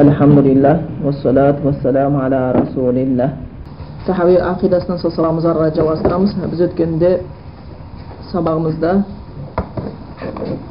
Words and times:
الحمد 0.00 0.38
لله 0.48 0.76
والصلاة 1.04 1.58
والسلام 1.64 2.12
على 2.16 2.40
رسول 2.52 2.96
الله 2.96 3.28
صحابي 4.08 4.40
عقيدة 4.40 4.78
سنة 4.80 4.96
صلى 4.96 5.12
الله 5.12 5.28
عليه 5.28 5.36
وسلم 5.44 5.68
جوا 5.76 5.94
سلام 6.00 6.22
بزود 6.52 6.72
كندي 6.78 7.12
صباغ 8.32 8.56
مزدا 8.58 8.92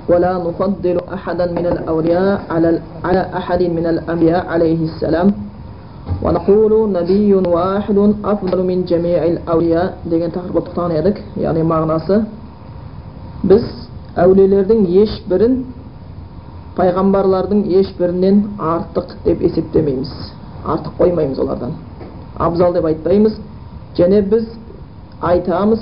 ولا 0.10 0.32
نفضل 0.46 0.98
أحدا 1.14 1.46
من 1.58 1.66
الأولياء 1.74 2.42
على 2.50 2.70
على 3.06 3.22
أحد 3.40 3.62
من 3.78 3.86
الأنبياء 3.94 4.42
عليه 4.50 4.82
السلام 4.90 5.28
ونقول 6.26 6.74
نبي 6.92 7.30
واحد 7.36 7.98
أفضل 8.26 8.60
من 8.66 8.78
جميع 8.86 9.20
الأولياء 9.26 9.88
ديجن 10.10 10.32
تخرب 10.32 10.58
الطعن 10.58 10.92
يعني 11.38 11.62
معناه 11.64 12.24
بس 13.46 13.68
أولي 14.18 14.48
لردن 14.48 14.86
يشبرن 14.86 15.54
пайғамбарлардың 16.80 17.66
ешбірінен 17.80 18.44
артық 18.60 19.18
деп 19.26 19.42
есептемейміз. 19.44 20.12
Артық 20.66 20.96
қоймаймыз 21.00 21.40
олардан. 21.40 21.74
Абзал 22.38 22.74
деп 22.74 22.86
айтпаймыз. 22.86 23.36
Және 23.98 24.22
біз 24.32 24.46
айтамыз 25.22 25.82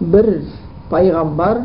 бір 0.00 0.28
пайғамбар 0.90 1.60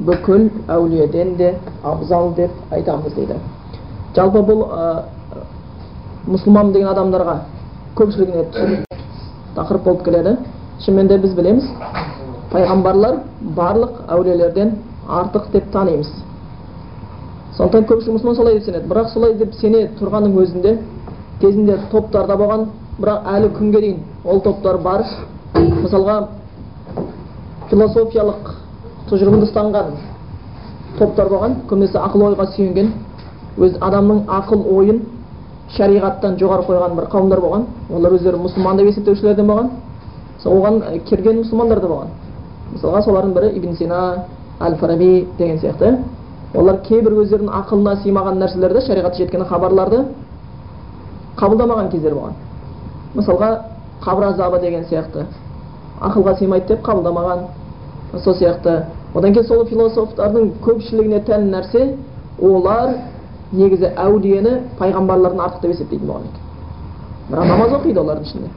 бүкіл 0.00 0.50
әулиеден 0.68 1.36
де 1.36 1.54
абзал 1.82 2.34
деп 2.36 2.50
айтамыз 2.70 3.14
дейді. 3.16 3.38
Жалпы 4.16 4.42
бұл 4.44 4.64
ә, 4.68 5.04
мұсылман 6.26 6.72
деген 6.72 6.88
адамдарға 6.92 7.38
көпшілігіне 7.96 8.82
тақырып 9.56 9.84
болып 9.84 10.04
келеді. 10.04 10.36
Шынымен 10.84 11.08
де 11.08 11.18
біз 11.18 11.34
білеміз 11.38 11.70
пайғамбарлар 12.52 13.22
барлық 13.56 14.02
әулиелерден 14.08 14.76
артық 15.08 15.50
деп 15.52 15.72
танимыз. 15.72 16.10
Сондықтан 17.56 17.84
көпшілік 17.84 18.14
мұсылман 18.16 18.36
солай 18.36 18.54
деп 18.54 18.64
сенеді 18.64 18.88
бірақ 18.88 19.08
солай 19.12 19.34
деп 19.34 19.54
сене 19.54 19.88
тұрғанның 19.98 20.36
өзінде 20.40 20.78
кезінде 21.40 21.78
топтарда 21.90 22.36
болған. 22.36 22.66
Бірақ 22.98 23.26
әлі 23.28 23.50
күнге 23.58 23.80
дейін 23.80 23.98
ол 24.24 24.40
топтар 24.40 24.78
бар. 24.78 25.04
Мысалға 25.54 26.16
философиялық 27.70 28.52
тұжырымды 29.10 29.48
ұстанған 29.48 29.96
топтар 30.98 31.28
болған. 31.28 31.56
Көбінесе 31.68 31.98
ақыл 32.00 32.26
ойға 32.30 32.46
сүйенген 32.54 32.92
өз 33.58 33.76
адамның 33.80 34.24
ақыл 34.38 34.64
ойын 34.76 35.02
шариғаттан 35.76 36.38
жоғары 36.40 36.66
қойған 36.68 36.96
бір 36.96 37.10
қауымдар 37.12 37.40
болған. 37.40 37.66
Олар 37.92 38.16
өздері 38.16 38.40
мұсылман 38.46 38.80
деп 38.80 38.92
есептеушілерден 38.92 39.46
болған. 39.46 39.70
Оған 40.44 40.80
кірген 41.08 41.42
мұсылмандар 41.42 41.80
да 41.80 41.88
болған. 41.88 42.16
Мысалға 42.74 43.04
солардың 43.04 43.34
бірі 43.36 43.52
ибн 43.58 43.76
сина 43.76 44.00
әл 44.60 44.76
фараби 44.76 45.26
деген 45.38 45.58
сияқты. 45.58 45.98
Олар 46.54 46.80
кейбір 46.86 47.16
өздерінің 47.22 47.52
ақылына 47.62 47.96
сыймаған 48.02 48.40
нәрселерді 48.42 48.82
шариғат 48.86 49.16
жеткен 49.16 49.44
хабарларды 49.48 50.04
қабылдамаған 51.36 51.88
кездер 51.92 52.14
болған. 52.14 52.34
Мысалға 53.14 53.50
қабір 54.04 54.28
азабы 54.32 54.60
деген 54.60 54.84
сияқты. 54.84 55.26
Ақылға 56.00 56.36
сыймайды 56.38 56.74
деп 56.74 56.84
қабылдамаған. 56.84 57.46
Сол 58.24 58.34
сияқты. 58.34 58.84
Одан 59.14 59.32
кейін 59.32 59.48
сол 59.48 59.64
философтардың 59.66 60.52
көпшілігіне 60.64 61.22
тән 61.26 61.48
нәрсе 61.52 61.96
олар 62.40 62.96
негізі 63.52 63.92
әулиені 63.96 64.58
пайғамбарлардан 64.78 65.40
артық 65.40 65.62
деп 65.62 65.74
есептейтін 65.74 66.08
болған 66.08 66.28
екен. 66.28 66.42
Бірақ 67.30 67.48
намаз 67.48 67.72
оқиды 67.78 68.00
олардың 68.00 68.28
ішінде. 68.28 68.48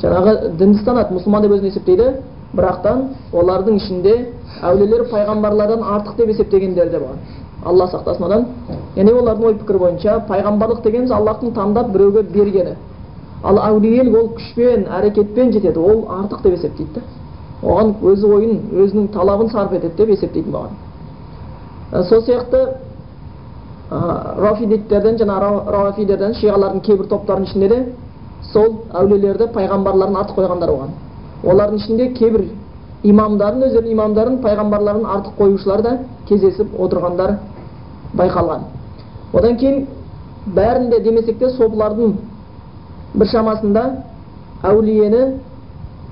Жаңағы 0.00 0.34
дінді 0.56 0.80
ұстанады 0.80 1.16
мұсылман 1.16 1.42
деп 1.44 1.56
өзін 1.56 1.70
есептейді. 1.72 2.10
Бірақтан 2.54 3.02
олардың 3.32 3.76
ішінде 3.76 4.14
әулиелер 4.62 5.06
пайғамбарлардан 5.12 5.82
артық 5.96 6.16
деп 6.16 6.32
есептегендер 6.34 6.90
де 6.90 6.98
болған 6.98 7.18
алла 7.64 7.86
сақтасын 7.92 8.24
одан. 8.26 8.46
Яғни 8.96 9.12
олардың 9.12 9.46
ой 9.46 9.54
пікірі 9.60 9.78
бойынша 9.78 10.18
пайғамбарлық 10.28 10.82
дегеніміз 10.82 11.12
аллахтың 11.12 11.54
таңдап 11.54 11.92
біреуге 11.92 12.22
бергені. 12.22 12.76
Ал 13.44 13.58
әулиелік 13.58 14.16
ол 14.16 14.28
күшпен 14.36 14.86
әрекетпен 14.88 15.52
жетеді. 15.52 15.78
Ол 15.78 16.06
артық 16.08 16.42
деп 16.42 16.56
есептейді 16.56 17.02
оған 17.62 17.94
өз 18.08 18.22
ойын 18.24 18.60
өзінің 18.72 19.10
талабын 19.12 19.50
сарп 19.52 19.74
етеді 19.76 19.96
деп 19.96 20.12
есептейтін 20.14 20.52
болған 20.54 22.04
сол 22.08 22.22
сияқты 22.24 22.62
рафидиттерден 24.40 25.18
жаңағы 25.20 25.50
рафидерден 25.74 26.36
шиғалардың 26.40 26.80
кейбір 26.86 27.10
топтарының 27.10 27.48
ішінде 27.50 27.68
де 27.68 27.80
сол 28.52 28.78
әулиелерді 28.96 29.50
пайғамбарларын 29.56 30.20
артық 30.22 30.40
қойғандар 30.40 30.72
болған 30.72 30.94
олардың 31.44 31.76
ішінде 31.80 32.08
кейбір 32.18 32.44
имамдарын 33.02 33.64
өздерінің 33.68 33.94
имамдарын 33.94 34.36
пайғамбарларын 34.44 35.06
артық 35.14 35.38
қоюшылар 35.38 35.82
да 35.82 35.92
кездесіп 36.28 36.74
отырғандар 36.78 37.36
байқалған. 38.16 38.66
Одан 39.32 39.56
кейін 39.56 39.86
бәрінде 40.56 41.00
демесек 41.00 41.38
те 41.38 41.48
солардың 41.56 42.16
біршамасында 43.14 43.84
әулиені 44.68 45.22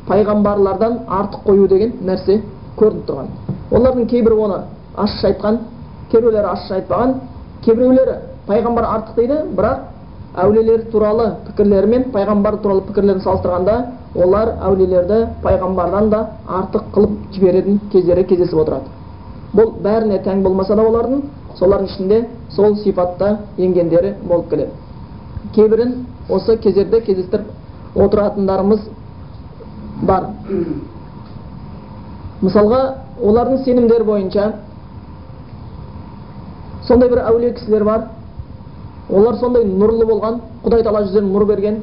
пайғамбарлардан 0.09 0.99
артық 1.09 1.45
қою 1.45 1.69
деген 1.69 1.93
нәрсе 2.07 2.41
көрініп 2.79 3.05
тұрған. 3.09 3.29
Олардың 3.71 4.09
кейбірі 4.09 4.41
оны 4.47 4.63
ашық 4.97 5.29
айтқан 5.33 5.59
кейбіреулері 6.11 6.53
ашық 6.55 6.77
айтпаған 6.79 7.15
кейбіреулері 7.65 8.17
пайғамбар 8.49 8.89
артық 8.95 9.17
дейді 9.21 9.43
бірақ 9.57 9.88
әулиелер 10.43 10.85
туралы 10.93 11.27
пікірлері 11.47 11.87
мен 11.91 12.05
пайғамбар 12.15 12.59
туралы 12.63 12.83
пікірлерін 12.89 13.23
салыстырғанда 13.25 13.77
олар 14.15 14.53
әулиелерді 14.69 15.19
пайғамбардан 15.43 16.11
да 16.11 16.21
артық 16.47 16.91
қылып 16.95 17.17
жіберетін 17.35 17.81
кездері 17.93 18.25
кездесіп 18.25 18.59
отырады. 18.63 18.91
Бұл 19.55 19.73
бәріне 19.83 20.21
тән 20.25 20.43
болмаса 20.43 20.77
да 20.77 20.85
олардың 20.87 21.23
солардың 21.59 21.89
ішінде 21.91 22.21
сол 22.55 22.77
сипатта 22.83 23.39
енгендері 23.57 24.15
болып 24.23 24.51
келеді. 24.51 24.71
Кейбірін 25.55 25.95
осы 26.29 26.57
кездерде 26.57 27.01
кездестіріп 27.01 27.97
отыратындарымыз 27.97 28.89
бар. 30.03 30.29
Мысалға 32.43 32.83
олардың 33.23 33.65
сенімдері 33.65 34.05
бойынша 34.05 34.53
сондай 36.87 37.09
бір 37.09 37.25
әулие 37.27 37.53
кісілер 37.55 37.85
бар. 37.85 38.07
Олар 39.11 39.37
сондай 39.41 39.65
нұрлы 39.65 40.07
болған 40.07 40.41
құдай 40.65 40.83
тағала 40.83 41.05
жүздеріне 41.07 41.33
нұр 41.33 41.47
берген. 41.49 41.79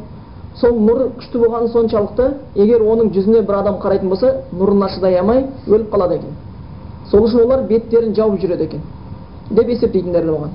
Сол 0.56 0.78
нұр 0.80 1.10
күшті 1.20 1.40
болғаны 1.42 1.72
соншалықты 1.74 2.28
егер 2.56 2.82
оның 2.82 3.12
жүзіне 3.14 3.42
бір 3.48 3.60
адам 3.60 3.80
қарайтын 3.84 4.10
болса 4.10 4.34
нұрына 4.54 4.90
шыдай 4.94 5.18
алмай 5.20 5.46
өліп 5.68 5.90
қалады 5.92 6.20
екен. 6.20 6.36
Сол 7.12 7.26
үшін 7.26 7.44
олар 7.44 7.66
беттерін 7.68 8.16
жауып 8.16 8.40
жүреді 8.42 8.70
екен 8.70 8.86
деп 9.50 9.70
есептейтіндер 9.70 10.24
де 10.26 10.32
болған. 10.32 10.54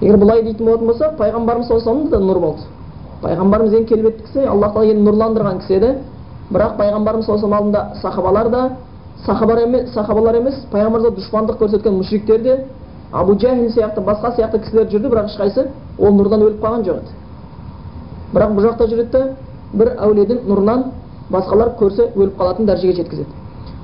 Егер 0.00 0.18
бұлай 0.20 0.42
дейтін 0.42 0.66
болатын 0.66 0.86
болса 0.86 1.12
пайғамбарымыз 1.18 1.68
саллаллаху 1.68 2.10
да 2.10 2.18
нұр 2.20 2.40
болды. 2.40 2.66
Пайғамбарымыз 3.22 3.78
ең 3.78 3.86
келбетті 3.88 4.26
кісі 4.26 4.44
аллах 4.44 4.74
тағала 4.74 4.92
енді 4.92 5.06
нұрландырған 5.08 5.60
кісі 5.62 5.78
еді. 5.78 5.92
Бірақ 6.50 6.76
пайғамбарымыз 6.80 7.26
саллаллаху 7.26 7.54
алдында 7.54 7.86
сахабалар 8.02 8.50
да 8.50 8.70
сахабалар 9.24 9.64
емес 9.64 9.94
сахабалар 9.94 10.36
емес 10.36 10.60
пайғамбарымызға 10.72 11.16
дұшпандық 11.16 11.58
көрсеткен 11.62 11.96
мушриктер 11.96 12.42
де 12.42 12.58
абу 13.12 13.38
жахил 13.40 13.70
сияқты 13.70 14.00
басқа 14.00 14.34
сияқты 14.36 14.58
кісілер 14.58 14.88
жүрді 14.90 15.08
бірақ 15.08 15.30
ешқайсысы 15.30 15.68
ол 15.98 16.12
нұрдан 16.14 16.42
өліп 16.42 16.60
қалған 16.64 16.84
жоқ 16.84 16.96
еді. 16.96 17.10
Бірақ 18.32 18.50
бұл 18.56 18.66
жақта 18.66 18.88
жүреді 18.90 19.22
бір 19.72 19.92
әулиенің 19.96 20.38
нұрынан 20.48 20.84
басқалар 21.30 21.74
көрсе 21.78 22.10
өліп 22.16 22.36
қалатын 22.38 22.66
дәрежеге 22.66 22.96
жеткізеді. 23.02 23.28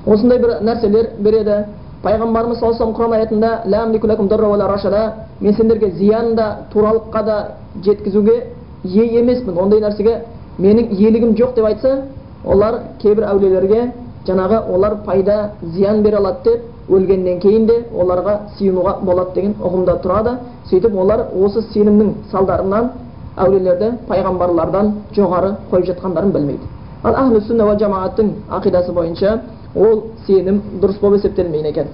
Осындай 0.05 0.39
бір 0.39 0.57
нәрселер 0.61 1.09
береді. 1.19 1.65
Пайғамбарымыз 2.03 2.59
саллаллаху 2.59 3.03
алейхи 3.03 3.35
аятында 3.35 5.13
мен 5.39 5.53
сендерге 5.55 5.91
зиян 5.91 6.35
да 6.35 6.57
туралыққа 6.73 7.23
да 7.23 7.47
жеткізуге 7.83 8.43
ие 8.83 9.19
емеспін. 9.19 9.57
Ондай 9.57 9.79
нәрсеге 9.79 10.21
менің 10.59 10.91
иелігім 10.91 11.35
жоқ 11.35 11.55
деп 11.55 11.65
айтса 11.65 12.01
олар 12.45 12.79
кейбір 13.01 13.23
әулиелерге 13.23 13.91
жаңағы 14.27 14.59
олар 14.75 14.95
пайда 15.05 15.51
зиян 15.61 16.01
бере 16.03 16.17
алады 16.17 16.43
деп 16.43 16.91
өлгеннен 16.91 17.39
кейін 17.39 17.65
де 17.67 17.79
оларға 17.91 18.37
сиынуға 18.57 18.97
болады 19.01 19.33
деген 19.35 19.55
ұғымда 19.59 19.97
тұрады 20.03 20.37
сөйтіп 20.69 20.95
олар 20.95 21.25
осы 21.33 21.61
сенімнің 21.73 22.13
салдарынан 22.31 22.91
әулиелерді 23.37 23.91
пайғамбарлардан 24.07 24.93
жоғары 25.15 25.55
қойып 25.71 25.89
жатқандарын 25.91 26.31
білмейді. 26.31 26.67
Ал 27.03 27.15
әхлі 27.19 27.41
сүнна 27.47 27.67
уа 27.67 27.77
жамааттың 27.79 28.31
ақидасы 28.49 28.93
бойынша 28.93 29.39
ол 29.75 30.03
сенім 30.27 30.61
дұрыс 30.81 30.99
болып 31.01 31.19
есептелмейді 31.19 31.69
екен. 31.69 31.87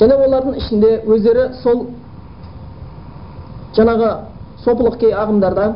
Және 0.00 0.16
олардың 0.26 0.56
ішінде 0.60 1.00
өздері 1.06 1.48
сол 1.62 1.86
жаңағы 3.76 4.12
сопылық 4.64 4.98
кей 5.00 5.12
ағымдарда 5.12 5.72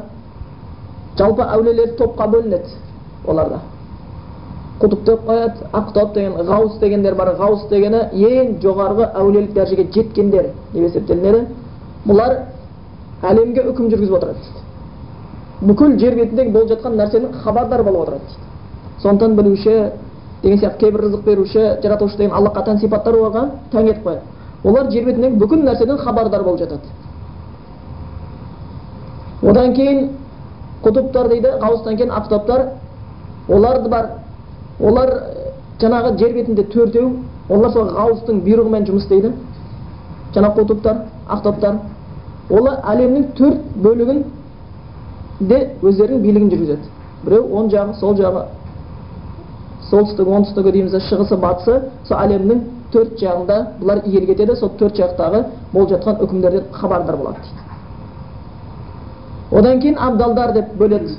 жалпы 1.18 1.42
әулиелер 1.42 1.94
топқа 1.96 2.28
бөлінеді 2.28 2.76
оларда. 3.26 3.60
Құтып 4.80 5.02
деп 5.04 5.26
қояды 5.28 5.66
ақтоп 5.76 6.14
деген 6.14 6.32
ғаус 6.48 6.78
дегендер 6.80 7.14
бар 7.14 7.34
ғаус 7.36 7.66
дегені 7.68 8.00
ең 8.12 8.54
жоғарғы 8.62 9.10
әулиелік 9.14 9.52
дәрежеге 9.52 9.88
жеткендер 9.92 10.46
деп 10.72 10.84
есептелінеді 10.86 11.40
бұлар 12.06 12.36
әлемге 13.22 13.66
үкім 13.72 13.90
жүргізіп 13.92 14.14
отырады 14.16 14.38
дейді 14.40 15.68
бүкіл 15.72 15.98
жер 16.00 16.14
бетіндегі 16.16 16.50
болып 16.54 16.70
жатқан 16.72 16.96
нәрсенің 16.96 17.34
хабардар 17.42 17.82
болып 17.82 18.00
отырады 18.06 18.24
дейді 18.30 19.02
сондықтан 19.02 19.36
білуші 19.36 19.74
деген 20.42 20.58
сияқты 20.58 20.78
кейбір 20.78 21.00
рызық 21.04 21.24
беруші 21.24 21.66
жаратушы 21.82 22.16
деген 22.16 22.32
аллахқа 22.32 22.64
тән 22.64 22.80
сипаттар 22.80 23.14
оларға 23.14 23.44
тән 23.72 23.90
етіп 23.90 24.06
қояды 24.06 24.20
олар 24.64 24.90
жер 24.90 25.04
бетіндегі 25.04 25.36
бүкіл 25.36 25.64
нәрседен 25.64 25.98
хабардар 25.98 26.42
болып 26.42 26.60
жатады 26.60 26.88
одан 29.42 29.74
кейін 29.74 30.08
құтыптар 30.82 31.28
дейді 31.28 31.52
ғауыстан 31.60 31.96
кейін 31.96 32.10
афтаптар 32.10 32.66
олар 33.48 33.88
бар 33.88 34.10
олар 34.80 35.12
жаңағы 35.80 36.16
жер 36.18 36.34
бетінде 36.34 36.64
төртеу 36.72 37.10
олар 37.48 37.72
сол 37.72 37.90
ғауыстың 37.96 38.42
бұйрығымен 38.46 38.86
жұмыс 38.88 39.06
істейді. 39.06 39.32
Жаңағы 40.34 40.62
құтыптар 40.62 40.96
афтаптар 41.28 41.80
олар 42.50 42.80
әлемнің 42.92 43.30
төрт 43.38 43.60
бөлігін 43.84 44.24
де 45.40 45.60
өздерінің 45.82 46.22
билігін 46.22 46.50
жүргізеді. 46.52 46.90
Біреу 47.24 47.48
оң 47.58 47.70
жағы 47.72 47.94
сол 48.00 48.16
жағы 48.18 48.44
солтүстігі 49.90 50.36
оңтүстігі 50.36 50.72
дейміз 50.76 50.94
шығысы 51.08 51.38
батысы 51.40 51.80
сол 52.08 52.18
әлемнің 52.18 52.62
төрт 52.92 53.18
жағында 53.20 53.56
бұлар 53.80 54.04
иелік 54.06 54.34
етеді. 54.36 54.56
Сол 54.56 54.70
төрт 54.78 54.96
жақтағы 54.98 55.44
болып 55.72 55.90
жатқан 55.96 56.22
үкімдерден 56.24 56.70
хабардар 56.72 57.16
болады 57.16 57.42
дейді. 57.42 57.60
Одан 59.50 59.80
кейін 59.80 59.98
абдалдар 59.98 60.52
деп 60.54 60.74
бөледі. 60.78 61.16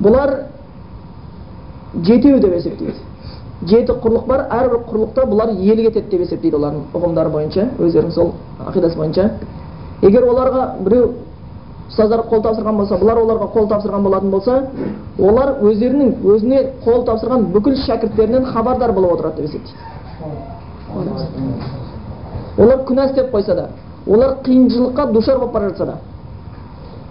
Бұлар 0.00 0.34
жетеу 2.02 2.40
деп 2.40 2.54
есептейді 2.54 2.94
жеті 3.68 3.92
құрлық 4.02 4.26
бар 4.26 4.46
әрбір 4.50 4.80
құрлықта 4.88 5.26
бұлар 5.30 5.52
иелік 5.54 5.86
етеді 5.92 6.10
деп 6.10 6.20
есептейді 6.26 6.56
олардың 6.58 6.82
ұғымдары 6.94 7.30
бойынша 7.30 7.68
өздерінің 7.78 8.12
сол 8.12 8.32
ақидасы 8.66 8.96
бойынша 8.98 9.30
егер 10.02 10.26
оларға 10.28 10.64
біреу 10.84 11.12
ұстаздар 11.88 12.24
қол 12.28 12.42
тапсырған 12.42 12.76
болса 12.80 12.98
бұлар 12.98 13.18
оларға 13.22 13.46
қол 13.54 13.68
тапсырған 13.70 14.02
болатын 14.04 14.30
болса 14.30 14.62
олар 15.18 15.54
өздерінің 15.62 16.14
өзіне 16.34 16.62
қол 16.84 17.04
тапсырған 17.06 17.46
бүкіл 17.54 17.76
шәкірттерінен 17.86 18.44
хабардар 18.52 18.92
болып 18.92 19.12
отырады 19.18 19.42
деп 19.42 19.50
есептейді 19.50 19.78
олар 22.58 22.78
күнә 22.88 23.08
істеп 23.10 23.30
қойса 23.34 23.54
да 23.54 23.68
олар 24.06 24.36
қиыншылыққа 24.44 25.12
душар 25.12 25.38
болып 25.38 25.52
бара 25.52 25.68
жатса 25.68 25.86
да 25.86 25.96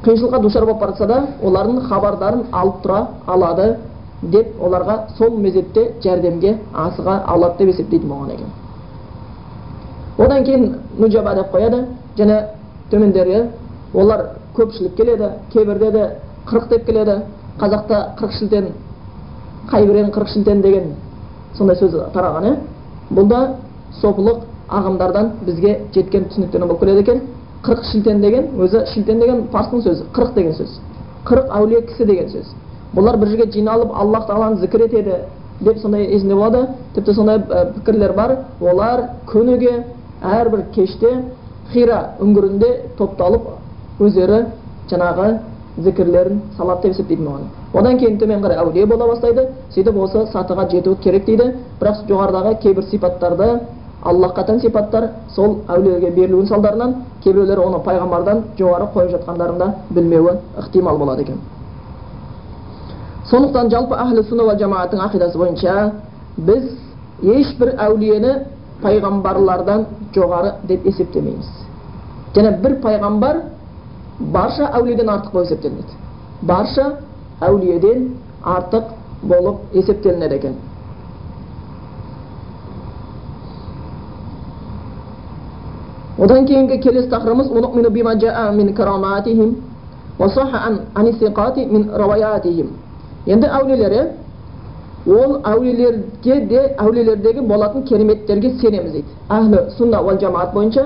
қиыншылыққа 0.03 0.41
душар 0.41 0.65
болып 0.65 0.79
бара 0.79 0.91
жатса 0.91 1.07
да 1.07 1.23
олардың 1.43 1.81
хабардарын 1.87 2.43
алып 2.51 2.83
тұра 2.83 3.07
алады 3.27 3.77
деп 4.31 4.61
оларға 4.61 4.97
сол 5.17 5.37
мезетте 5.37 5.91
жәрдемге 6.03 6.57
асыға 6.73 7.19
алады 7.27 7.57
деп 7.57 7.73
есептейтін 7.73 8.09
болған 8.09 8.31
екен 8.31 8.47
одан 10.17 10.43
кейін 10.43 10.75
нуджаба 10.99 11.35
деп 11.35 11.51
қояды 11.55 11.85
және 12.17 12.39
төмендері 12.91 13.43
олар 13.93 14.25
көпшілік 14.55 14.95
келеді 14.95 15.29
кейбірде 15.53 15.91
де 15.91 16.09
қырық 16.47 16.69
деп 16.69 16.85
келеді 16.85 17.17
қазақта 17.59 18.15
қырық 18.19 18.37
шілтен 18.39 18.67
қайбірен 19.71 20.11
қырық 20.11 20.33
шілтен 20.33 20.61
деген 20.61 20.93
сондай 21.57 21.75
сөз 21.75 21.95
тараған 22.13 22.45
иә 22.45 22.55
бұл 23.11 23.27
да 23.29 23.55
сопылық 24.01 24.43
ағымдардан 24.69 25.31
бізге 25.45 25.79
жеткен 25.93 26.25
түсініктерден 26.29 26.67
болып 26.67 26.79
келеді 26.79 26.99
екен 26.99 27.21
қырық 27.63 27.91
шілтен 27.91 28.21
деген 28.21 28.49
өзі 28.59 28.85
шілтен 28.93 29.19
деген 29.19 29.47
парстың 29.51 29.81
сөзі 29.81 30.03
қырық 30.13 30.33
деген 30.35 30.53
сөз 30.53 30.79
қырық 31.25 31.51
әулие 31.57 31.81
кісі 31.81 32.05
деген 32.05 32.29
сөз 32.29 32.53
бұлар 32.95 33.17
бір 33.17 33.27
жерге 33.33 33.51
жиналып 33.51 33.93
аллах 33.93 34.27
тағаланы 34.27 34.59
зікір 34.61 34.85
етеді 34.87 35.15
деп 35.61 35.77
сондай 35.81 36.05
есінде 36.05 36.35
болады 36.35 36.67
тіпті 36.95 37.13
сондай 37.13 37.39
пікірлер 37.75 38.13
бар 38.13 38.37
олар 38.61 39.07
күніге 39.27 39.83
әрбір 40.21 40.65
кеште 40.75 41.13
хира 41.73 42.15
үңгірінде 42.21 42.69
топталып 42.97 43.47
өздері 43.99 44.45
жаңағы 44.91 45.29
зікірлерін 45.83 46.41
салады 46.57 46.87
деп 46.87 46.95
есептейтін 46.95 47.25
болған 47.25 47.47
одан 47.73 47.97
кейін 47.97 48.19
төмен 48.21 48.43
қарай 48.43 48.59
әулие 48.61 48.85
бола 48.85 49.07
бастайды 49.07 49.47
сөйтіп 49.73 49.97
осы 50.05 50.25
сатыға 50.33 50.67
жету 50.71 50.95
керек 51.03 51.25
дейді 51.25 51.49
бірақ 51.79 52.03
жоғарыдағы 52.09 52.59
кейбір 52.61 52.85
сипаттарды 52.91 53.49
аллахқа 54.03 54.45
тән 54.49 54.59
сипаттар 54.61 55.09
сол 55.35 55.63
әулиелерге 55.67 56.11
берілуінің 56.11 56.49
салдарынан 56.49 56.95
кейбіреулер 57.23 57.63
оны 57.63 57.81
пайғамбардан 57.87 58.43
жоғары 58.59 58.91
қойып 58.93 59.15
жатқандарын 59.17 59.57
да 59.57 59.73
білмеуі 59.89 60.37
ықтимал 60.57 60.97
болады 60.97 61.21
екен 61.23 61.41
сондықтан 63.29 63.69
жалпы 63.71 63.95
әхлі 63.95 64.23
сүнна 64.27 64.55
жамааттың 64.59 64.99
ақидасы 65.05 65.37
бойынша 65.37 65.91
біз 66.37 66.63
ешбір 67.23 67.69
әулиені 67.79 68.33
пайғамбарлардан 68.83 69.85
жоғары 70.15 70.51
деп 70.67 70.85
есептемейміз 70.87 71.47
және 72.35 72.51
бір 72.63 72.75
пайғамбар 72.83 73.35
барша 74.19 74.65
әулиеден 74.79 75.09
артық 75.09 75.31
болып 75.31 75.47
есептелінеді 75.47 75.93
барша 76.41 76.85
әулиеден 77.41 77.99
артық 78.43 78.83
болып 79.23 79.57
есептелінеді 79.73 80.35
екен 80.35 80.55
одан 86.19 86.45
кейінгі 86.45 86.77
келесі 86.83 87.09
тақырыбымыз 87.09 87.47
енді 93.25 93.47
әулиелер 93.47 94.09
ол 95.07 95.37
әулиелерге 95.43 96.39
де 96.47 96.61
әулиелердегі 96.79 97.41
болатын 97.47 97.83
кереметтерге 97.87 98.53
сенеміз 98.59 98.91
дейді 98.91 99.15
әхлі 99.29 99.59
сунна 99.77 100.01
уал 100.01 100.19
жамаат 100.19 100.53
бойынша 100.53 100.85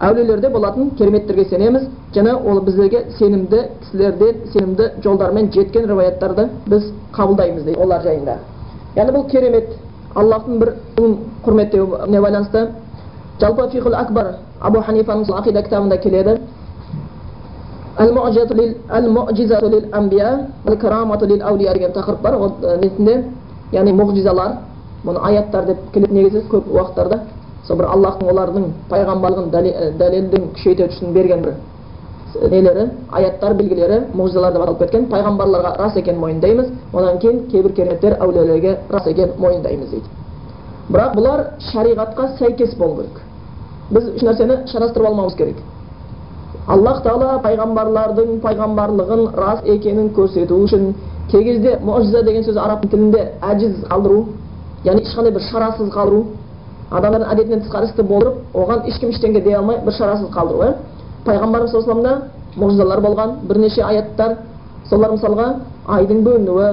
әулиелерде 0.00 0.50
болатын 0.50 0.90
кереметтерге 0.98 1.44
сенеміз 1.50 1.88
және 2.14 2.34
ол 2.34 2.60
біздерге 2.60 3.04
сенімді 3.18 3.62
кісілерден 3.82 4.40
сенімді 4.52 4.90
жолдармен 5.04 5.52
жеткен 5.52 5.86
риwаяттарды 5.86 6.48
біз 6.66 6.92
қабылдаймыз 7.12 7.64
дейді 7.64 7.80
олар 7.80 8.02
жайында 8.02 8.38
яғни 8.96 9.16
бұл 9.16 9.28
керемет 9.30 9.76
аллахтың 10.14 10.58
бір 10.58 10.74
құрметтеуіне 11.44 12.20
байланысты 12.20 12.68
жалпы 13.40 13.68
фихул 13.70 13.94
акбар 13.94 14.34
абу 14.60 14.80
ханифаның 14.80 15.24
ақида 15.40 15.62
кітабында 15.62 15.96
келеді 15.98 16.38
деген 21.74 21.92
тақырып 21.92 22.22
бар 22.22 22.34
ол 22.34 22.52
несінде 22.82 23.14
яғни 23.72 23.92
мұғжизалар 23.92 24.56
бұны 25.04 25.20
аяттар 25.28 25.66
деп 25.68 25.78
келеді 25.92 26.14
негізі 26.14 26.42
көп 26.50 26.68
уақыттарда 26.74 27.20
сол 27.66 27.76
бір 27.76 27.86
аллахтың 27.94 28.30
олардың 28.32 28.64
пайғамбарлығын 28.90 29.50
дәлелдің 30.00 30.50
күшейте 30.56 30.88
үшін 30.88 31.12
берген 31.14 31.44
бір 31.44 31.54
нелері 32.50 32.88
аяттар 33.12 33.54
белгілері 33.54 34.00
мұғжизалар 34.16 34.52
деп 34.52 34.62
аталып 34.62 34.80
кеткен 34.82 35.06
пайғамбарларға 35.12 35.76
рас 35.78 35.96
екенін 35.96 36.20
мойындаймыз 36.20 36.72
одан 36.92 37.18
кейін 37.18 37.44
кейбір 37.50 37.72
кереметтер 37.76 38.18
әулиелерге 38.20 38.78
рас 38.90 39.06
екенін 39.06 39.38
мойындаймыз 39.38 39.90
дейді 39.90 40.08
бірақ 40.90 41.14
бұлар 41.18 41.44
шариғатқа 41.70 42.28
сәйкес 42.38 42.74
болу 42.78 42.96
керек 43.02 43.22
біз 43.90 44.10
үш 44.16 44.26
нәрсені 44.26 44.64
шатастырып 44.72 45.08
алмауымыз 45.08 45.38
керек 45.38 45.62
аллах 46.66 47.02
тағала 47.04 47.40
пайғамбарлардың 47.44 48.38
пайғамбарлығын 48.40 49.24
рас 49.36 49.60
екенін 49.68 50.08
көрсету 50.16 50.62
үшін 50.64 50.94
кей 51.30 51.44
кезде 51.44 51.76
мұжиза 51.84 52.22
деген 52.24 52.44
сөз 52.46 52.56
араб 52.56 52.86
тілінде 52.88 53.20
әжіз 53.42 53.82
қалдыру 53.90 54.22
яғни 54.84 55.04
ешқандай 55.04 55.34
бір 55.34 55.44
шарасыз 55.50 55.90
қалдыру 55.92 56.24
адамдардың 56.90 57.32
әдетінен 57.34 57.64
тысқары 57.66 57.90
істі 57.90 58.02
болдырып 58.08 58.56
оған 58.56 58.88
ешкім 58.88 59.12
ештеңе 59.12 59.42
дей 59.44 59.58
алмай 59.58 59.78
бір 59.84 59.92
шарасыз 59.98 60.30
қалдыру 60.32 60.62
иә 60.64 60.72
пайғамбарымыз 61.26 61.70
саллаллаху 61.70 62.60
мұғжизалар 62.60 63.00
болған 63.04 63.36
бірнеше 63.48 63.82
аяттар 63.82 64.36
солар 64.88 65.12
мысалға 65.12 65.48
айдың 65.98 66.22
бөлінуі 66.24 66.70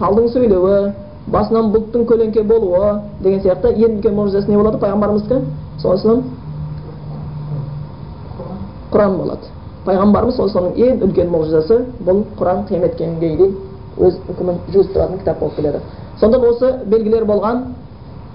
талдың 0.00 0.28
сөйлеуі 0.34 0.92
басынан 1.30 1.70
бұлттың 1.74 2.06
көлеңке 2.10 2.42
болуы 2.42 2.94
деген 3.22 3.42
сияқты 3.42 3.74
ең 3.76 3.98
үлкен 3.98 4.14
мұғжизасы 4.18 4.50
не 4.50 4.56
болады 4.56 4.78
пайғамбарымыздікі 4.82 5.36
құран 8.92 9.16
болады 9.18 9.50
пайғамбарымыз 9.86 10.38
соның 10.52 10.76
ең 10.76 11.02
үлкен 11.06 11.30
мұғжизасы 11.32 11.78
бұл 12.06 12.22
құран 12.38 12.64
қияметке 12.68 13.04
күнге 13.04 13.28
дейін 13.36 13.56
өз 13.98 14.18
үкімін 14.32 14.58
жүргізіп 14.68 14.94
тұратын 14.94 15.20
кітап 15.22 15.40
болып 15.40 15.56
келеді 15.56 15.80
сондықтан 16.20 16.48
осы 16.48 16.72
белгілер 16.86 17.24
болған 17.24 17.62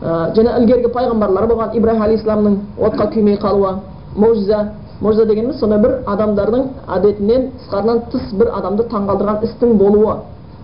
ә, 0.01 0.33
және 0.36 0.55
ілгергі 0.62 0.91
пайғамбарлар 0.93 1.48
болған 1.51 1.75
ибраһим 1.77 2.01
алейхисаламның 2.07 2.57
отқа 2.88 3.10
күймей 3.13 3.38
қалуы 3.41 3.74
мұғжиза 4.17 4.60
мұжиза 5.01 5.25
дегеніміз 5.27 5.60
сондай 5.60 5.79
бір 5.83 5.98
адамдардың 6.07 6.67
әдетінен 6.98 7.50
тысқарынан 7.60 8.03
тыс 8.12 8.33
бір 8.39 8.53
адамды 8.57 8.86
таңғалдырған 8.91 9.43
істің 9.48 9.77
болуы 9.77 10.15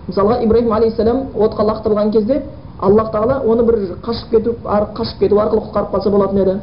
мысалға 0.08 0.40
ибраһим 0.44 0.72
алейхисалам 0.72 1.22
отқа 1.34 1.66
лақтырылған 1.70 2.12
кезде 2.12 2.42
аллах 2.78 3.10
тағала 3.12 3.42
оны 3.44 3.62
бір 3.62 3.78
қашып 4.04 4.30
кету 4.30 4.54
қашып 4.64 5.18
кету 5.20 5.40
арқылы 5.40 5.62
құтқарып 5.66 5.90
қалса 5.94 6.10
болатын 6.10 6.38
еді 6.38 6.54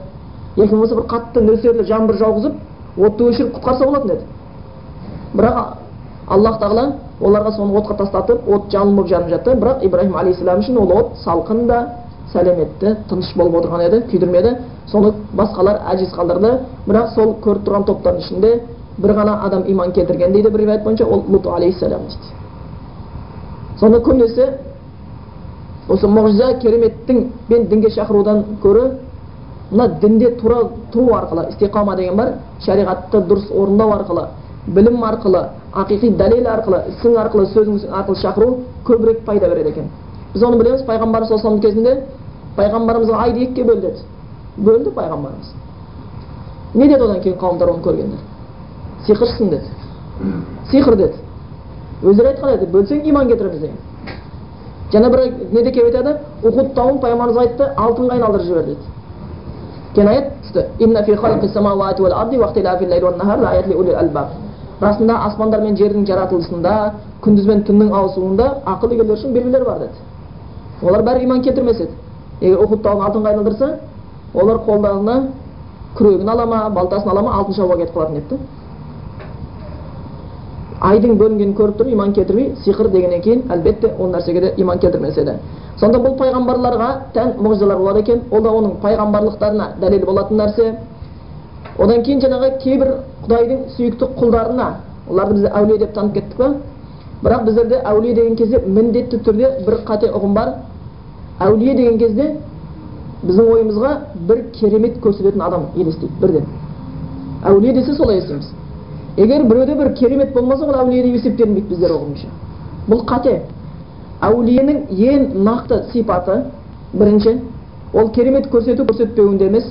яки 0.55 0.71
болмаса 0.71 0.95
бір 0.95 1.05
қатты 1.11 1.41
нөсерлі 1.41 1.85
жаңбыр 1.85 2.17
жауғызып 2.17 2.53
отты 2.97 3.29
өшіріп 3.29 3.55
құтқарса 3.55 3.85
болатын 3.85 4.11
еді 4.11 4.23
бірақ 5.33 5.57
аллах 6.27 6.59
тағала 6.59 6.85
оларға 7.21 7.51
соны 7.55 7.77
отқа 7.79 7.97
тастатып 7.97 8.47
от 8.47 8.71
жалын 8.71 8.95
болып 8.95 9.09
жанып 9.09 9.29
жатты. 9.29 9.55
Бірақ 9.55 9.83
ибраһим 9.85 10.15
алейхисалам 10.15 10.59
үшін 10.59 10.77
ол 10.77 10.91
от 10.97 11.17
салқын 11.23 11.65
да 11.67 11.87
сәлеметті 12.33 12.95
тыныш 13.09 13.33
болып 13.35 13.55
отырған 13.61 13.85
еді 13.87 14.01
күйдірмеді 14.11 14.55
соны 14.91 15.13
басқалар 15.33 15.81
әжіз 15.93 16.13
қалдырды 16.13 16.51
бірақ 16.87 17.13
сол 17.15 17.35
көріп 17.41 17.63
тұрған 17.65 17.85
топтардың 17.87 18.21
ішінде 18.21 18.51
бір 18.97 19.13
ғана 19.13 19.39
адам 19.45 19.63
иман 19.67 19.91
келтірген 19.91 20.33
дейді 20.33 20.49
бір 20.49 20.65
риwayat 20.65 20.83
бойынша 20.83 21.05
ол 21.05 21.23
лут 21.27 21.47
алейхисалам 21.47 22.01
дейді 22.07 22.33
сонда 23.79 23.99
көбінесе 23.99 24.49
осы 25.89 26.07
мұғжиза 26.07 26.59
кереметтің 26.61 27.23
мен 27.49 27.67
дінге 27.67 27.89
шақырудан 27.89 28.43
гөрі 28.61 28.91
мына 29.71 29.87
дінде 30.01 30.31
тура 30.39 30.63
тұру 30.93 31.13
арқылы 31.15 31.49
истиқама 31.51 31.95
деген 31.95 32.15
бар 32.15 32.33
шариғатты 32.65 33.21
дұрыс 33.27 33.51
орындау 33.51 33.91
арқылы 33.97 34.27
білім 34.67 35.03
арқылы 35.03 35.43
ақиқи 35.73 36.11
дәлел 36.17 36.47
арқылы 36.47 36.81
ісің 36.91 37.17
арқылы 37.21 37.45
сөзің 37.53 37.91
арқылы 37.91 38.21
шақыру 38.21 38.57
көбірек 38.85 39.23
пайда 39.25 39.49
береді 39.49 39.69
екен. 39.69 39.89
Біз 40.33 40.43
оны 40.43 40.57
білеміз 40.57 40.83
пайғамбарымыз 40.87 41.27
саллаллаху 41.27 41.61
кезінде 41.61 42.03
пайғамбарымызға 42.57 43.21
айды 43.23 43.43
екіге 43.43 43.63
бөл 43.63 43.81
деді. 43.81 44.03
Бөлді 44.57 44.91
пайғамбарымыз. 44.91 45.53
Не 46.73 46.87
деді 46.87 47.03
одан 47.03 47.21
кейін 47.21 47.37
қауымдар 47.37 47.69
оны 47.69 47.83
көргенде 47.83 48.17
сиқыршысың 49.07 49.49
деді. 49.49 49.65
Сиқыр 50.71 50.95
деді. 50.95 51.13
Өздері 52.03 52.33
айтқан 52.33 52.55
еді 52.57 52.71
бөлсең 52.71 53.07
иман 53.09 53.27
келтіреміз 53.27 53.59
деген. 53.61 53.77
Жаңа 54.91 55.09
бір 55.09 55.19
неде 55.51 55.71
келіп 55.71 55.93
айтады? 55.93 56.17
Ухуд 56.43 56.73
тауын 56.75 56.99
пайғамбарымыз 57.01 57.37
айтты 57.41 57.71
алтынға 57.75 58.13
айналдырып 58.17 58.45
жібер 58.45 58.63
деді. 58.65 58.79
Кейін 59.93 60.07
аят 60.07 60.25
түсті 60.43 60.65
инна 60.79 61.03
фи 61.03 61.15
халқи 61.15 61.47
самауати 61.53 62.01
вал 62.01 62.13
арди 62.13 62.37
вахтилафи 62.37 62.85
лейли 62.85 63.05
ван 63.05 63.17
нахар 63.17 63.39
лаят 63.39 63.67
лиулил 63.67 63.95
албаб 63.95 64.27
расында 64.81 65.17
аспандар 65.25 65.61
мен 65.61 65.77
жердің 65.77 66.05
жаратылысында 66.05 66.73
күндіз 67.23 67.47
бен 67.47 67.63
түннің 67.65 67.93
ауысуында 67.97 68.47
ақыл 68.65 68.93
егерлер 68.93 69.17
үшін 69.17 69.33
белгілер 69.33 69.65
бар 69.65 69.79
деді. 69.79 69.97
Олар 70.83 71.01
бәрі 71.03 71.23
иман 71.25 71.41
келтірмес 71.41 71.79
еді 71.81 71.95
егер 72.41 72.63
ухуд 72.63 72.83
тауын 72.83 73.05
алтынға 73.07 73.31
айналдырса 73.31 73.71
олар 74.33 74.59
қолдарына 74.67 75.17
күрегін 75.97 76.29
ала 76.29 76.45
ма 76.45 76.69
балтасын 76.69 77.09
ала 77.09 77.21
ма 77.21 77.33
алтын 77.39 77.55
шабуға 77.55 77.77
кетіп 77.77 77.95
қалатын 77.95 78.17
еді. 78.17 78.37
Айдың 80.81 81.17
бөлінгенін 81.17 81.53
көріп 81.57 81.77
тұрып 81.79 81.93
иман 81.93 82.13
келтірмей 82.13 82.51
сиқыр 82.65 82.89
дегеннен 82.93 83.21
кейін 83.21 83.43
әлбетте 83.49 83.93
ол 83.97 84.11
нәрсеге 84.13 84.41
де 84.41 84.53
иман 84.57 84.79
келтірмес 84.79 85.17
еді 85.17 85.33
сонда 85.79 85.97
бұл 86.03 86.17
пайғамбарларға 86.19 86.89
тән 87.13 87.33
мұғжизалар 87.41 87.77
болады 87.77 87.99
екен 87.99 88.21
ол 88.31 88.41
да 88.41 88.49
оның 88.49 88.75
пайғамбарлықтарына 88.83 89.67
дәлел 89.81 90.05
болатын 90.05 90.37
нәрсе 90.37 90.73
одан 91.77 92.03
кейін 92.03 92.21
жаңағы 92.21 92.51
кейбір 92.63 92.93
құдайдың 93.23 93.63
сүйікті 93.77 94.09
құлдарына 94.19 94.67
оларды 95.09 95.33
біз 95.33 95.49
әулие 95.51 95.77
деп 95.77 95.93
танып 95.95 96.13
кеттік 96.13 96.37
па 96.37 96.53
бірақ 97.23 97.45
біздерде 97.45 97.81
әулие 97.83 98.13
деген 98.13 98.35
кезде 98.35 98.61
міндетті 98.65 99.17
түрде 99.25 99.51
бір 99.65 99.79
қате 99.87 100.11
ұғым 100.13 100.33
бар 100.33 100.53
әулие 101.39 101.75
деген 101.75 101.97
кезде 101.97 102.35
біздің 103.23 103.51
ойымызға 103.53 103.91
бір 104.29 104.43
керемет 104.59 104.99
көрсететін 105.01 105.41
адам 105.41 105.67
елестейді 105.75 106.13
бірден 106.21 106.45
әулие 107.45 107.73
десе 107.73 107.93
солай 107.93 108.17
естиміз 108.21 108.51
егер 109.17 109.43
біреуде 109.43 109.75
бір 109.75 109.93
керемет 109.93 110.33
болмаса 110.33 110.65
ол 110.65 110.75
әулие 110.75 111.03
деп 111.03 111.15
есептелінбейді 111.15 111.69
біздер 111.69 111.91
ұғымынша 111.91 112.27
бұл 112.87 113.03
қате 113.09 113.41
әулиенің 114.21 114.83
ең 114.93 115.43
нақты 115.43 115.81
сипаты 115.91 116.43
бірінші 116.93 117.39
ол 117.93 118.09
керемет 118.13 118.47
көрсету 118.51 118.85
көрсетпеуінде 118.85 119.47
емес 119.49 119.65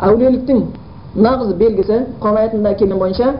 әулиеліктің 0.00 0.62
нағыз 1.16 1.54
белгісі 1.60 2.00
құран 2.22 2.36
аятында 2.42 2.74
келген 2.74 2.98
бойынша 2.98 3.34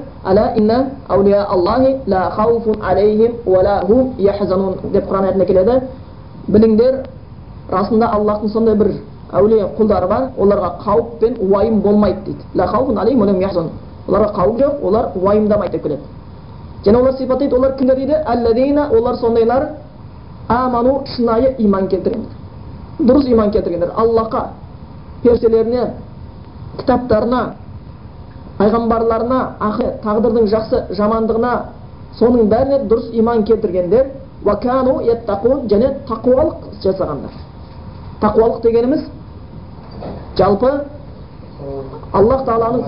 инна 0.57 0.90
әулия 1.09 1.45
аллахи 1.45 1.97
ла 2.07 2.31
хауфун 2.31 2.83
алейхим 2.83 3.33
хум 3.45 4.14
деп 4.93 5.09
құран 5.11 5.25
аятында 5.25 5.45
келеді 5.47 5.81
біліңдер 6.49 7.05
расында 7.71 8.07
аллахтың 8.07 8.49
сондай 8.52 8.75
бір 8.75 8.93
әулие 9.33 9.64
құлдары 9.78 10.09
бар 10.09 10.31
оларға 10.38 10.73
қауіп 10.85 11.19
пен 11.21 11.37
уайым 11.40 11.81
болмайды 11.81 12.21
дейді 12.26 12.43
оларға 14.09 14.33
қауіп 14.35 14.59
жоқ 14.62 14.85
олар 14.85 15.11
уайымдамайды 15.15 15.77
деп 15.77 15.83
келеді. 15.83 16.03
Және 16.85 16.99
олар 16.99 17.12
сипаттайды 17.12 17.57
олар 17.57 17.77
кімдер 17.77 17.97
дейді? 17.97 18.15
Әлләдина 18.27 18.88
олар 18.99 19.17
сондайлар. 19.17 19.69
Аману 20.49 21.03
шынайы 21.07 21.55
иман 21.59 21.88
келтіргендер. 21.88 22.37
Дұрыс 22.99 23.27
иман 23.33 23.50
келтіргендер. 23.50 23.91
Аллахқа 23.97 24.45
періштелеріне 25.23 25.91
кітаптарына 26.79 27.43
пайғамбарларына 28.59 29.41
ақы 29.61 29.91
тағдырдың 30.05 30.49
жақсы 30.49 30.85
жамандығына 30.97 31.53
соның 32.19 32.49
бәріне 32.49 32.81
дұрыс 32.88 33.11
иман 33.12 33.45
келтіргендер. 33.45 34.07
Уакану 34.45 35.00
яттақун 35.03 35.67
және 35.69 35.97
тақуалық 36.09 36.69
жасағандар. 36.83 37.33
Тақуалық 38.23 38.62
дегеніміз 38.62 39.00
жалпы 40.38 40.71
аллах 42.12 42.45
тағаланың 42.47 42.85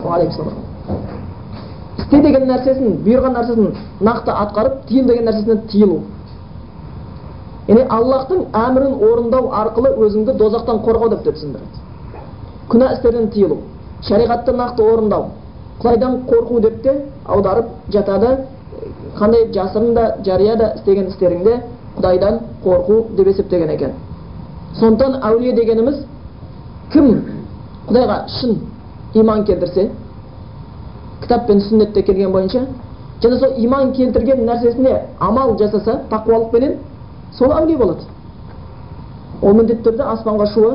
істе 1.99 2.21
деген 2.23 2.47
нәрсесін 2.49 2.97
бұйырған 3.05 3.37
нәрсесін 3.39 3.75
нақты 4.01 4.31
атқарып 4.45 4.87
тыйыл 4.89 5.07
деген 5.07 5.29
нәрсесінен 5.29 5.67
тыйылу. 5.71 6.01
Яғни 7.69 7.85
аллахтың 7.89 8.47
әмірін 8.53 8.95
орындау 9.11 9.51
арқылы 9.63 9.93
өзіңді 10.07 10.35
дозақтан 10.39 10.81
қорғау 10.87 11.11
деп 11.11 11.23
те 11.25 11.33
түсіндіреді. 11.33 11.85
Күнә 12.71 12.93
істерден 12.95 13.29
тыйылу 13.31 13.59
шариғатты 14.09 14.53
нақты 14.57 14.83
орындау 14.83 15.29
құдайдан 15.81 16.25
қорқу 16.29 16.61
деп 16.61 16.83
те 16.83 16.95
аударып 17.27 17.67
жатады. 17.89 18.39
Қандай 19.19 19.51
жасырын 19.53 19.95
да 19.95 20.17
жария 20.25 20.57
да 20.57 20.73
істеген 20.77 21.09
істеріңде 21.09 21.61
құдайдан 21.97 22.39
қорқу 22.65 23.15
деп 23.17 23.29
есептеген 23.29 23.71
екен. 23.71 23.93
Сондықтан 24.79 25.21
әулие 25.23 25.53
дегеніміз 25.53 26.05
кім 26.93 27.09
құдайға 27.89 28.19
шын 28.41 28.59
иман 29.15 29.45
келтірсе 29.45 29.91
кітап 31.31 31.47
пен 31.47 31.61
сүннетте 31.61 32.03
келген 32.03 32.33
бойынша 32.33 32.65
және 33.23 33.39
сол 33.39 33.53
иман 33.57 33.93
келтірген 33.93 34.41
нәрсесіне 34.47 34.97
амал 35.21 35.57
жасаса 35.59 36.01
тақуалықпенен 36.11 36.73
сол 37.39 37.53
әулие 37.53 37.77
болады 37.77 38.03
ол 39.43 39.55
міндетті 39.55 39.85
түрде 39.85 40.03
аспанға 40.03 40.49
ұшуы 40.49 40.73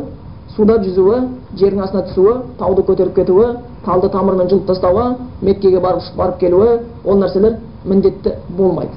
суда 0.55 0.77
жүзуі 0.79 1.17
жердің 1.59 1.81
астына 1.83 2.03
түсуі 2.07 2.35
тауды 2.59 2.85
көтеріп 2.87 3.15
кетуі 3.15 3.47
талды 3.85 4.09
тамырымен 4.09 4.47
жұлып 4.47 4.67
тастауы 4.67 5.15
меккеге 5.41 5.79
барып 5.79 6.15
барып 6.15 6.39
келуі 6.39 6.79
ол 7.03 7.19
нәрселер 7.19 7.57
міндетті 7.83 8.37
болмайды 8.49 8.93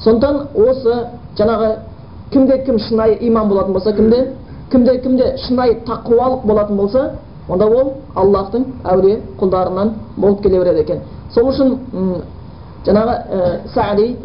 сондықтан 0.00 0.40
осы 0.54 0.96
жаңағы 1.36 1.70
кімде 2.32 2.58
кім 2.64 2.78
шынайы 2.78 3.18
иман 3.28 3.48
болатын 3.48 3.72
болса 3.72 3.92
кімде 3.92 4.32
кімде 4.70 4.98
кімде 5.00 5.36
шынайы 5.46 5.82
тақуалық 5.86 6.46
болатын 6.46 6.76
болса 6.76 7.10
онда 7.48 7.66
ол 7.66 7.92
аллахтың 8.14 8.64
әулие 8.84 9.20
құлдарынан 9.40 9.92
болып 10.16 10.42
келе 10.42 10.58
береді 10.58 10.80
екен. 10.80 11.00
Сол 11.34 11.50
үшін 11.50 11.78
жаңағы 12.86 13.14
саади 13.74 14.16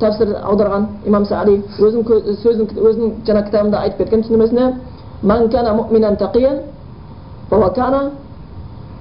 тәпсір 0.00 0.34
аударған 0.42 0.86
имам 1.06 1.24
саади 1.26 1.62
өзінің 1.78 2.36
сөзінің 2.42 2.66
өзінің 2.88 3.12
жаңа 3.26 3.42
кітабында 3.48 3.82
айтып 3.84 3.98
кеткен 3.98 4.22
түсіндірмесіне 4.22 4.74
ман 5.22 5.48
кана 5.50 5.74
муминан 5.74 6.16
тақиян 6.16 6.60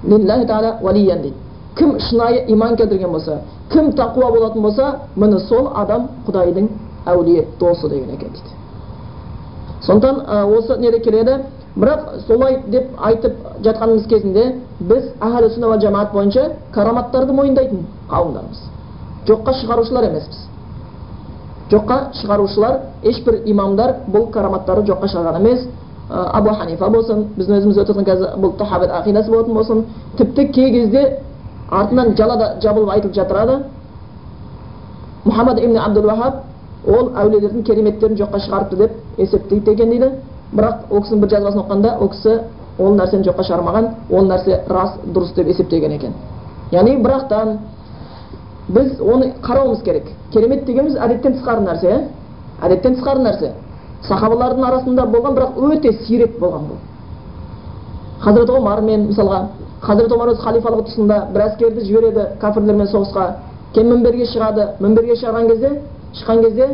лиллахи 0.04 0.46
тағала 0.46 0.78
валиян 0.82 1.22
дейді. 1.22 1.36
Кім 1.76 2.00
шынайы 2.00 2.46
иман 2.48 2.76
келтірген 2.76 3.12
болса 3.12 3.42
кім 3.72 3.92
тақуа 3.92 4.32
болатын 4.32 4.62
болса 4.62 4.96
міне 5.16 5.40
сол 5.40 5.72
адам 5.76 6.08
құдайдың 6.28 6.70
әулие 7.06 7.46
досы 7.60 7.90
деген 7.90 8.10
екен 8.10 8.30
дейді. 8.30 8.50
Сондықтан 9.82 10.26
осы 10.58 10.78
неде 10.80 11.00
келеді? 11.00 11.44
Бірақ 11.80 12.02
солай 12.28 12.60
деп 12.68 12.90
айтып 12.98 13.34
жатқанымыз 13.64 14.08
кезінде 14.08 14.46
біз 14.80 15.14
әхлі 15.22 15.50
сүнна 15.54 15.68
уал 15.68 15.82
жамаат 15.82 16.12
бойынша 16.14 16.50
караматтарды 16.74 17.34
мойындайтын 17.34 17.86
қауымдармыз. 18.10 18.60
Жоққа 19.28 19.54
шығарушылар 19.62 20.10
емеспіз. 20.10 20.40
Жоққа 21.72 21.98
шығарушылар 22.22 22.80
ешбір 23.04 23.42
имамдар 23.46 23.96
бұл 24.08 24.30
караматтарды 24.34 24.92
жоққа 24.92 25.08
шығарған 25.14 25.40
емес. 25.40 25.68
Абу 26.10 26.50
ханифа 26.50 26.90
болсын 26.90 27.28
біздің 27.38 27.60
өзіміз 27.60 27.78
өтіп 27.78 27.96
жатқан 27.96 28.08
қазір 28.08 28.38
бұл 28.42 28.56
тахабет 28.58 28.90
ақидасы 28.90 29.30
болатын 29.30 29.54
болсын 29.54 29.84
тіпті 30.18 30.48
кей 30.48 30.72
кезде 30.72 31.20
артынан 31.70 32.16
жала 32.18 32.38
да 32.38 32.56
жабылып 32.62 32.90
айтылып 32.90 33.16
жатырады. 33.16 33.60
Мұхаммад 35.26 35.60
ибн 35.64 35.78
абдул 35.78 36.10
вахаб 36.10 36.34
ол 36.88 37.12
әулиелердің 37.14 37.64
кереметтерін 37.64 38.18
жоққа 38.18 38.40
шығарыпты 38.48 38.76
деп 38.76 38.92
есептейді 39.18 39.72
екен 39.72 39.90
дейді. 39.90 40.12
Бірақ 40.54 40.90
ол 40.90 41.04
кісінің 41.04 41.22
бір 41.22 41.30
жазбасын 41.30 41.62
оқығанда 41.62 41.96
ол 42.00 42.10
кісі 42.10 42.36
ол 42.80 42.96
нәрсені 42.98 43.28
жоққа 43.28 43.46
шығармаған 43.48 43.90
ол 44.10 44.26
нәрсе 44.30 44.62
рас 44.68 44.96
дұрыс 45.06 45.34
деп 45.36 45.48
есептеген 45.48 45.92
екен. 45.92 46.14
Яғни 46.72 46.98
бірақтан 47.04 47.58
біз 48.70 49.00
оны 49.02 49.34
қарауымыз 49.44 49.84
керек. 49.84 50.08
Керемет 50.32 50.66
дегеніміз 50.66 50.98
әдеттен 50.98 51.38
тысқары 51.38 51.66
нәрсе 51.66 51.90
иә 51.90 52.00
әдеттен 52.62 52.96
тысқары 52.96 53.24
нәрсе. 53.24 53.52
Сахабалардың 54.08 54.66
арасында 54.66 55.06
болған 55.06 55.36
бірақ 55.36 55.58
өте 55.58 55.94
сирек 56.06 56.40
болған 56.40 56.70
бұл. 56.70 56.80
Хазірет 58.20 58.50
омар 58.50 58.82
мен 58.82 59.08
мысалға 59.10 59.48
хазірет 59.82 60.12
омар 60.12 60.34
өз 60.34 60.40
халифалығы 60.44 60.86
тұсында 60.88 61.20
бір 61.34 61.46
әскерді 61.48 61.86
жібереді 61.86 62.26
кәпірлермен 62.42 62.88
соғысқа. 62.88 63.26
Кейін 63.74 63.94
мінберге 63.94 64.26
шығады 64.26 64.68
мінберге 64.80 65.16
шығарған 65.20 65.48
кезде 65.48 65.70
шыққан 66.14 66.42
кезде 66.44 66.68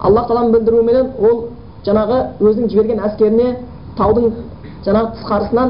аллах 0.00 0.28
тағаланың 0.28 0.52
білдіруіменен 0.52 1.10
ол 1.20 1.40
жаңағы 1.86 2.16
өзінің 2.40 2.68
жіберген 2.72 2.98
әскеріне 3.08 3.48
таудың 3.98 4.32
жаңағы 4.86 5.06
тысқарысынан 5.18 5.68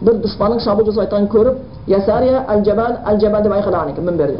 бір 0.00 0.14
дұшпанның 0.24 0.60
шабуыл 0.64 0.86
жасап 0.90 1.02
жатқанын 1.04 1.28
көріп 1.34 1.54
ясария 1.90 2.44
әл 2.48 2.64
жабал 2.64 2.92
әл 3.04 3.20
жабал 3.20 3.42
деп 3.42 3.52
айқайлаған 3.52 3.90
екен 3.92 4.04
мінберде 4.04 4.38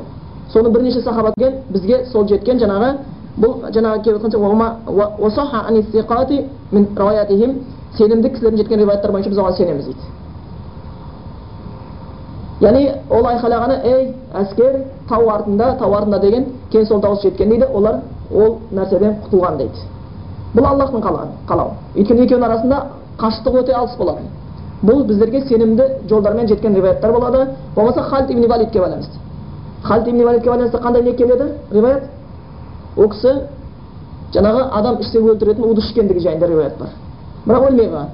соны 0.52 0.68
бірнеше 0.70 1.00
сахаба 1.02 1.32
келген 1.38 1.54
бізге 1.70 2.04
сол 2.12 2.26
жеткен 2.28 2.58
жаңағы 2.58 2.96
бұл 3.38 3.52
жаңағы 3.70 4.02
келіп 4.02 4.20
жатқанша 4.22 4.38
сенімді 7.96 8.30
кісілердің 8.34 8.60
жеткен 8.60 8.80
риуаяттар 8.80 9.12
бойынша 9.12 9.30
біз 9.30 9.38
оған 9.40 9.56
сенеміз 9.56 9.86
дейді. 9.86 10.00
Яғни 12.60 12.84
ол 13.10 13.28
айқайлағаны 13.30 13.76
ей 13.84 14.14
әскер 14.34 14.82
тау 15.08 15.28
артында 15.30 15.72
тау 15.80 15.94
артында 15.94 16.18
деген 16.20 16.46
кейін 16.72 16.86
сол 16.86 17.00
дауыс 17.00 17.22
жеткен 17.22 17.50
дейді 17.50 17.68
олар 17.72 18.00
ол 18.32 18.58
нәрседен 18.72 19.16
құтылған 19.24 19.56
дейді. 19.58 19.86
Бұл 20.56 20.66
аллахтың 20.72 21.02
қалауы 21.02 21.76
өйткені 21.96 22.26
екеуінің 22.26 22.48
арасында 22.48 22.82
қашықтық 23.20 23.60
өте 23.62 23.76
алыс 23.76 23.96
болатын 23.98 24.28
бұл 24.82 25.04
біздерге 25.08 25.40
сенімді 25.48 25.84
жолдармен 26.08 26.48
жеткен 26.48 26.74
риwаяттар 26.74 27.12
болады. 27.12 27.48
Болмаса 27.74 28.02
халид 28.02 28.30
ибн 28.30 28.46
валидке 28.48 28.80
байланысты. 28.80 29.18
Халид 29.82 30.08
ибн 30.08 30.24
валидке 30.24 30.50
байланысты 30.50 30.78
қандай 30.78 31.02
не 31.02 31.12
келеді? 31.12 31.52
Риwаят 31.70 32.02
ол 32.96 33.08
кісі 33.08 33.32
жаңағы 34.34 34.68
адам 34.72 35.00
ішсе 35.00 35.18
өлтіретін 35.18 35.64
уды 35.64 35.80
ішкендігі 35.80 36.20
жайында 36.20 36.46
риwаят 36.46 36.78
бар. 36.78 36.88
Бірақ 37.46 37.68
өлмей 37.70 37.86
қалған. 37.86 38.08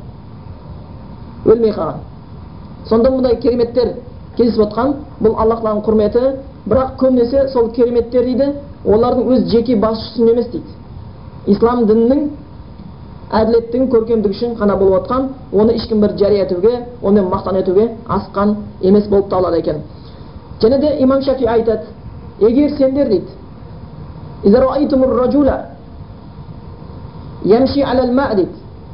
Өлмей 1.46 1.72
қалған. 1.72 1.94
Сонда 2.88 3.11
мұндай 3.11 3.40
кереметтер 3.40 3.94
кездесіп 4.37 4.68
отқан 4.68 4.94
бұл 5.20 5.37
аллах 5.37 5.62
тағаланың 5.62 5.84
құрметі. 5.87 6.37
Бірақ 6.66 6.96
көбінесе 6.99 7.49
сол 7.49 7.70
кереметтер 7.70 8.25
дейді 8.25 8.52
олардың 8.84 9.32
өз 9.34 9.50
жеке 9.50 9.76
басшысы 9.76 10.22
үшін 10.22 10.32
емес 10.32 10.46
дейді. 10.52 10.81
Ислам 11.46 11.87
дінінің 11.87 12.28
әділеттің 13.32 13.88
көркемдігі 13.90 14.34
үшін 14.37 14.54
ғана 14.61 14.76
болып 14.76 15.02
отқан 15.02 15.28
оны 15.52 15.72
ешкім 15.75 16.00
бір 16.00 16.16
жария 16.18 16.44
етуге 16.44 16.72
онымен 17.02 17.30
мақтан 17.32 17.56
етуге 17.61 17.90
асқан 18.08 18.56
емес 18.82 19.08
болып 19.08 19.28
табылады 19.30 19.58
екен. 19.58 19.76
Және 20.61 20.78
де 20.80 20.96
имам 21.02 21.22
шафи 21.22 21.44
айтады 21.44 21.82
егер 22.40 22.76
сендер 22.76 23.08
дейді 23.08 23.28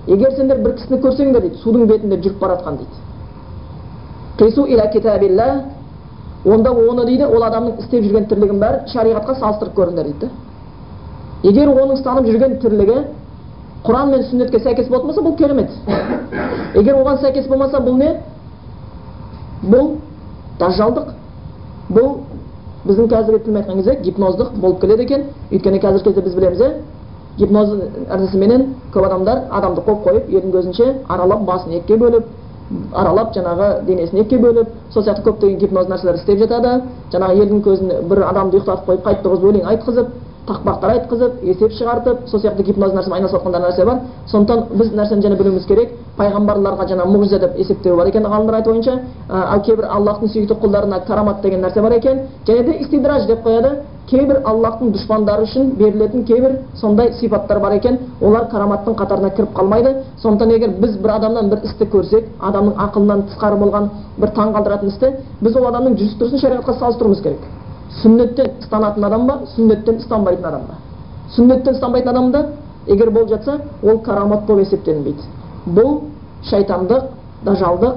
егер 0.07 0.33
сендер 0.37 0.59
бір 0.59 0.73
кісіні 0.73 1.01
көрсеңдер 1.03 1.41
дейді 1.41 1.57
судың 1.63 1.87
бетінде 1.87 2.17
жүріп 2.17 2.39
бара 2.39 2.55
жатқан 2.57 2.77
дейді 2.77 2.93
онда 6.45 6.71
оны 6.71 7.05
дейді 7.05 7.25
ол 7.25 7.43
адамның 7.43 7.79
істеп 7.83 8.05
жүрген 8.05 8.29
тірлігін 8.31 8.61
бәрі 8.61 8.79
шариғатқа 8.93 9.35
салыстырып 9.41 9.75
көріңдер 9.75 10.05
дейді. 10.05 10.29
Егер 11.43 11.71
оның 11.71 11.95
ұстанып 11.99 12.27
жүрген 12.27 12.59
тірлігі 12.63 12.99
құран 13.85 14.11
мен 14.11 14.25
сүннетке 14.27 14.59
сәйкес 14.61 14.89
болатын 14.89 15.09
болса 15.09 15.23
бұл 15.23 15.37
керемет. 15.39 15.71
Егер 16.75 16.99
оған 16.99 17.21
сәйкес 17.23 17.47
болмаса 17.49 17.79
бұл 17.79 17.99
не? 17.99 18.15
Бұл 19.63 19.93
дажжалдық 20.59 21.13
бұл 21.95 22.09
біздің 22.87 23.09
қазіргі 23.13 23.45
тілмен 23.45 23.63
айтқан 23.63 23.77
кезде 23.77 23.99
гипноздық 24.03 24.59
болып 24.59 24.81
келеді 24.81 25.03
екен. 25.03 25.25
Өйткені 25.53 25.81
қазіргі 25.83 26.05
кезде 26.05 26.23
біз 26.23 26.35
білеміз 26.35 26.61
иә 26.61 26.73
гипноз 27.39 27.71
әдісіменен 28.11 28.67
көп 28.93 29.07
адамдар 29.07 29.45
адамды 29.51 29.83
қойып 29.87 30.05
қойып 30.07 30.31
елдің 30.35 30.53
көзінше 30.57 30.87
аралап 31.09 31.45
басын 31.47 31.79
екіге 31.79 31.99
бөліп 32.03 32.25
аралап 32.95 33.35
жаңағы 33.37 33.69
денесін 33.87 34.19
екіге 34.25 34.43
бөліп 34.43 34.73
сол 34.91 35.05
сияқты 35.05 35.23
көптеген 35.29 35.59
гипноз 35.59 35.87
нәрселер 35.89 36.19
істеп 36.19 36.39
жатады. 36.43 36.83
Жаңағы 37.13 37.43
елдің 37.45 37.63
көзін 37.63 37.93
бір 38.11 38.25
адамды 38.27 38.59
ұйықтатып 38.59 38.91
қойып 38.91 39.07
қайтып 39.07 39.25
тұрғызып 39.25 39.51
өлең 39.53 39.69
айтқызып 39.73 40.09
тақпақтар 40.49 40.91
айтқызып 40.95 41.43
есеп 41.45 41.73
шығартып 41.77 42.29
сол 42.31 42.41
сияқты 42.41 42.65
гипноз 42.65 42.95
нәрсемен 42.97 43.19
айналысып 43.19 43.45
жатқан 43.45 43.63
нәрсе 43.63 43.85
бар. 43.85 43.99
Сондықтан 44.31 44.79
біз 44.79 44.93
нәрсені 44.97 45.23
және 45.27 45.37
білуіміз 45.37 45.67
керек. 45.67 45.93
Пайғамбарларға 46.19 46.89
жаңа 46.89 47.05
мұғжиза 47.07 47.39
деп 47.45 47.59
есептеу 47.59 47.97
бар 47.97 48.09
екен 48.09 48.25
ғалымдар 48.25 48.55
айту 48.61 48.71
бойынша. 48.71 48.99
Ал 49.29 49.61
кейбір 49.63 49.85
аллахтың 49.85 50.33
сүйікті 50.33 50.57
құлдарына 50.63 51.05
карамат 51.07 51.43
деген 51.43 51.61
нәрсе 51.63 51.83
бар 51.83 51.93
екен. 51.93 52.21
Және 52.47 52.65
де 52.65 52.79
истидраж 52.81 53.27
деп 53.27 53.45
қояды. 53.47 53.77
Кейбір 54.09 54.41
аллахтың 54.45 54.93
дұшпандары 54.95 55.45
үшін 55.45 55.75
берілетін 55.77 56.25
кейбір 56.25 56.57
сондай 56.81 57.13
сипаттар 57.21 57.61
бар 57.61 57.73
екен. 57.77 57.99
Олар 58.23 58.49
караматтың 58.49 58.97
қатарына 58.97 59.35
кіріп 59.37 59.53
қалмайды. 59.55 59.95
Сондықтан 60.23 60.55
егер 60.55 60.71
біз 60.81 60.97
бір 60.97 61.11
адамнан 61.19 61.51
бір 61.51 61.61
істі 61.65 61.85
көрсек 61.85 62.25
адамның 62.41 62.75
ақылынан 62.89 63.27
тысқары 63.29 63.61
болған 63.61 63.91
бір 64.17 64.33
таң 64.33 64.57
қалдыратын 64.57 64.89
істі 64.89 65.13
біз 65.43 65.57
ол 65.57 65.69
адамның 65.69 65.99
жүріс 66.01 66.17
тұрысын 66.19 66.41
шариғатқа 66.41 66.79
салыстыруымыз 66.79 67.21
керек. 67.23 67.58
Сүннеттен 68.03 68.51
ұстанатын 68.63 69.05
адам 69.05 69.27
ба 69.27 69.39
сүннеттен 69.55 70.01
ұстанбайтын 70.03 70.49
адам 70.49 70.67
ба 70.69 70.79
сүннеттен 71.37 71.75
ұстанбайтын 71.75 72.11
адамда 72.11 72.45
егер 72.87 73.11
болып 73.11 73.29
жатса 73.29 73.59
ол 73.83 73.99
карамат 74.05 74.47
болып 74.47 74.67
есептелінбейді 74.67 75.23
бұл 75.67 76.01
шайтандық 76.51 77.09
дажалдық 77.45 77.97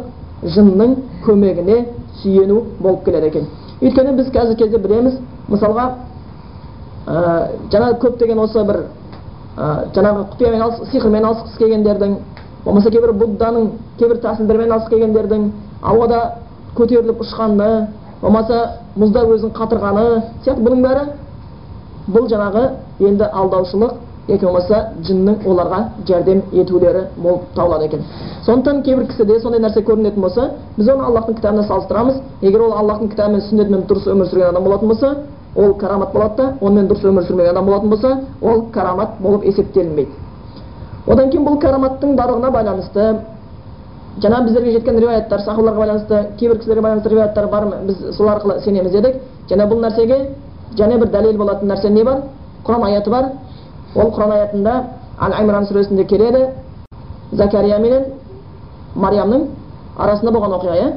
жынның 0.56 0.96
көмегіне 1.26 1.86
сүйену 2.22 2.64
болып 2.80 3.06
келеді 3.06 3.28
екен 3.28 3.48
өйткені 3.82 4.16
біз 4.18 4.32
қазіргі 4.34 4.64
кезде 4.64 4.78
білеміз 4.78 5.20
мысалға 5.50 5.86
ә, 7.08 7.48
жаңағы 7.72 8.00
көптеген 8.02 8.40
осы 8.42 8.64
бір 8.66 8.84
ә, 9.58 9.88
жаңағы 9.96 10.26
құпиямен 10.34 10.62
алыс 10.66 10.92
сиқырмен 10.92 11.26
алысқысы 11.26 11.58
келгендердің 11.58 12.16
болмаса 12.66 12.92
кейбір 12.92 13.14
будданың 13.14 13.72
кейбір 14.00 14.22
тәсілдермен 14.22 14.72
алысқысы 14.72 14.96
келгендердің 14.96 15.50
ауада 15.82 16.22
көтеріліп 16.78 17.24
ұшқаны 17.26 17.72
болмаса 18.22 18.62
мұзда 18.96 19.26
өзін 19.34 19.52
қатырғаны 19.58 20.06
сияқты 20.44 20.62
бұның 20.62 20.82
бәрі 20.86 21.06
бұл 22.12 22.28
жаңағы 22.30 22.64
енді 23.00 23.30
алдаушылық 23.32 23.94
яки 24.28 24.46
болмаса 24.46 24.82
жынның 25.08 25.46
оларға 25.46 25.80
жәрдем 26.08 26.42
етулері 26.52 27.08
болып 27.18 27.42
табылады 27.56 27.86
екен. 27.86 28.04
Сондықтан 28.46 28.82
кейбір 28.84 29.08
кісіде 29.08 29.40
сондай 29.40 29.62
нәрсе 29.62 29.82
көрінетін 29.82 30.22
болса 30.22 30.50
біз 30.78 30.90
оны 30.90 31.04
аллахтың 31.04 31.36
кітабына 31.36 31.64
салыстырамыз. 31.68 32.22
Егер 32.42 32.62
ол 32.62 32.74
аллахтың 32.74 33.10
кітабы 33.10 33.34
мен 33.34 33.42
сүннетімен 33.42 33.86
дұрыс 33.90 34.08
өмір 34.08 34.30
сүрген 34.30 34.50
адам 34.50 34.64
болатын 34.64 34.88
болса 34.88 35.16
ол 35.56 35.74
карамат 35.74 36.14
болады 36.14 36.36
да 36.38 36.54
онымен 36.62 36.88
дұрыс 36.88 37.06
өмір 37.10 37.28
сүрмеген 37.28 37.52
адам 37.52 37.66
болатын 37.66 37.90
болса 37.90 38.20
ол 38.42 38.66
карамат 38.72 39.20
болып 39.20 39.46
есептелінбейді. 39.46 40.12
Одан 41.08 41.30
кейін 41.30 41.46
бұл 41.46 41.60
караматтың 41.60 42.16
барлығына 42.16 42.52
байланысты 42.52 43.16
жаңа 44.20 44.42
біздерге 44.44 44.72
жеткен 44.72 44.98
риуаяттар 45.00 45.40
сахабаларға 45.42 45.80
байланысты 45.80 46.28
кейбір 46.40 46.58
кісілерге 46.58 46.82
байланысты 46.82 47.10
риуаяттар 47.10 47.48
бар 47.48 47.68
біз 47.86 48.16
сол 48.18 48.28
арқылы 48.30 48.60
сенеміз 48.64 48.92
дедік 48.92 49.16
және 49.50 49.68
бұл 49.68 49.80
нәрсеге 49.82 50.18
және 50.78 50.98
бір 51.00 51.08
дәлел 51.12 51.38
болатын 51.38 51.72
нәрсе 51.72 51.90
не 51.90 52.04
бар 52.04 52.22
құран 52.66 52.84
аяты 52.84 53.10
бар 53.10 53.30
ол 53.96 54.12
құран 54.12 54.32
аятында 54.32 54.84
әл 55.20 55.34
аймран 55.34 55.66
сүресінде 55.66 56.06
келеді 56.06 56.48
закария 57.32 57.80
менен 57.80 58.04
мариямның 58.96 59.48
арасында 59.98 60.32
болған 60.32 60.58
оқиға 60.60 60.76
иә 60.76 60.92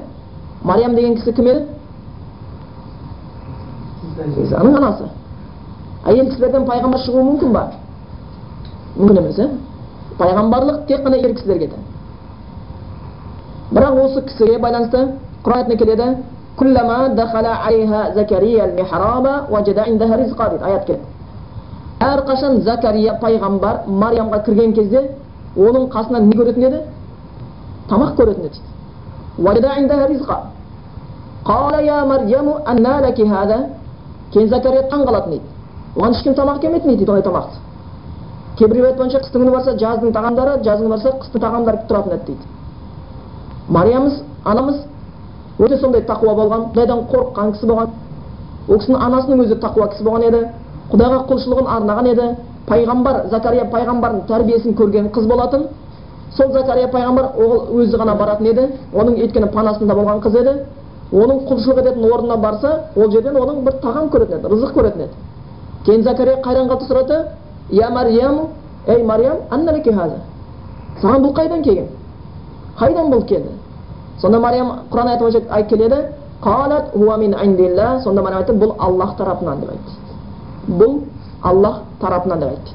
мариям 0.64 0.94
деген 0.94 1.14
кісі 1.16 1.32
кім 1.32 1.46
еді 1.46 1.64
исаның 4.42 4.76
анасы 4.76 5.08
әйел 6.04 6.28
кісілерден 6.30 6.66
пайғамбар 6.66 7.00
шығуы 7.06 7.24
мүмкін 7.30 7.52
ба 7.52 7.66
мүмкін 8.98 9.18
емес 9.22 9.38
иә 9.38 9.48
пайғамбарлық 10.18 10.86
тек 10.88 11.04
қана 11.06 11.16
ер 11.16 11.34
кісілерге 11.34 11.68
тән 11.68 11.93
бірақ 13.74 13.94
осы 14.04 14.20
кісіге 14.28 14.58
байланысты 14.62 15.00
құран 15.44 15.58
аятында 15.58 15.76
келеді 15.76 16.06
аят 20.62 20.90
әрқашан 22.04 22.60
закария 22.62 23.14
пайғамбар 23.20 23.86
мариямға 23.86 24.38
кірген 24.46 24.72
кезде 24.74 25.00
оның 25.56 25.88
қасынан 25.94 26.22
не 26.28 26.36
көретін 26.38 26.66
еді 26.68 26.80
тамақ 27.90 28.14
көретін 28.18 28.44
еді 28.50 28.58
кейін 34.34 34.48
закария 34.48 34.82
таң 34.90 35.04
қалатын 35.06 35.30
дейді 35.30 35.46
оған 35.96 36.10
ешкім 36.16 36.34
тамақ 36.34 36.60
келмейтін 36.60 36.96
дейді 36.96 37.10
ондай 37.10 37.22
тамақты 37.22 37.56
кейбір 38.58 38.76
риуаят 38.76 38.96
бойынша 38.98 39.18
қыстың 39.18 39.44
күні 39.44 39.52
барса 39.54 39.76
жаздың 39.78 40.10
тағамдары 40.16 40.62
жаздың 40.66 40.88
барса 40.90 41.12
қыстың 41.22 41.40
тағамдары 41.44 41.78
тұратын 41.88 42.16
еді 42.16 42.24
дейді 42.26 42.53
мариямыз 43.68 44.22
анамыз 44.44 44.76
өте 45.58 45.78
сондай 45.80 46.02
тақуа 46.02 46.34
болған 46.34 46.66
құдайдан 46.72 47.06
қорыққан 47.12 47.52
кісі 47.52 47.66
болған. 47.66 47.88
Ол 48.68 48.78
кісінің 48.78 49.00
анасының 49.06 49.44
өзі 49.44 49.58
тақуа 49.62 49.88
кісі 49.92 50.04
болған 50.04 50.26
еді 50.28 50.42
құдайға 50.92 51.20
құлшылығын 51.28 51.70
арнаған 51.76 52.06
еді. 52.12 52.28
Пайғамбар 52.68 53.26
закария 53.30 53.64
пайғамбардың 53.70 54.26
тәрбиесін 54.28 54.74
көрген 54.74 55.10
қыз 55.12 55.26
болатын. 55.28 55.66
Сол 56.36 56.52
закария 56.52 56.88
пайғамбар 56.88 57.36
ол 57.36 57.80
өзі 57.80 57.98
ғана 58.00 58.16
баратын 58.16 58.46
еді. 58.46 58.68
Оның 58.94 59.18
өйткені 59.20 59.50
панасында 59.52 59.94
болған 59.94 60.20
қыз 60.24 60.38
еді. 60.40 60.54
Оның 61.12 61.44
құлшылық 61.48 61.80
ететін 61.80 62.04
орнына 62.10 62.36
барса 62.36 62.72
ол 62.96 63.10
жерден 63.10 63.36
оның 63.36 63.64
бір 63.64 63.78
тағам 63.82 64.08
көретін 64.10 64.38
еді 64.38 64.52
рызық 64.54 64.72
көретін 64.74 65.04
еді. 65.04 65.12
Кейін 65.84 66.02
закария 66.02 66.40
қайдан 66.42 66.68
қалды 66.68 66.88
сұрады? 66.88 67.26
Я 67.70 67.90
мариям 67.90 68.48
ей 68.86 69.02
мариям 69.02 69.36
саған 71.02 71.22
бұл 71.22 71.34
қайдан 71.34 71.62
келген? 71.62 71.88
Қайдан 72.78 73.10
бұл 73.12 73.24
келді 73.28 73.50
сонда 74.20 74.40
мариям 74.40 74.72
құран 74.90 75.08
аяты 75.08 75.24
бойынша 75.24 75.62
келеді 75.68 75.96
қалат 76.42 76.94
сонда 78.02 78.22
мариям 78.22 78.38
айтты 78.40 78.52
бұл 78.52 78.74
аллах 78.78 79.16
тарапынан 79.16 79.60
деп 79.60 79.70
айтты 79.70 80.72
бұл 80.78 81.00
аллах 81.42 81.82
тарапынан 82.00 82.40
деп 82.40 82.48
айтты 82.48 82.72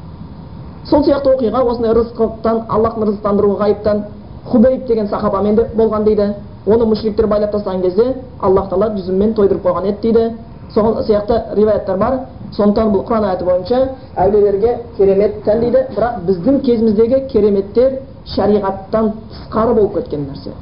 сол 0.85 1.03
сияқты 1.03 1.35
оқиға 1.35 1.63
осындай 1.71 1.93
рызықтан 1.93 2.63
аллахтың 2.69 3.03
рызықтандыруы 3.03 3.57
ғайыптан 3.57 4.03
хубейб 4.45 4.85
деген 4.87 5.07
сахабамен 5.07 5.55
де 5.55 5.67
болған 5.75 6.03
дейді 6.03 6.33
оны 6.65 6.85
мүшриктер 6.85 7.27
байлап 7.27 7.51
тастаған 7.51 7.81
кезде 7.81 8.15
аллах 8.39 8.69
тағала 8.69 8.93
жүзіммен 8.95 9.33
тойдырып 9.35 9.65
қойған 9.65 9.89
еді 9.89 10.01
дейді 10.01 10.31
сол 10.73 11.03
сияқты 11.03 11.55
риwаяттар 11.55 11.97
бар 11.97 12.19
сондықтан 12.55 12.91
бұл 12.93 13.05
құран 13.07 13.25
аяты 13.29 13.45
бойынша 13.45 13.89
әулиелерге 14.15 14.77
керемет 14.97 15.43
тән 15.45 15.59
дейді 15.59 15.85
бірақ 15.95 16.19
біздің 16.27 16.61
кезіміздегі 16.61 17.21
кереметтер 17.31 17.99
шариғаттан 18.35 19.11
тысқары 19.31 19.73
болып 19.75 19.93
кеткен 19.97 20.27
нәрсе. 20.29 20.53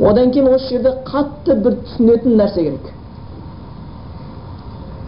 Одан 0.00 0.30
кейін 0.32 0.54
осы 0.54 0.68
жерде 0.68 0.94
қатты 1.06 1.54
бір 1.64 1.76
түсінетін 1.86 2.36
нәрсе 2.40 2.64
керек. 2.64 2.86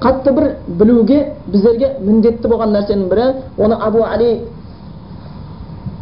Қатты 0.00 0.32
бір 0.36 0.50
білуге 0.68 1.20
біздерге 1.46 1.94
міндетті 2.00 2.48
болған 2.48 2.74
нәрсенің 2.76 3.08
бірі 3.08 3.26
оны 3.58 3.78
абу 3.80 4.02
али 4.04 4.44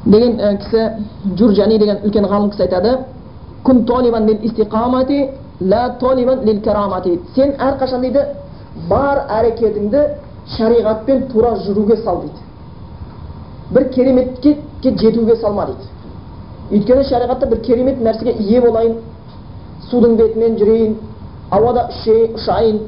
деген 0.05 0.39
кісі 0.59 0.89
журжани 1.39 1.79
деген 1.79 2.03
үлкен 2.05 2.27
ғалым 2.27 2.51
кісі 2.51 2.63
айтады. 2.63 2.99
Күн 3.65 3.87
ла 5.63 5.99
сен 7.35 7.53
әрқашан 7.59 8.01
дейді 8.01 8.23
бар 8.89 9.21
әрекетіңді 9.31 10.01
шариғатпен 10.57 11.29
тура 11.31 11.53
жүруге 11.67 11.97
сал 12.03 12.23
дейді. 12.23 12.41
Бір 13.71 13.89
кереметке 13.95 14.57
жетуге 14.83 15.37
салма 15.37 15.67
дейді 15.67 15.89
өйткені 16.73 17.05
шариғатта 17.05 17.47
бір 17.47 17.61
керемет 17.61 18.01
нәрсеге 18.01 18.35
ие 18.39 18.61
болайын 18.61 18.97
судың 19.91 20.17
бетімен 20.17 20.57
жүрейін 20.59 20.97
ауада 21.51 21.89
ұшайын 21.93 22.79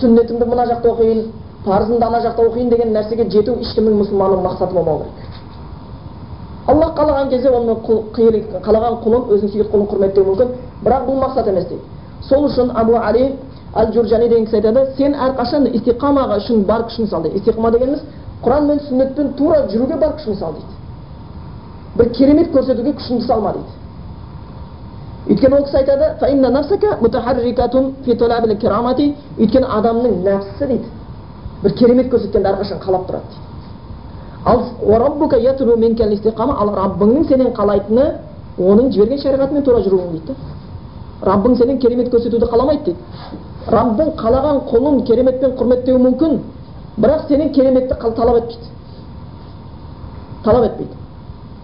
сүннетімді 0.00 0.46
мына 0.46 0.66
жақта 0.70 0.92
оқиын 0.92 1.24
парызымды 1.64 2.06
ана 2.06 2.20
жақта 2.22 2.48
оқиын 2.48 2.68
деген 2.70 2.92
нәрсеге 2.94 3.28
жету 3.30 3.56
ешкімнің 3.60 3.98
мұсылманның 4.02 4.44
мақсаты 4.44 4.74
болмау 4.74 4.98
керек 4.98 5.34
аллах 6.66 6.94
қалаған 6.98 7.30
кезде 7.30 7.50
оның 7.50 7.82
қалаған 8.64 9.00
құлын 9.04 9.26
өзінің 9.34 9.52
сүйікті 9.52 9.72
құлын 9.72 9.88
құрметтеуі 9.90 10.26
мүмкін 10.28 10.54
бірақ 10.84 11.08
бұл 11.08 11.18
мақсат 11.24 11.48
емес 11.48 11.66
дейді 11.68 11.82
сол 12.28 12.46
үшін 12.48 12.70
абу 12.74 12.96
али 12.96 13.34
әл 13.74 13.92
журжани 13.92 14.28
деген 14.28 14.46
кісі 14.46 14.60
айтады 14.60 14.86
сен 14.96 15.14
әрқашан 15.14 15.66
истиқамаға 15.74 16.38
үшін 16.40 16.64
бар 16.64 16.86
күшін 16.88 17.10
сал 17.10 17.22
дейді 17.22 17.42
истиқама 17.42 17.70
дегеніміз 17.74 18.00
құран 18.44 18.66
мен 18.68 18.80
сүннетпен 18.88 19.34
тура 19.36 19.66
жүруге 19.72 19.98
бар 20.00 20.14
күшін 20.16 20.38
сал 20.38 20.52
дейді 20.52 20.83
бір 21.98 22.10
керемет 22.16 22.50
көрсетуге 22.54 22.92
күшіңді 22.98 23.26
салма 23.26 23.52
дейді 23.54 23.72
өйткені 25.30 25.56
ол 25.56 25.64
кісі 25.64 25.76
айтады 25.80 26.06
өйткені 29.38 29.66
адамның 29.78 30.18
нәпсісі 30.26 30.66
дейді 30.72 30.88
бір 31.62 31.72
керемет 31.78 32.10
көрсеткенді 32.12 32.50
әрқашан 32.50 32.82
қалап 32.82 33.06
тұрады 33.08 33.26
дейді 33.30 33.42
ал 36.58 36.74
раббыңның 36.80 37.28
сенен 37.28 37.54
қалайтыны 37.56 38.04
оның 38.58 38.90
жіберген 38.92 39.22
шариғатымен 39.22 39.64
тура 39.64 39.80
жүруің 39.86 40.10
дейді 40.12 40.34
раббың 41.24 41.56
сенен 41.56 41.78
керемет 41.78 42.10
көрсетуді 42.12 42.50
қаламайды 42.50 42.84
дейді 42.84 42.98
раббың 43.72 44.12
қалаған 44.20 44.60
құлын 44.68 45.00
кереметпен 45.08 45.56
құрметтеуі 45.58 46.02
мүмкін 46.08 46.36
бірақ 46.98 47.28
сенен 47.28 47.52
кереметті 47.56 47.96
талап 48.02 48.36
етпейді 48.42 48.68
талап 50.44 50.64
етпейді 50.68 51.03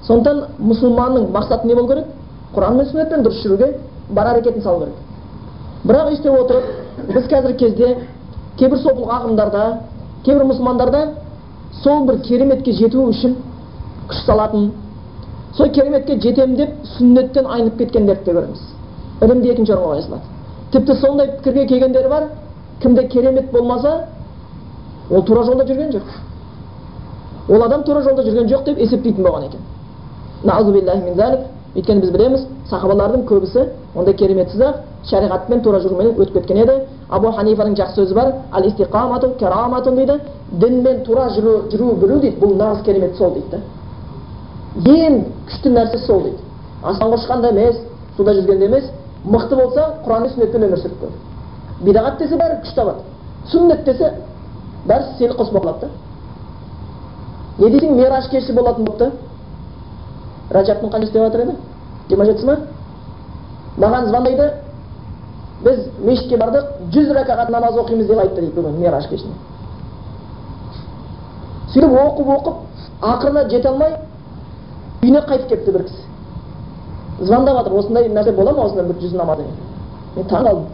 сондықтан 0.07 0.45
мұсылманның 0.59 1.31
мақсаты 1.33 1.67
не 1.67 1.75
болу 1.75 1.89
керек? 1.89 2.07
Құран 2.55 2.77
мен 2.77 2.87
сүннетпен 2.87 3.23
дұрыс 3.25 3.43
жүруге 3.45 3.75
бар 4.11 4.33
әрекетін 4.35 4.63
салу 4.63 4.85
керек. 4.85 4.95
Бірақ 5.85 6.11
өйстіп 6.11 6.39
отырып 6.41 6.65
біз 7.15 7.29
қазіргі 7.31 7.59
кезде 7.59 7.97
кейбір 8.59 8.79
сопылық 8.79 9.13
ағымдарда 9.19 9.65
кейбір 10.25 10.45
мұсылмандарда 10.51 11.05
сол 11.83 12.05
бір 12.07 12.21
кереметке 12.27 12.73
жету 12.73 13.07
үшін 13.09 13.37
күш 14.09 14.25
салатын 14.27 14.73
сол 15.57 15.71
кереметке 15.71 16.19
жетемін 16.21 16.57
деп 16.57 16.75
сүннеттен 16.97 17.47
айнып 17.47 17.79
кеткендерді 17.79 18.25
де 18.25 18.33
көреміз. 18.33 18.61
Ілімді 19.23 19.53
екінші 19.53 19.73
орынға 19.73 19.95
қоя 19.95 20.03
салады 20.03 20.23
тіпті 20.73 20.95
сондай 21.01 21.31
пікірге 21.37 21.67
келгендері 21.67 22.09
бар 22.09 22.29
кімде 22.83 23.05
керемет 23.09 23.51
болмаса 23.53 24.07
ол 25.11 25.23
тура 25.23 25.43
жолда 25.45 25.65
жүрген 25.65 25.91
жоқ. 25.93 26.03
Ол 27.49 27.63
адам 27.63 27.83
тура 27.85 28.03
жолда 28.03 28.23
жүрген 28.23 28.49
жоқ 28.49 28.65
деп 28.65 28.79
есептейтін 28.79 29.25
болған 29.25 29.47
екен. 29.49 29.61
Өйткені 31.77 32.01
біз 32.03 32.11
білеміз 32.11 32.47
сахабалардың 32.67 33.27
көбісі 33.29 33.69
ондай 33.95 34.15
кереметсіз 34.19 34.61
ақ 34.61 34.79
шариғатпен 35.07 35.61
тура 35.63 35.79
жүрумен 35.81 36.17
өтіп 36.17 36.41
кеткен 36.41 36.59
еді. 36.65 36.73
Абу 37.09 37.31
ханифаның 37.31 37.77
жақсы 37.79 37.95
сөзі 37.95 38.15
бар 38.15 38.33
ал 38.51 38.65
истиқамату 38.67 39.37
кераматун 39.39 39.97
дейді. 39.97 40.19
Дінмен 40.51 41.05
тура 41.05 41.29
жүру, 41.31 41.71
жүру 41.71 41.95
білу 41.95 42.19
дейді. 42.21 42.41
Бұл 42.41 42.57
нағыз 42.59 42.83
керемет 42.85 43.17
сол 43.17 43.35
дейді. 43.35 43.63
Ең 44.85 45.25
күшті 45.47 45.71
нәрсе 45.71 46.03
сол 46.07 46.23
дейді. 46.23 46.43
Аспанға 46.83 47.21
ұшқанда 47.21 47.53
емес 47.55 47.81
суда 48.17 48.35
жүзгенде 48.35 48.67
емес 48.67 48.91
мықты 49.25 49.57
болса 49.57 49.87
құран 50.05 50.29
сүннетпен 50.35 50.67
өмір 50.67 50.83
сүріп 50.83 51.01
көр. 51.01 51.17
Бидағат 51.87 52.19
десе 52.19 52.37
бәрі 52.37 52.61
күш 52.65 52.75
табады. 52.75 52.99
Сүннет 53.53 53.85
десе 53.85 54.13
бәрі 54.87 55.17
сені 55.19 55.35
қосып 55.39 55.63
алады 55.63 55.87
да. 55.87 55.91
Не 57.59 57.71
дейсің 57.71 57.95
мираж 57.97 58.29
кеші 58.31 58.53
болатын 58.53 58.85
болыпты 58.85 59.13
рәжаптың 60.51 60.91
қаншасы 60.91 61.13
деп 61.13 61.23
жатыр 61.25 61.41
еді 61.41 61.55
жиырма 62.09 62.25
жетісі 62.25 62.47
ма 62.47 62.57
маған 63.79 64.09
звондайды 64.09 64.51
біз 65.65 65.79
мешітке 66.03 66.37
бардық 66.41 66.65
жүз 66.95 67.13
рәкағат 67.17 67.51
намаз 67.51 67.77
оқимыз 67.79 68.07
деп 68.07 68.19
айтты 68.19 68.41
дейді 68.41 68.55
бүгін 68.57 68.79
мираж 68.81 69.09
кешіне 69.09 69.35
сөйтіп 71.73 71.93
оқып 72.03 72.29
оқып 72.37 72.57
ақырына 73.13 73.49
жете 73.51 73.69
алмай 73.69 73.97
үйіне 75.03 75.21
қайтып 75.29 75.49
келіпті 75.49 75.73
бір 75.73 75.85
кісі 75.85 77.27
звондап 77.27 77.57
жатыр 77.59 77.79
осындай 77.79 78.09
нәрсе 78.09 78.33
бола 78.33 78.53
ма 78.53 78.65
осындай 78.65 78.87
бір 78.87 79.01
жүз 79.03 79.15
намазы 79.17 79.45
мен 80.17 80.27
таң 80.27 80.45
қалдым 80.47 80.67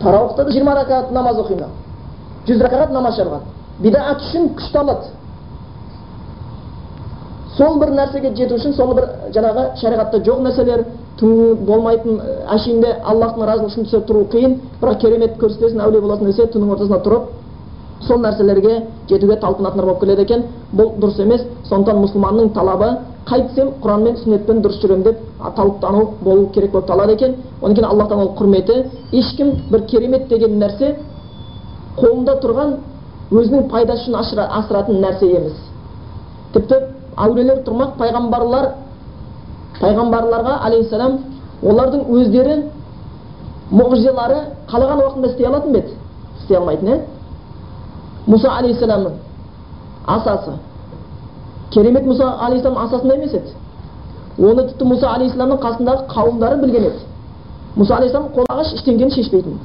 тарауықта 0.00 0.44
да 0.44 0.50
жиырма 0.50 0.74
рәкағат 0.80 1.12
намаз 1.12 1.38
оқимын 1.42 1.70
жүз 2.46 2.62
рәкағат 2.62 2.92
намаз 2.92 3.16
шарған 3.18 3.40
бидаат 3.80 4.22
үшін 4.22 4.52
күшті 4.56 4.78
алады 4.78 5.10
сол 7.56 7.78
бір 7.80 7.92
нәрсеге 7.96 8.34
жету 8.36 8.58
үшін 8.58 8.74
сол 8.76 8.94
бір 8.98 9.08
жаңағы 9.34 9.66
шариғатта 9.80 10.20
жоқ 10.26 10.42
нәрселер 10.44 10.84
болмайтын 11.66 12.20
әшейінде 12.52 12.92
аллахтың 13.12 13.46
разылығы 13.48 13.86
үшін 13.86 14.06
тұру 14.08 14.26
қиын 14.34 14.60
бірақ 14.82 15.00
керемет 15.00 15.38
көрсетесің 15.40 15.80
әулие 15.86 16.02
боласың 16.04 16.30
десе 16.30 16.48
түннің 16.52 16.74
ортасында 16.76 17.02
тұрып 17.06 17.30
сол 18.06 18.20
нәрселерге 18.20 18.82
жетуге 19.08 19.36
талпынатындар 19.40 19.86
болып 19.86 20.00
келеді 20.00 20.22
екен. 20.22 20.42
Бұл 20.76 20.96
дұрыс 21.00 21.20
емес. 21.22 21.44
Сондықтан 21.68 22.00
мұсылманның 22.02 22.50
талабы 22.54 22.90
қайтсем 23.26 23.72
құран 23.82 24.04
мен 24.04 24.18
сүннетпен 24.20 24.60
дұрыс 24.64 24.80
жүремін 24.82 25.04
деп 25.06 25.22
талыптану 25.56 26.02
болу 26.22 26.48
керек 26.54 26.72
болып 26.72 26.86
табылады 26.86 27.16
екен. 27.16 27.36
Одан 27.62 27.74
кейін 27.74 27.88
аллах 27.88 28.10
тағала 28.10 28.36
құрметі 28.38 28.76
ешкім 29.12 29.54
бір 29.70 29.86
керемет 29.90 30.28
деген 30.28 30.58
нәрсе 30.60 30.96
қолында 31.96 32.36
тұрған 32.42 32.76
өзінің 33.32 33.68
пайдасы 33.70 34.10
үшін 34.10 34.44
асыратын 34.44 35.00
нәрсе 35.02 35.30
емес. 35.38 35.56
Тіпті 36.52 36.80
әулиелер 37.16 37.62
тұрмақ 37.66 37.96
пайғамбарлар 38.00 38.70
пайғамбарларға 39.80 40.56
алейхисалам 40.68 41.18
олардың 41.62 42.08
өздері 42.16 42.56
мұғжизалары 43.72 44.40
қалаған 44.70 45.02
уақытында 45.04 45.30
істей 45.30 45.46
алатын 45.46 45.72
ба 45.72 45.78
еді? 45.78 45.94
істей 46.40 46.56
алмайтын 46.56 46.88
иә 46.88 46.98
мұса 48.26 48.50
алейхисаламның 48.58 49.14
асасы. 50.06 50.52
Керемет 51.70 52.04
мұса 52.06 52.28
алейхисалам 52.46 52.78
асасында 52.84 53.14
емес 53.14 53.34
еді. 53.34 53.54
Оны 54.38 54.66
тіпті 54.68 54.84
мұса 54.84 55.12
алейхисаламның 55.14 55.60
қасындағы 55.62 56.06
қауымдары 56.12 56.60
білген 56.62 56.88
еді. 56.90 57.02
Мұса 57.76 57.96
алейхисалам 57.96 58.30
қол 58.34 58.46
ағаш 58.50 58.72
ештеңені 58.76 59.14
шешпейтін. 59.14 59.58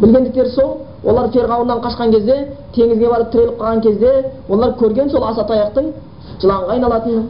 Білгендіктері 0.00 0.50
сол 0.50 0.76
олар 1.04 1.28
ферғауыннан 1.34 1.82
қашқан 1.84 2.10
кезде 2.14 2.36
теңізге 2.74 3.08
барып 3.10 3.32
тіреліп 3.32 3.58
қалған 3.60 3.80
кезде 3.82 4.12
олар 4.48 4.74
көрген 4.80 5.10
сол 5.10 5.24
аса 5.24 5.44
таяқтың 5.46 5.92
жыланға 6.40 6.72
айналатынын 6.76 7.26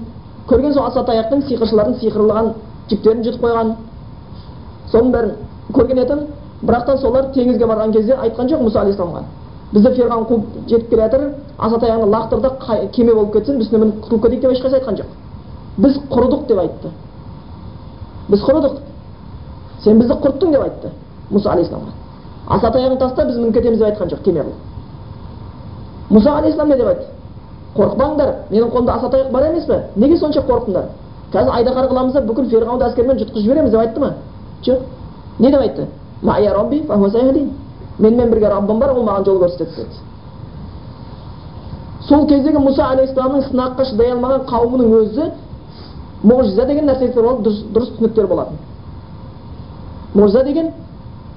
көрген 0.48 0.74
сол 0.74 0.86
аса 0.86 1.04
таяқтың 1.08 1.42
сиқыршылардың 1.48 1.98
сиқырлаған 2.00 2.52
жіптерін 2.90 3.22
жұтып 3.26 3.44
қойған. 3.44 3.74
Соның 4.92 5.12
бәрін 5.12 5.32
көрген 5.72 6.02
етін 6.02 6.26
бірақтан 6.62 6.98
солар 6.98 7.30
теңізге 7.34 7.66
барған 7.66 7.92
кезде 7.92 8.16
айтқан 8.16 8.50
жоқ 8.50 8.66
мұса 8.66 8.82
алейхисаламға 8.82 9.22
бізді 9.72 9.94
ферғауын 9.96 10.26
қуып 10.28 10.42
жетіп 10.68 10.90
келе 10.90 11.02
жатыр 11.02 11.22
аса 11.58 11.78
таяғын 11.78 12.10
лақтыр 12.12 12.40
да 12.40 12.50
кеме 12.92 13.14
болып 13.14 13.32
кетсін 13.32 13.58
біз 13.58 13.72
мініп 13.72 14.04
құтылып 14.04 14.22
кетейік 14.22 14.42
деп 14.42 14.52
ешқайсысы 14.52 14.78
айтқан 14.80 14.98
жоқ. 15.00 15.06
Біз 15.78 15.98
құрыдық 16.10 16.46
деп 16.48 16.58
айтты. 16.58 16.90
Біз 18.28 18.44
құрыдық. 18.44 18.76
Сен 19.84 19.98
бізді 19.98 20.14
құрттың 20.14 20.52
деп 20.52 20.62
айтты 20.62 20.92
мұса 21.30 21.54
алейхисаламға 21.54 21.92
аса 22.48 22.70
таяғын 22.70 22.98
таста 22.98 23.24
біз 23.24 23.38
мініп 23.38 23.54
кетеміз 23.54 23.78
деп 23.78 23.88
айтқан 23.88 24.12
жоқ 24.12 24.22
кеме 24.24 24.40
қылып. 24.40 24.60
Мұса 26.10 26.36
алейхисалам 26.38 26.68
не 26.68 26.76
деп 26.76 26.86
айтты? 26.86 27.11
Қорықпаңдар. 27.76 28.34
Менің 28.50 28.70
қолымда 28.70 28.92
аса 28.92 29.08
таяқ 29.08 29.30
бар 29.32 29.42
емес 29.50 29.64
пе 29.64 29.82
неге 29.96 30.16
сонша 30.16 30.40
қорықтыңдар? 30.40 30.84
Қазір 31.32 31.50
айдаһар 31.50 31.86
қыламыз 31.88 32.12
да 32.12 32.20
бүкіл 32.20 32.50
ферғауынды 32.50 32.84
әскермен 32.84 33.18
жұтқызып 33.18 33.42
жібереміз 33.42 33.70
деп 33.70 33.80
айтты 33.80 34.00
ма? 34.00 34.12
Жоқ 34.62 34.78
не 35.38 35.50
деп 35.50 35.60
айтты? 35.60 35.86
Менімен 37.98 38.30
бірге 38.30 38.48
раббым 38.48 38.78
бар 38.80 38.90
ол 38.96 39.04
маған 39.04 39.24
жол 39.24 39.38
көрсетеді 39.42 39.76
деді. 39.76 40.00
Сол 42.08 42.26
кездегі 42.26 42.58
мұса 42.58 42.86
алейхисаламның 42.94 43.42
сынаққа 43.50 43.84
шыдай 43.90 44.12
алмаған 44.14 44.46
қауымының 44.48 44.94
өзі 44.96 45.26
мұғжиза 46.24 46.66
деген 46.66 46.88
нәрсе 46.88 47.12
туралы 47.12 47.44
дұрыс, 47.44 47.60
дұрыс 47.74 47.90
түсініктер 47.96 48.26
болатын. 48.26 48.56
Мұғжиза 50.14 50.44
деген 50.44 50.72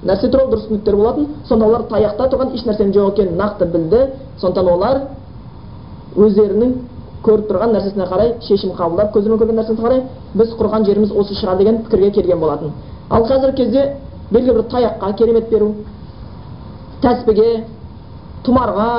нәрсе 0.04 0.30
туралы 0.32 0.56
дұрыс 0.56 0.65
түсініктер 0.69 0.95
болатын. 0.95 1.28
Сонда 1.50 1.65
олар 1.65 1.86
таяқта 1.91 2.30
тұрған 2.32 2.56
еш 2.56 2.65
нәрсенің 2.65 2.95
жоқ 2.95 3.13
екенін 3.13 3.38
нақты 3.41 3.65
білді. 3.65 4.02
Сондықтан 4.41 4.71
олар 4.74 5.02
өздерінің 6.15 6.73
көріп 7.25 7.49
тұрған 7.49 7.73
нәрсесіне 7.75 8.06
қарай 8.10 8.34
шешім 8.47 8.71
қабылдап 8.78 9.13
көзімен 9.15 9.39
көрген 9.41 9.60
нәрсесіне 9.60 9.86
қарай 9.86 10.01
біз 10.38 10.54
құрған 10.60 10.86
жеріміз 10.86 11.12
осы 11.12 11.36
шығар 11.36 11.58
деген 11.58 11.82
пікірге 11.86 12.12
келген 12.19 12.39
болатын. 12.39 12.71
Ал 13.10 13.25
қазіргі 13.25 13.56
кезде 13.58 13.86
белгілі 14.32 14.54
бір 14.54 14.65
таяққа 14.71 15.13
керемет 15.17 15.49
беру 15.49 15.73
тәспіге 17.01 17.63
тұмарға 18.45 18.89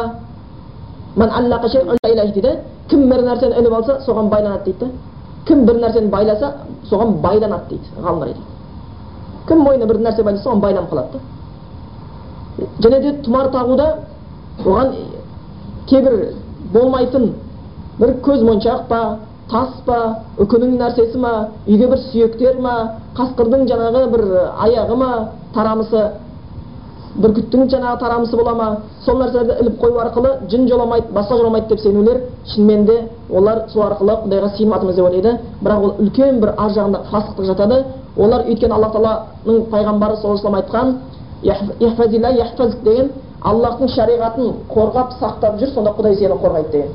дейді 2.35 2.59
кім 2.91 3.09
бір 3.11 3.23
нәрсені 3.27 3.59
іліп 3.61 3.73
алса 3.73 4.01
соған 4.07 4.29
байланады 4.31 4.65
дейді. 4.65 4.91
Кім 5.47 5.65
бір 5.67 5.81
нәрсені 5.83 6.11
байласа 6.11 6.53
соған 6.91 7.21
байланады 7.23 7.69
дейді 7.71 7.85
ғалымдар 7.99 8.29
айтады. 8.29 8.47
Кім 9.49 9.59
мойнына 9.63 9.87
бір 9.87 9.99
нәрсе 10.03 10.23
байласа 10.23 10.49
соған 10.49 10.61
байланып 10.61 10.91
қалады 10.91 11.09
да. 11.13 11.19
Және 12.83 13.01
де 13.01 13.13
тұмар 13.23 13.51
тағуда 13.51 13.87
оған 14.65 14.95
кейбір 15.87 16.35
болмайтын 16.77 17.33
бір 17.99 18.15
көзмоншақ 18.27 18.87
па 18.89 19.01
тас 19.51 19.81
па 19.87 19.99
үкінің 20.43 20.77
нәрсесі 20.81 21.19
ма 21.19 21.33
үйге 21.67 21.89
бір 21.89 22.05
сүйектер 22.11 22.61
ма 22.61 22.77
қасқырдың 23.17 23.67
жаңағы 23.71 24.07
бір 24.15 24.25
аяғы 24.67 24.97
ма 25.01 25.11
тарамысы 25.55 26.03
бүркіттің 27.17 27.69
жаңағы 27.73 27.99
тарамысы 28.01 28.37
бола 28.37 28.55
ма 28.55 28.67
сол 29.05 29.17
нәрселерді 29.23 29.55
іліп 29.63 29.79
қою 29.81 30.01
арқылы 30.03 30.31
жын 30.51 30.67
жоламайды 30.69 31.13
басқа 31.15 31.37
жоламайды 31.39 31.69
деп 31.69 31.81
сенулер. 31.81 32.21
Шынымен 32.53 32.85
де 32.87 33.09
олар 33.31 33.63
сол 33.73 33.83
арқылы 33.87 34.13
құдайға 34.25 34.49
сыйынып 34.57 34.75
жатырмыз 34.75 34.97
деп 34.97 35.05
ойлайды. 35.05 35.39
Бірақ 35.63 35.81
ол 35.85 35.95
үлкен 35.99 36.41
бір 36.41 36.53
ар 36.57 36.71
жағында 36.71 37.01
фасықтық 37.11 37.45
жатады. 37.47 37.85
Олар 38.17 38.45
өйткені 38.47 38.73
алла 38.75 38.91
тағаланың 38.93 39.71
пайғамбары 39.71 40.17
саллаллаху 40.21 40.57
айтқан 40.57 40.95
деген 42.85 43.11
аллахтың 43.43 43.89
шариғатын 43.89 44.53
қорғап 44.73 45.13
сақтап 45.21 45.59
жүр 45.61 45.73
сонда 45.75 45.93
құдай 45.99 46.15
сені 46.17 46.39
қорғайды. 46.43 46.71
Деген 46.73 46.93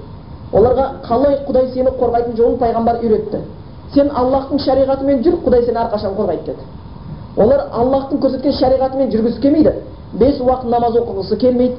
оларға 0.54 0.86
қалай 1.08 1.38
құдай 1.47 1.71
сені 1.73 1.91
қорғайтын 1.99 2.36
жолын 2.38 2.58
пайғамбар 2.60 3.01
үйретті. 3.04 3.41
Сен 3.93 4.10
аллахтың 4.10 4.60
шариғатымен 4.65 5.23
жүр 5.23 5.38
құдай 5.45 5.65
сені 5.65 5.77
әрқашан 5.86 6.15
қорғайды 6.17 6.45
деді. 6.45 6.65
Олар 7.38 7.67
аллахтың 7.71 8.19
көрсеткен 8.19 8.58
шариғатымен 8.60 9.12
жүргісі 9.12 9.41
келмейді. 9.41 9.73
Бес 10.13 10.39
уақыт 10.41 10.69
намаз 10.69 10.97
оқығысы 10.99 11.38
келмейді. 11.39 11.77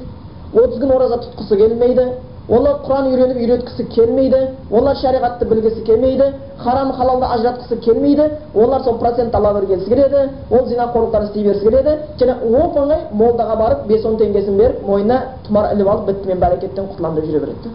Отыз 0.53 0.79
күн 0.81 0.95
ораза 0.95 1.19
тұтқысы 1.25 1.57
келмейді. 1.57 2.07
Олар 2.49 2.81
құран 2.83 3.05
үйреніп 3.07 3.37
үйреткісі 3.39 3.85
келмейді 3.93 4.39
олар 4.71 4.97
шариғатты 4.99 5.45
білгісі 5.47 5.83
келмейді 5.87 6.25
харам 6.59 6.91
халалды 6.91 7.25
ажыратқысы 7.25 7.77
келмейді 7.85 8.25
олар 8.53 8.83
сол 8.83 8.97
процент 8.99 9.35
ала 9.35 9.53
бергісі 9.53 9.87
келеді 9.89 10.29
ол 10.51 10.65
зинақорлықтар 10.67 11.23
істей 11.23 11.43
бергісі 11.43 11.69
келеді 11.69 11.97
және 12.19 12.35
оп 12.65 12.75
оңай 12.77 12.99
молдаға 13.13 13.55
барып 13.55 13.87
бес 13.87 14.05
он 14.05 14.17
теңгесін 14.19 14.57
беріп 14.57 14.83
мойнына 14.83 15.21
тұмар 15.47 15.71
іліп 15.73 15.87
алып 15.87 16.05
бітті 16.11 16.27
мен 16.27 16.39
бәрекеттен 16.43 16.91
құтыламын 16.91 17.15
деп 17.15 17.25
жүре 17.25 17.39
береді. 17.39 17.73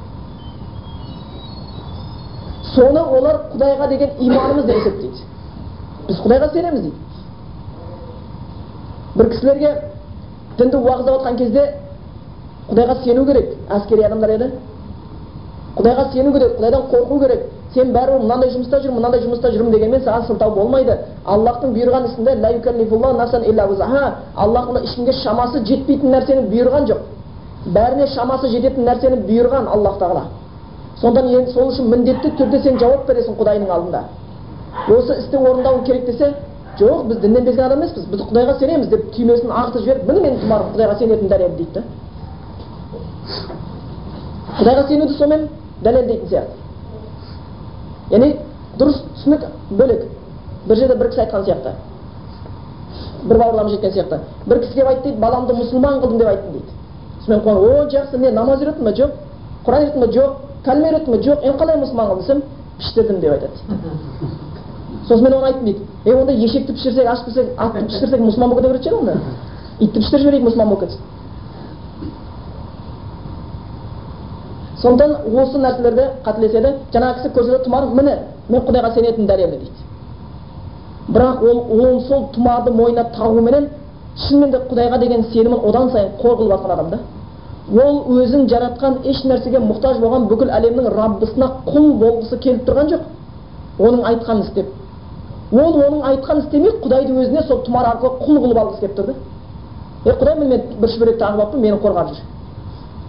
Соны 2.74 3.00
олар 3.00 3.40
құдайға 3.54 3.88
деген 3.88 4.11
иманымыз 4.20 4.64
деп 4.66 4.76
есептейді. 4.76 5.18
Біз 6.09 6.20
құдайға 6.26 6.52
сенеміз 6.52 6.81
дейді. 6.81 6.96
Бір 9.16 9.31
кісілерге 9.31 9.76
дінді 10.59 10.76
уағыздап 10.76 11.14
жатқан 11.16 11.37
кезде 11.38 11.72
құдайға 12.68 13.02
сену 13.04 13.24
керек 13.26 13.54
әскери 13.70 14.04
адамдар 14.07 14.31
еді. 14.35 14.50
Құдайға 15.78 16.12
сену 16.12 16.33
керек 16.33 16.59
құдайдан 16.59 16.83
қорқу 16.92 17.20
керек. 17.20 17.40
Сен 17.74 17.92
бәрібір 17.92 18.20
мынандай 18.24 18.50
жұмыста 18.50 18.81
жүр 18.83 18.92
мынандай 18.96 19.20
жұмыста 19.22 19.50
жүрмін 19.52 19.72
дегенмен 19.72 20.02
саған 20.04 20.26
сылтау 20.26 20.50
болмайды. 20.57 20.96
Аллахтың 21.24 21.74
бұйырған 21.74 22.04
ісінде 22.09 22.35
аллах 24.37 24.83
ешкімге 24.83 25.12
шамасы 25.12 25.64
жетпейтін 25.64 26.11
нәрсені 26.12 26.48
бұйырған 26.48 26.87
жоқ. 26.88 26.98
Бәріне 27.66 28.07
шамасы 28.07 28.48
жететін 28.48 28.85
нәрсені 28.88 29.16
бұйырған 29.28 29.66
аллах 29.68 29.98
тағала. 29.98 30.22
Сондықтан 31.00 31.52
сол 31.52 31.68
үшін 31.72 31.88
міндетті 31.90 32.31
түрде 32.38 32.62
сен 32.62 32.78
жауап 32.78 33.07
бересің 33.07 33.37
құдайдың 33.38 33.70
алдында. 33.70 34.02
Осы 34.88 35.18
істі 35.20 35.37
орындауың 35.37 35.85
керек 35.85 36.07
десе 36.07 36.35
жоқ 36.78 37.04
біз 37.09 37.18
діннен 37.18 37.44
безген 37.44 37.64
адам 37.66 37.83
емеспіз. 37.83 38.04
Біз 38.07 38.20
құдайға 38.20 38.59
сенеміз 38.59 38.88
деп 38.88 39.12
түймесін 39.14 39.50
ағытып 39.50 39.85
жіберіп 39.85 40.09
міне 40.09 40.20
менің 40.20 40.40
тұмарым 40.42 40.74
құдайға 40.74 40.98
сенетін 40.98 41.28
дәлел 41.28 41.57
дейді 41.59 41.83
да 43.29 44.59
құдайға 44.59 44.87
сенуді 44.88 45.14
сонымен 45.19 45.49
дәлелдейтін 45.83 46.29
сияқты 46.29 46.55
яғни 48.11 48.31
дұрыс 48.79 49.03
түсінік 49.17 49.43
бөлек 49.71 50.03
бір 50.67 50.77
жерде 50.77 50.97
бір 50.99 51.09
кісі 51.12 51.21
айтқан 51.25 51.45
сияқты 51.45 51.73
бір 53.29 53.38
бауырларымыз 53.38 53.73
жеткен 53.77 53.93
сияқты 53.93 54.21
бір 54.47 54.61
кісі 54.62 54.75
келіп 54.75 54.88
айтты 54.88 55.09
дейді 55.09 55.21
баламды 55.21 55.55
мұсылман 55.55 56.01
қылдым 56.03 56.19
деп 56.19 56.29
айттым 56.29 56.53
дейді 56.53 56.71
сонымен 57.27 57.45
қуанып 57.45 57.62
о 57.62 57.91
жақсы 57.93 58.19
не 58.19 58.31
намаз 58.31 58.62
үйреттің 58.62 58.85
ба 58.85 58.93
жоқ 58.97 59.11
құран 59.67 59.83
үйреттің 59.83 60.01
ба 60.01 60.12
жоқ 60.17 60.31
кәлме 60.64 60.88
үйреттің 60.88 61.12
ба 61.12 61.23
жоқ 61.27 61.45
енді 61.45 61.59
қалай 61.59 61.77
мұсылман 61.83 62.07
қылдың 62.09 62.23
десем 62.23 62.43
піштірдім 62.79 63.21
деп 63.21 63.33
айтады 63.33 63.57
сосын 65.09 65.25
мен 65.25 65.33
оған 65.33 65.45
айттым 65.45 65.64
дейді 65.64 65.81
е 66.05 66.14
онда 66.14 66.33
ешекті 66.33 66.73
пішірсек 66.73 67.07
аш 67.07 67.25
пішірсек 67.25 67.53
атты 67.57 67.85
пішірсек 67.87 68.21
мұсылман 68.21 68.49
болып 68.49 68.62
кете 68.62 68.69
беретін 68.69 68.85
шығар 68.88 68.99
онда 69.01 69.14
итті 69.81 69.99
пішіріп 69.99 70.21
жіберейік 70.21 70.45
мұсылман 70.49 70.69
болып 70.69 70.81
кетсін 70.81 71.17
сондықтан 74.83 75.41
осы 75.43 75.59
нәрселерді 75.59 76.05
қателеседі. 76.25 76.75
Жаңағы 76.93 77.14
кісі 77.19 77.35
көрсетеді 77.35 77.64
тұмар 77.64 77.87
міне 77.95 78.19
мен 78.49 78.62
құдайға 78.62 78.95
сенетін 78.95 79.27
дәлелі 79.27 79.59
дейді 79.59 79.88
бірақ 81.09 81.43
ол 81.43 81.59
ол 81.73 82.01
сол 82.07 82.27
тұмарды 82.35 82.71
мойнына 82.71 83.09
тағуменен 83.17 83.69
шынымен 84.27 84.51
де 84.51 84.59
құдайға 84.71 84.99
деген 84.99 85.25
сенімін 85.33 85.59
одан 85.64 85.91
сайын 85.91 86.11
қор 86.21 86.37
қылып 86.37 86.53
жатқан 86.53 86.73
адам 86.73 86.91
да. 86.91 86.99
Ол 87.73 88.03
өзін 88.21 88.49
жаратқан 88.49 88.99
еш 89.05 89.23
нәрсеге 89.25 89.59
мұқтаж 89.61 90.01
болған 90.03 90.29
бүкіл 90.29 90.51
әлемнің 90.51 90.91
раббысына 90.95 91.51
құл 91.67 91.93
болғысы 92.03 92.38
келіп 92.38 92.69
тұрған 92.69 92.93
жоқ. 92.93 93.01
Оның 93.79 94.05
айтқанын 94.05 94.43
істеп 94.43 94.67
ол 95.53 95.77
оның 95.81 96.03
айтқанын 96.05 96.43
істемей 96.45 96.73
құдайды 96.83 97.12
өзіне 97.12 97.43
сол 97.49 97.62
тұмар 97.64 97.87
арқылы 97.95 98.19
құл 98.27 98.41
қылып 98.45 98.59
алғысы 98.59 98.81
келіп 98.81 98.97
тұр 98.99 99.07
да. 99.07 99.14
Е 100.05 100.12
құдай 100.12 100.38
мен 100.38 100.62
бір 100.81 100.88
шүберек 100.93 101.19
тағып 101.19 101.41
алыппын 101.41 101.61
мені 101.61 101.81
қорғап 101.81 102.12
жүр 102.12 102.38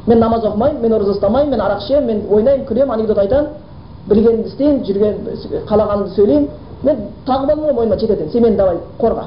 мен 0.10 0.20
намаз 0.20 0.44
оқымаймын 0.44 0.82
мен 0.82 0.94
ораза 0.94 1.12
ұстамаймын 1.12 1.52
мен 1.54 1.62
арақ 1.62 1.84
ішемін 1.84 2.06
мен 2.08 2.22
ойнаймын 2.34 2.66
күлемін 2.66 2.94
анекдот 2.94 3.18
айтамын 3.18 3.48
білгенімді 4.10 4.50
істеймін 4.50 4.84
жүрген 4.88 5.16
қалағанымды 5.70 6.16
сөйлеймін 6.16 6.48
мен 6.84 6.96
тағып 7.28 7.50
алдым 7.50 7.66
ғой 7.66 7.74
мойныма 7.74 8.00
жететін 8.00 8.32
сен 8.32 8.44
мені 8.44 8.58
давай 8.58 8.78
қорға 9.00 9.26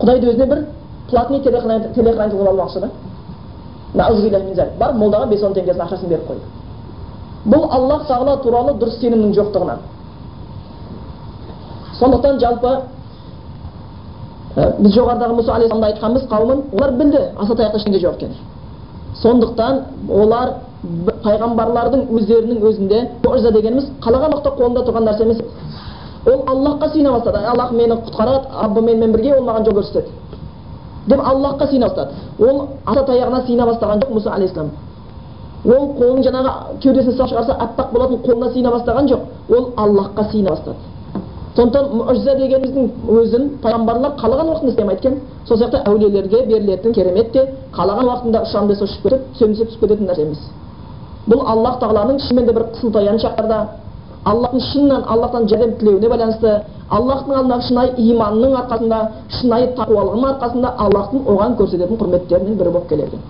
құдайды 0.00 0.30
өзіне 0.30 0.46
бір 0.46 0.64
платный 1.10 1.40
телохранитель 1.40 2.04
қылып 2.04 2.48
алмақшы 2.48 2.80
да 2.80 2.90
барып 4.78 4.96
молдаға 4.96 5.26
бес 5.26 5.42
он 5.42 5.54
теңгесін 5.54 5.82
ақшасын 5.82 6.08
беріп 6.08 6.28
қойды 6.28 6.40
бұл 7.46 7.68
аллах 7.70 8.06
тағала 8.08 8.36
туралы 8.42 8.72
дұрыс 8.78 9.00
сенімнің 9.00 9.34
жоқтығынан 9.34 9.78
сондықтан 11.98 12.38
жалпы 12.40 12.76
біз 14.78 14.94
жоғарыдағы 14.94 15.34
мұса 15.38 15.52
айтқанбыз 15.88 16.28
қауымын 16.30 16.62
олар 16.72 16.92
білді 16.92 17.20
аса 17.38 17.54
таяқта 17.54 17.78
ештеңе 17.78 17.98
жоқ 17.98 18.14
екенін 18.16 18.36
сондықтан 19.22 19.82
олар 20.08 20.54
пайғамбарлардың 21.24 22.06
өздерінің 22.18 22.62
өзінде 22.70 23.02
мұжиза 23.24 23.52
дегеніміз 23.52 23.90
қалаған 24.04 24.34
уақытта 24.36 24.54
қолында 24.60 24.84
тұрған 24.86 25.08
нәрсе 25.08 25.24
емес. 25.26 25.40
Ол 26.26 26.44
аллахқа 26.46 26.90
сүйіне 26.92 27.10
бастады 27.10 27.38
аллах 27.46 27.72
мені 27.72 27.94
құтқарады 27.94 28.62
раббым 28.62 28.84
менімен 28.84 29.12
бірге 29.12 29.34
ол 29.36 29.44
маған 29.46 29.64
жол 29.64 29.78
көрсетеді 29.78 30.10
деп 31.08 31.20
аллахқа 31.24 31.66
сүйіне 31.66 31.86
бастады 31.86 32.10
ол 32.38 32.68
аса 32.84 33.04
таяғына 33.06 33.40
сүйіне 33.46 33.66
бастаған 33.66 34.02
жоқ 34.02 34.10
мұса 34.16 34.34
алейхисалам 34.34 34.70
ол 35.64 35.88
қолын 35.98 36.22
жаңағы 36.26 36.52
кеудесіне 36.82 37.16
салып 37.16 37.30
шығарса 37.32 37.56
аппақ 37.64 37.92
болатын 37.92 38.20
қолына 38.26 38.52
сүйіне 38.52 38.70
бастаған 38.74 39.08
жоқ 39.08 39.56
ол 39.56 39.72
аллахқа 39.76 40.28
сүйіне 40.30 40.50
бастады 40.50 40.76
сондықтан 41.56 41.84
мұжиза 41.98 42.34
дегеніміздің 42.38 42.90
өзін 43.18 43.48
пайғамбарлар 43.62 44.14
қалаған 44.20 44.50
уақытында 44.52 44.72
істемейді 44.72 45.00
екен 45.00 45.18
сол 45.48 45.58
сияқты 45.58 45.80
әулиелерге 45.88 46.44
берілетін 46.46 46.92
керемет 46.94 47.32
те 47.32 47.46
қалаған 47.72 48.08
уақытында 48.10 48.42
ұшамын 48.46 48.68
десе 48.68 48.84
ұшып 48.84 49.02
кетіп 49.08 49.48
десе 49.48 49.64
түсіп 49.64 49.80
кететін 49.80 50.10
нәрсе 50.10 50.22
емес. 50.26 50.42
Бұл 51.28 51.42
аллах 51.44 51.78
тағаланың 51.80 52.20
шынымен 52.26 52.46
де 52.46 52.52
бір 52.52 52.66
қысылтаяған 52.74 53.20
шақтарда. 53.24 53.58
Аллахтың 54.24 54.60
шынынан 54.72 55.04
аллахтан 55.08 55.48
жәрдем 55.48 55.72
тілеуіне 55.80 56.08
байланысты 56.08 56.54
аллахтың 56.90 57.34
алдындағы 57.34 57.66
шынайы 57.68 57.92
иманның 58.12 58.54
арқасында 58.62 58.98
шынайы 59.40 59.68
тақуалығының 59.76 60.28
арқасында 60.32 60.72
аллахтың 60.84 61.26
оған 61.32 61.56
көрсететін 61.60 62.00
құрметтерінің 62.00 62.58
бірі 62.58 62.72
болып 62.76 62.88
келеді. 62.88 63.20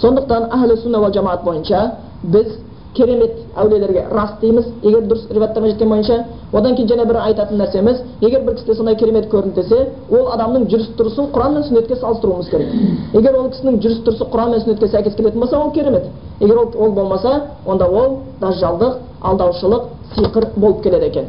Сондықтан 0.00 0.48
әхлі 0.56 0.76
сунна 0.82 1.10
жамаат 1.12 1.44
бойынша 1.44 1.80
біз 2.22 2.46
керемет 2.94 3.32
әулиелерге 3.56 4.04
рас 4.10 4.32
дейміз 4.40 4.66
егер 4.82 5.04
дұрыс 5.06 5.26
риуаяттарға 5.30 5.70
жеткен 5.70 5.90
бойынша 5.92 6.16
одан 6.52 6.74
кейін 6.74 6.88
және 6.90 7.06
бір 7.06 7.18
айтатын 7.22 7.60
нәрсеміз 7.60 8.00
егер 8.20 8.42
бір 8.46 8.56
кісіде 8.58 8.74
сондай 8.74 8.96
керемет 8.98 9.28
көрінді 9.30 9.62
ол 10.10 10.30
адамның 10.34 10.66
жүріс 10.72 10.88
тұрысын 10.98 11.30
құран 11.34 11.54
мен 11.54 11.64
сүннетке 11.68 11.96
салыстыруымыз 12.00 12.50
керек 12.50 12.68
егер 13.14 13.38
ол 13.38 13.50
кісінің 13.54 13.78
жүріс 13.84 14.02
тұрысы 14.06 14.26
құран 14.32 14.50
мен 14.50 14.64
сүннетке 14.64 14.88
сәйкес 14.88 15.14
келетін 15.14 15.40
болса 15.40 15.58
ол 15.58 15.70
керемет 15.70 16.08
егер 16.40 16.56
ол, 16.56 16.72
ол 16.74 16.92
болмаса 16.92 17.42
онда 17.66 17.86
ол 17.86 18.18
дажжалдық 18.40 18.98
алдаушылық 19.22 19.82
сиқыр 20.16 20.48
болып 20.56 20.82
келеді 20.82 21.06
екен 21.06 21.26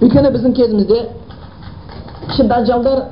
өйткені 0.00 0.30
біздің 0.34 0.54
кезімізде 0.54 1.06
дажжалдар 2.48 3.04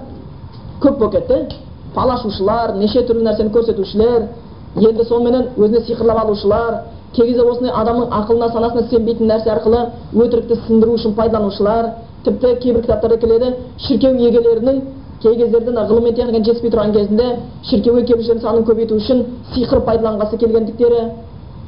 көп 0.80 0.98
болып 0.98 1.12
кетті 1.12 1.56
фал 1.94 2.10
ашушылар 2.10 2.74
неше 2.76 3.04
түрлі 3.06 3.26
нәрсені 3.28 3.52
көрсетушілер 3.54 4.26
енді 4.80 5.04
соныменен 5.04 5.50
өзіне 5.56 5.84
сиқырлап 5.86 6.24
алушылар 6.24 6.80
кезде 7.16 7.42
осындай 7.42 7.72
адамның 7.82 8.08
ақылына 8.18 8.48
санасына 8.52 8.88
сенбейтін 8.90 9.28
нәрсе 9.28 9.50
арқылы 9.52 9.82
өтірікті 10.14 10.58
сындыру 10.66 10.94
үшін 10.96 11.14
пайдаланушылар 11.18 11.90
тіпті 12.24 12.54
кейбір 12.62 12.82
кітаптарда 12.82 13.16
келеді 13.16 13.54
шіркеу 13.86 14.14
егелерінің 14.28 14.80
кей 15.22 15.36
кездерде 15.36 15.70
мына 15.70 15.86
ғылым 15.90 16.08
мен 16.08 16.14
техника 16.14 16.44
жетіспей 16.44 16.70
тұрған 16.70 16.92
кезінде 16.96 17.26
шіркеуге 17.70 18.06
келушілердің 18.06 18.42
санын 18.42 18.64
көбейту 18.66 18.96
үшін 18.96 19.24
сиқыр 19.54 19.84
пайдаланғысы 19.86 20.38
келгендіктері 20.40 21.02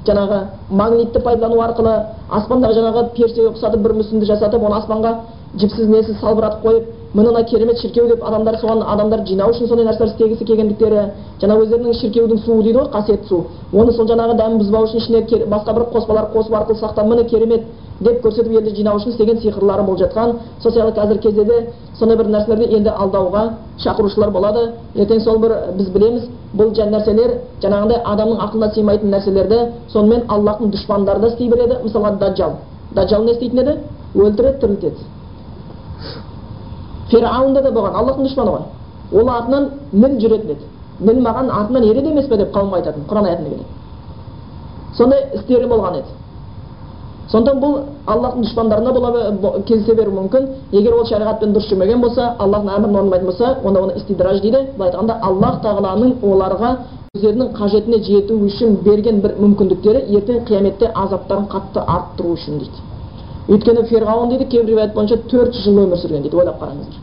жаңағы 0.06 0.40
магнитті 0.70 1.22
пайдалану 1.24 1.60
арқылы 1.62 1.94
аспандағы 2.38 2.78
жаңағы 2.80 3.04
періштеге 3.16 3.52
ұқсатып 3.52 3.84
бір 3.84 3.94
мүсінді 4.00 4.26
жасатып 4.32 4.64
оны 4.64 4.80
аспанға 4.80 5.14
жіпсіз 5.60 5.88
несіз 5.88 6.20
салбыратып 6.20 6.66
қойып 6.66 6.93
міне 7.14 7.28
мына 7.30 7.44
керемет 7.44 7.78
шіркеу 7.78 8.08
деп 8.08 8.24
адамдар 8.24 8.56
соған 8.60 8.82
адамдар 8.82 9.24
жинау 9.26 9.50
үшін 9.50 9.68
сондай 9.68 9.86
нәрселер 9.86 10.12
істегісі 10.12 10.44
келгендіктері 10.44 11.04
жаңа 11.40 11.58
өздерінің 11.62 11.94
шіркеудің 12.00 12.42
суы 12.44 12.62
дейді 12.62 12.78
ғой 12.78 12.90
қасиетті 12.90 13.28
су 13.28 13.44
оны 13.72 13.92
сол 13.92 14.08
жаңағы 14.10 14.34
дәмін 14.40 14.58
бұзбау 14.58 14.88
үшін 14.88 14.98
ішіне 15.00 15.46
басқа 15.46 15.74
бір 15.74 15.86
қоспалар 15.94 16.30
қосу 16.34 16.56
арқылы 16.58 16.80
сақтап 16.80 17.06
міне 17.06 17.24
керемет 17.30 17.62
деп 18.00 18.24
көрсетіп 18.24 18.56
елді 18.58 18.74
жинау 18.74 18.98
үшін 18.98 19.12
істеген 19.12 19.38
сиқырлары 19.38 19.84
болып 19.86 20.00
жатқан. 20.00 20.34
Сол 20.62 20.72
сияқты 20.72 20.98
қазіргі 20.98 21.22
кезде 21.22 21.44
де 21.44 21.70
сондай 21.98 22.16
бір 22.16 22.26
нәрселерді 22.34 22.76
енді 22.76 22.90
алдауға 22.90 23.44
шақырушылар 23.84 24.30
болады. 24.34 24.72
Ертең 24.96 25.20
сол 25.22 25.38
бір 25.38 25.54
біз 25.78 25.90
білеміз 25.94 26.28
бұл 26.58 26.74
нәрселер 26.74 27.38
жаңағындай 27.62 28.02
адамның 28.04 28.42
ақылына 28.48 28.74
сыймайтын 28.74 29.14
нәрселерді 29.14 29.60
сонымен 29.92 30.26
аллахтың 30.28 30.74
дұшпандары 30.74 31.20
да 31.20 31.28
істей 31.28 31.48
береді 31.48 31.82
мысалға 31.84 32.16
даджал 32.18 32.58
даджал 32.94 33.24
не 33.24 33.32
істейтін 33.32 33.58
еді? 33.58 33.78
Өлтіреді 34.14 34.60
тірілтеді. 34.60 34.96
Фирғаунда 37.14 37.62
да 37.62 37.70
болған. 37.70 37.94
Аллахтың 37.94 38.26
дұшпаны 38.26 38.50
ғой. 38.50 38.66
Ол 39.12 39.30
артынан 39.30 39.70
мін 39.92 40.18
жүретін 40.18 40.50
еді. 40.56 40.66
Мін 41.00 41.22
маған 41.22 41.50
артынан 41.50 41.86
ереді 41.86 42.10
емес 42.10 42.28
пе 42.28 42.36
деп 42.36 42.52
қауымға 42.54 42.82
айтатын 42.82 43.06
құран 43.10 43.28
аятында 43.30 43.50
келеді. 43.50 43.64
Сондай 44.98 45.26
істері 45.34 45.68
болған 45.70 45.98
еді. 46.00 46.12
Сондықтан 47.32 47.60
бұл 47.60 47.78
аллахтың 48.06 48.42
дұшпандарына 48.44 48.92
бола 48.92 49.60
кездесе 49.66 49.94
беруі 49.94 50.14
мүмкін. 50.18 50.48
Егер 50.72 50.94
ол 50.94 51.06
шариғатпен 51.08 51.54
дұрыс 51.54 51.70
жүрмеген 51.70 52.00
болса 52.00 52.34
аллахтың 52.38 52.74
әмірін 52.74 52.98
орындамайтын 52.98 53.26
болса 53.26 53.56
онда 53.64 53.82
оны 53.82 53.96
истидраж 53.96 54.40
дейді. 54.40 54.60
Былай 54.76 54.90
айтқанда 54.90 55.18
аллах 55.22 55.60
тағаланың 55.64 56.18
оларға 56.22 56.76
өздерінің 57.14 57.52
қажетіне 57.56 58.02
жету 58.04 58.38
үшін 58.44 58.80
берген 58.84 59.20
бір 59.22 59.36
мүмкіндіктері 59.40 60.04
ертең 60.18 60.44
қияметте 60.48 60.90
азаптарын 60.94 61.46
қатты 61.48 61.80
арттыру 61.80 62.34
үшін 62.34 62.58
дейді. 62.58 62.82
Өйткені 63.48 63.82
ферғауын 63.88 64.28
дейді 64.32 64.44
кейбір 64.52 64.68
риwayat 64.72 64.94
бойынша 64.94 65.16
төрт 65.28 65.54
жыл 65.64 65.78
өмір 65.84 65.98
сүрген 66.00 66.22
дейді 66.22 66.36
ойлап 66.36 66.62
қараңыздар. 66.62 67.00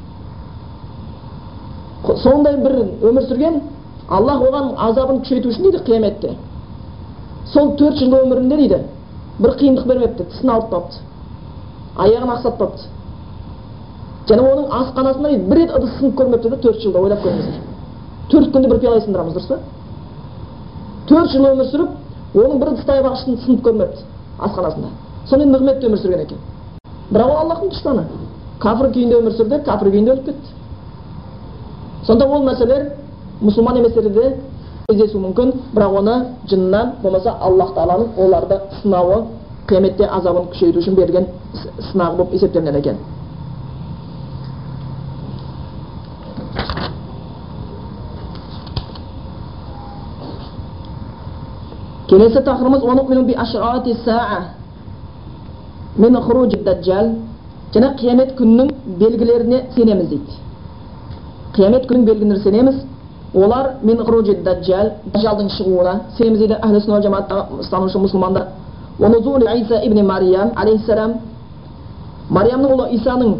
Сондай 2.23 2.57
бір 2.57 2.73
өмір 3.09 3.27
сүрген 3.29 3.61
аллах 4.09 4.41
оған 4.41 4.73
азабын 4.87 5.21
күшейту 5.21 5.49
үшін 5.49 5.63
дейді 5.67 5.83
қияметте. 5.85 6.35
Сол 7.53 7.75
төрт 7.77 7.99
жыл 7.99 8.15
өмірінде 8.23 8.57
дейді 8.57 8.81
бір 9.39 9.55
қиындық 9.59 9.85
бермепті 9.87 10.23
тісін 10.31 10.49
ауыртпапты 10.49 10.97
аяғын 11.97 12.33
ақсатпапты 12.35 12.89
және 14.29 14.41
оның 14.47 14.67
асханасында 14.79 15.29
дейді 15.29 15.49
бір 15.49 15.57
рет 15.61 15.75
ыдыс 15.77 15.95
сынып 15.99 16.17
көрмепті 16.19 16.49
да 16.49 16.57
төрт 16.65 16.81
жылда 16.81 16.99
ойлап 16.99 17.23
көріңіздер. 17.25 17.61
Төрт 18.31 18.51
күнде 18.53 18.69
бір 18.69 18.79
пиала 18.79 19.01
сындырамыз 19.01 19.33
дұрыс 19.35 19.47
па? 19.47 19.57
Төрт 21.09 21.31
жыл 21.33 21.47
өмір 21.51 21.71
сүріп 21.71 22.35
оның 22.35 22.59
бір 22.61 22.73
ыдыс 22.73 22.85
таяқ 22.85 23.17
сынып 23.25 23.63
көрмепті 23.65 24.05
асханасында. 24.39 24.87
Сондай 25.31 25.47
нығметте 25.47 25.87
өмір 25.87 25.99
сүрген 26.01 26.25
екен. 26.25 26.39
Бірақ 27.11 27.29
ол 27.31 27.37
аллахтың 27.45 27.71
дұшпаны. 27.71 28.03
Кәпір 28.61 28.91
күйінде 28.95 29.19
өмір 29.21 29.35
сүрді 29.37 29.61
кәпір 29.65 29.91
күйінде 29.93 30.11
өліп 30.15 30.25
кетті. 30.25 30.55
Сонда 32.05 32.27
ол 32.27 32.43
мәселелер 32.45 32.89
мұсылман 33.41 33.79
еместерде 33.79 34.09
де 34.09 34.35
кездесуі 34.89 35.21
мүмкін 35.23 35.53
бірақ 35.75 35.97
оны 36.01 36.15
жыннан 36.49 36.97
болмаса 37.03 37.37
аллах 37.39 37.71
тағаланың 37.77 38.17
оларды 38.17 38.59
сынауы 38.81 39.23
қияметте 39.69 40.05
азабын 40.05 40.49
күшейту 40.51 40.81
үшін 40.83 40.95
берген 40.95 41.27
сынағы 41.91 42.17
болып 42.17 42.33
есептелінеді 42.33 42.77
екен. 42.77 42.97
Келесі 52.09 52.41
тақырыбымыз 52.43 52.83
даджал 56.65 57.11
және 57.73 57.89
қиямет 57.99 58.35
күнінің 58.37 58.71
белгілеріне 58.99 59.63
сенеміз 59.75 60.07
дейді. 60.09 60.31
Қиямет 61.55 61.87
күнінің 61.89 62.05
белгілеріне 62.05 62.39
сенеміз. 62.43 62.75
Олар 63.33 63.75
мен 63.83 63.97
даджал 64.43 64.91
даджалдың 65.13 65.49
шығуына 65.57 65.93
сенеміз 66.17 66.39
дейді 66.39 66.53
әхлі 66.53 66.81
сүнна 66.83 67.01
жамаат 67.01 67.31
ұстанушы 67.59 67.97
мұсылмандар. 67.97 68.47
Иса 68.99 69.81
ибн 69.85 70.05
мариям 70.05 70.51
мариямның 72.29 72.71
ұлы 72.75 72.89
исаның 72.95 73.35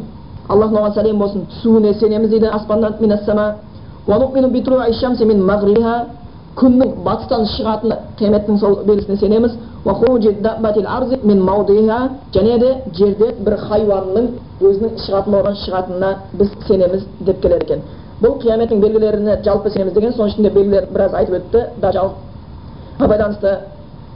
аллахтың 0.50 0.78
оған 0.78 0.94
сәлем 0.96 1.20
болсын 1.20 1.46
түсуіне 1.52 1.94
сенеміз 2.00 2.30
дейді 2.30 2.48
аспаннан 2.48 2.94
күннің 6.56 6.96
батыстан 7.06 7.46
шығатыны 7.48 7.96
қияметтің 8.20 8.58
сол 8.60 8.82
белгісіне 8.86 9.18
сенеміз. 9.18 9.52
Және 12.36 12.60
де 12.60 12.70
жерде 12.94 13.32
бір 13.46 13.56
хайуанның 13.67 14.28
өзінің 14.62 14.91
шығатын 15.06 15.34
болған 15.34 15.56
шығатынына 15.63 16.12
біз 16.38 16.50
сенеміз 16.67 17.06
деп 17.26 17.41
келеді 17.41 17.65
екен 17.65 17.82
бұл 18.22 18.38
қияметтің 18.44 18.82
белгілеріне 18.82 19.39
жалпы 19.46 19.70
сенеміз 19.74 19.94
деген 19.94 20.13
соның 20.13 20.30
ішінде 20.30 20.50
белгілер 20.50 20.88
біраз 20.94 21.13
айтып 21.13 21.36
өтті 21.39 21.63
дажалға 21.82 23.08
байланысты 23.08 23.58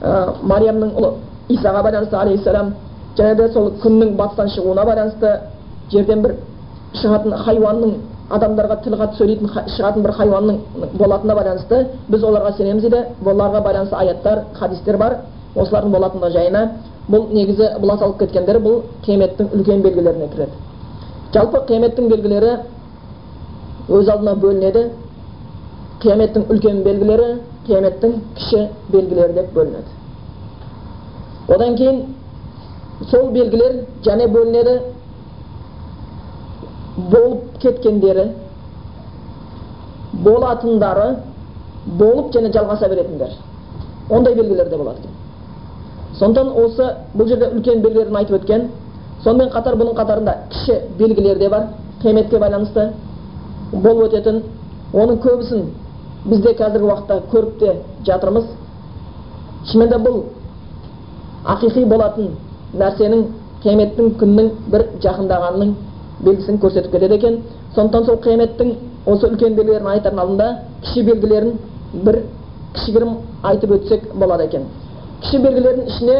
ә, 0.01 0.33
мариямның 0.43 0.91
ұлы 0.99 1.13
исаға 1.49 1.83
байланысты 1.83 2.15
алейхисалам 2.15 2.73
және 3.17 3.35
де 3.35 3.49
сол 3.53 3.71
күннің 3.81 4.15
батыстан 4.15 4.49
шығуына 4.53 4.85
байланысты 4.85 5.31
жерден 5.91 6.21
бір 6.21 6.35
шығатын 7.01 7.37
хайуанның 7.45 7.95
адамдарға 8.37 8.77
тіл 8.83 8.97
қатып 8.99 9.17
сөйлейтін 9.17 9.49
шығатын 9.75 10.03
бір 10.05 10.11
хайуанның 10.19 10.59
болатынына 10.99 11.35
байланысты 11.35 11.85
біз 12.09 12.23
оларға 12.23 12.55
сенеміз 12.57 12.83
дейді 12.83 13.03
оларға 13.25 13.61
байланысты 13.65 13.95
аяттар 13.95 14.43
хадистер 14.59 14.97
бар 14.97 15.17
осылардың 15.55 15.91
болатындығы 15.95 16.31
жайына 16.35 16.61
бұл 17.11 17.27
негізі 17.33 17.67
бұл 17.81 17.93
аталып 17.93 18.19
кеткендер 18.23 18.59
бұл 18.63 18.81
қияметтің 19.05 19.51
үлкен 19.55 19.83
белгілеріне 19.85 20.27
кіреді. 20.33 20.57
Жалпы 21.33 21.61
қияметтің 21.69 22.09
белгілері 22.11 22.51
өз 23.89 24.09
алдына 24.09 24.35
бөлінеді. 24.41 24.85
Қияметтің 26.03 26.47
үлкен 26.51 26.81
белгілері 26.85 27.29
қияметтің 27.67 28.15
кіші 28.37 28.67
белгілері 28.91 29.37
деп 29.37 29.53
бөлінеді. 29.55 29.95
Одан 31.55 31.75
кейін 31.77 32.01
сол 33.11 33.29
белгілер 33.31 33.83
және 34.05 34.27
бөлінеді. 34.33 34.79
Болып 37.11 37.59
кеткендері 37.61 38.29
болатындары 40.23 41.09
болып 41.85 42.33
және 42.33 42.51
жалғаса 42.51 42.89
беретіндер. 42.89 43.37
Ондай 44.09 44.35
белгілер 44.35 44.69
де 44.69 44.77
болады. 44.77 44.99
екен 44.99 45.14
сондықтан 46.19 46.51
осы 46.63 46.89
бұл 47.17 47.27
жерде 47.27 47.49
үлкен 47.51 47.81
белгілерін 47.81 48.15
айтып 48.15 48.41
өткен. 48.41 48.69
Сонымен 49.23 49.49
қатар 49.51 49.75
бұның 49.75 49.95
қатарында 49.97 50.35
кіші 50.51 50.79
белгілер 50.99 51.39
де 51.39 51.49
бар 51.49 51.67
қияметке 52.03 52.39
байланысты 52.39 52.91
болып 53.71 54.07
өтетін. 54.09 54.43
Оның 54.93 55.19
көбісін 55.23 55.65
бізде 56.25 56.53
қазіргі 56.55 56.87
уақытта 56.87 57.19
көріп 57.31 57.59
те 57.59 57.73
жатырмыз. 58.05 58.45
Шынымен 59.71 60.05
бұл 60.05 60.21
ақиқи 61.45 61.85
болатын 61.89 62.31
нәрсенің 62.79 63.25
қияметтің 63.63 64.15
күннің 64.21 64.49
бір 64.71 64.87
жақындағанының 65.03 65.75
белгісін 66.25 66.59
көрсетіп 66.61 66.91
кетеді 66.91 67.15
екен. 67.15 67.41
Сондықтан 67.75 68.05
сол 68.05 68.21
қияметтің 68.23 68.73
осы 69.05 69.27
үлкен 69.27 69.55
белгілерін 69.57 69.91
айтардың 69.97 70.21
алдында 70.21 70.49
кіші 70.85 71.03
белгілерін 71.09 71.53
бір 72.05 72.21
кішігірім 72.75 73.15
айтып 73.43 73.71
өтсек 73.79 74.13
болады 74.13 74.43
екен. 74.43 74.65
Кіші 75.21 75.37
белгілердің 75.43 75.87
ішіне 75.87 76.17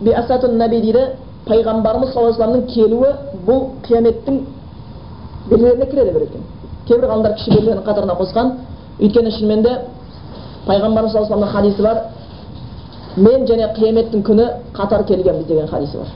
биасатун 0.00 0.58
наби 0.58 0.80
дейді 0.80 1.04
пайғамбарымыз 1.46 2.12
саллаллаху 2.12 2.62
келуі 2.74 3.12
бұл 3.46 3.60
қияметтің 3.86 4.40
белгілеріне 5.50 5.86
кіреді 5.90 6.12
бір 6.12 6.22
екен 6.28 6.42
кейбір 6.88 7.08
ғалымдар 7.08 7.34
кіші 7.38 7.50
белгілердің 7.50 7.84
қатарына 7.88 8.18
қосқан 8.20 8.52
өйткені 9.00 9.30
шынымен 9.38 9.62
де 9.62 9.76
пайғамбарымыз 10.66 11.12
саллаллаху 11.12 11.58
алейhi 11.58 11.76
хадисі 11.76 11.82
бар 11.82 11.96
мен 13.16 13.46
және 13.46 13.72
қияметтің 13.78 14.22
күні 14.22 14.46
қатар 14.76 15.04
келгенбіз 15.06 15.46
деген 15.46 15.66
хадисі 15.68 15.98
бар 15.98 16.08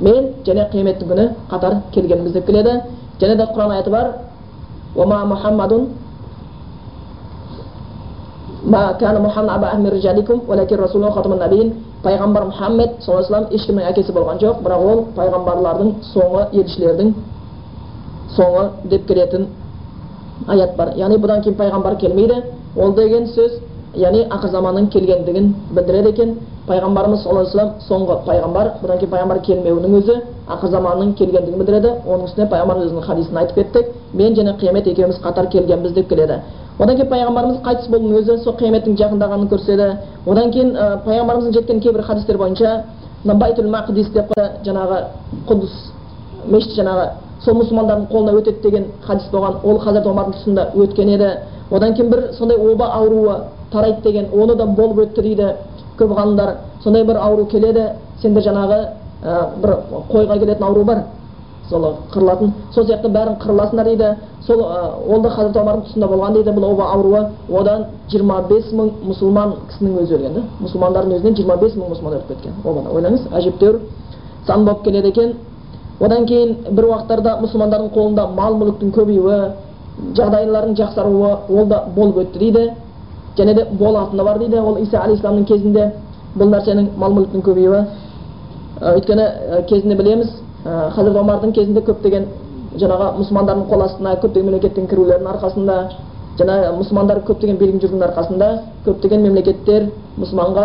мен 0.00 0.34
және 0.46 0.68
қияметтің 0.72 1.08
күні 1.08 1.28
қатар 1.50 1.80
келгеніміз 1.94 2.32
деп 2.32 2.46
келеді 2.46 2.80
және 3.20 3.36
де 3.36 3.42
құран 3.54 3.70
аяты 3.70 3.90
бар 3.90 4.12
пайғамбар 12.02 12.48
мұхаммед 12.48 13.02
саллаллаху 13.04 13.34
алейhi 13.36 13.58
ешкімнің 13.58 13.88
әкесі 13.92 14.12
болған 14.14 14.40
жоқ 14.42 14.62
бірақ 14.64 14.86
ол 14.90 15.02
пайғамбарлардың 15.16 15.90
соңы 16.10 16.46
елшілердің 16.58 17.12
соңы 18.36 18.64
деп 18.90 19.06
келетін 19.06 19.46
аят 20.48 20.74
бар 20.76 20.94
яғни 20.98 21.18
бұдан 21.22 21.44
кейін 21.44 21.58
пайғамбар 21.60 21.96
келмейді 22.02 22.40
ол 22.76 22.94
деген 22.96 23.28
сөз 23.36 23.60
яғни 23.94 24.24
ақыр 24.34 24.50
заманның 24.50 24.88
келгендігін 24.90 25.52
білдіреді 25.76 26.08
екен 26.08 26.34
пайғамбарымыз 26.66 27.22
саллаллаху 27.22 27.46
алейхи 27.46 27.58
вассалам 27.58 27.70
соңғы 27.88 28.18
пайғамбар 28.26 28.72
бұдан 28.82 28.98
кейін 28.98 29.12
пайғамбар 29.14 29.40
келмеуінің 29.46 29.96
өзі 30.00 30.16
ақыр 30.56 30.70
заманның 30.74 31.14
келгендігін 31.20 31.58
білдіреді 31.62 31.94
оның 32.06 32.26
үстіне 32.30 32.48
пайғамбар 32.50 32.82
өзінің 32.86 33.06
хадисін 33.06 33.36
айтып 33.42 33.56
кеттік 33.60 33.86
мен 34.14 34.34
және 34.34 34.56
қиямет 34.58 34.88
екеуміз 34.90 35.20
қатар 35.22 35.50
келгенбіз 35.52 35.92
деп 35.92 36.08
келеді 36.08 36.40
одан 36.78 36.96
кейін 36.96 37.10
пайғамбарымыз 37.10 37.62
қайтыс 37.66 37.88
болудың 37.88 38.18
өзі 38.20 38.38
сол 38.44 38.56
қияметтің 38.60 38.96
жақындағанын 39.00 39.48
көрсетеді 39.48 39.88
одан 40.26 40.50
кейін 40.52 40.76
ә, 40.76 41.02
пайғамбарымыздың 41.04 41.52
жеткен 41.52 41.80
кейбір 41.80 42.02
хадистер 42.02 42.38
бойынша 42.38 42.84
мына 43.24 43.38
байтул 43.38 43.68
мақдис 43.70 44.08
деп 44.12 44.32
жаңағы 44.64 45.02
құдыс 45.48 45.74
мешіт 46.50 46.76
жаңағы 46.78 47.10
сол 47.44 47.56
мұсылмандардың 47.58 48.06
қолына 48.10 48.34
өтеді 48.38 48.62
деген 48.62 48.84
хадис 49.02 49.26
болған. 49.32 49.58
Ол 49.64 49.78
хазірет 49.82 50.06
омардың 50.06 50.34
тұсында 50.36 50.66
өткен 50.78 51.08
еді. 51.14 51.30
Одан 51.70 51.94
кейін 51.94 52.10
бір 52.10 52.22
сондай 52.38 52.56
оба 52.56 52.86
ауруы 52.94 53.36
тарайды 53.72 54.02
деген 54.02 54.28
оны 54.32 54.54
да 54.56 54.66
болып 54.66 54.98
өтті 55.06 55.22
дейді 55.22 55.48
көп 55.98 56.14
ғалымдар. 56.18 56.56
Сондай 56.84 57.04
бір 57.04 57.16
ауру 57.16 57.46
келеді. 57.46 57.88
Сенде 58.22 58.40
жаңағы 58.40 58.78
ә, 59.24 59.48
бір 59.62 59.74
қойға 60.12 60.38
келетін 60.38 60.64
ауру 60.64 60.84
бар. 60.84 61.02
Сол 61.70 61.84
қырылатын 62.12 62.52
сол 62.74 62.84
сияқты 62.84 63.08
бәрін 63.08 63.36
қырыласыңдар 63.42 63.84
дейді. 63.84 64.16
Сол 64.46 64.60
ол 64.62 65.22
да 65.22 65.30
хазірет 65.30 65.56
омардың 65.56 65.84
тұсында 65.86 66.08
болған 66.08 66.32
дейді. 66.34 66.50
Бұл 66.50 66.64
оба 66.72 66.84
ауруы 66.92 67.22
одан 67.60 67.86
25 68.10 68.72
мың 68.72 68.90
мұсылман 69.08 69.54
кісінің 69.70 70.02
өзі 70.02 70.14
өлген 70.16 70.34
да 70.34 70.42
мұсылмандардың 70.60 71.16
өзінен 71.16 71.36
25 71.38 71.76
мың 71.78 71.92
мұсылман 71.94 72.16
өліп 72.18 72.28
кеткен 72.28 72.52
обада. 72.64 72.90
Ойлаңыз 72.90 73.26
әжептәуір 73.32 73.80
сан 74.46 74.64
болып 74.64 74.84
келеді 74.84 75.08
екен. 75.08 75.34
Одан 76.00 76.26
кейін 76.26 76.56
бір 76.70 76.88
уақыттарда 76.90 77.38
мұсылмандардың 77.42 77.92
қолында 77.94 78.26
мал 78.34 78.56
мүліктің 78.58 78.92
көбеюі 78.96 79.52
жағдайларының 80.16 80.76
жақсаруы 80.76 81.32
ол 81.48 81.66
да 81.66 81.84
болып 81.96 82.16
өтті 82.26 82.38
дейді. 82.38 82.70
Және 83.38 83.54
де 83.54 83.66
болатыны 83.70 84.24
бар 84.24 84.38
дейді. 84.38 84.60
Ол 84.60 84.76
иса 84.82 85.00
алейхисаламның 85.00 85.44
кезінде 85.46 85.92
бұл 86.36 86.50
нәрсенің 86.50 86.88
мал 86.96 87.12
мүліктің 87.12 87.44
көбеюі. 87.46 87.84
Өйткені 88.82 89.26
кезінде 89.68 89.94
білеміз 89.94 90.41
хазірет 90.64 91.16
омардың 91.22 91.52
кезінде 91.56 91.82
көптеген 91.86 92.26
жаңағы 92.78 93.08
мұсылмандардың 93.18 93.66
қол 93.70 93.82
астына 93.86 94.14
көптеген 94.22 94.48
мемлекеттің 94.48 94.86
кірулерінің 94.92 95.30
арқасында 95.34 95.76
жаңағы 96.38 96.70
мұсылмандар 96.78 97.20
көптеген 97.28 97.58
билігін 97.60 97.82
жүргеннің 97.82 98.06
арқасында 98.08 98.48
көптеген 98.86 99.26
мемлекеттер 99.26 99.90
мұсылманға 100.22 100.64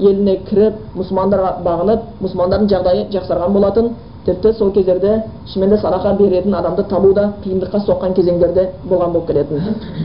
еліне 0.00 0.40
кіріп 0.48 0.80
мұсылмандарға 0.96 1.52
бағынып 1.64 2.10
мұсылмандардың 2.24 2.68
жағдайы 2.72 3.06
жақсарған 3.14 3.52
болатын. 3.52 3.94
Тіпті 4.26 4.52
сол 4.58 4.72
кездерде 4.74 5.22
шынымен 5.52 5.70
де 5.70 5.76
садақа 5.78 6.16
беретін 6.18 6.54
адамды 6.58 6.82
табу 6.90 7.12
да 7.14 7.28
қиындыққа 7.44 7.78
соққан 7.86 8.14
кезеңдерде 8.16 8.64
болған 8.90 9.12
болып 9.12 9.28
келетін. 9.28 9.60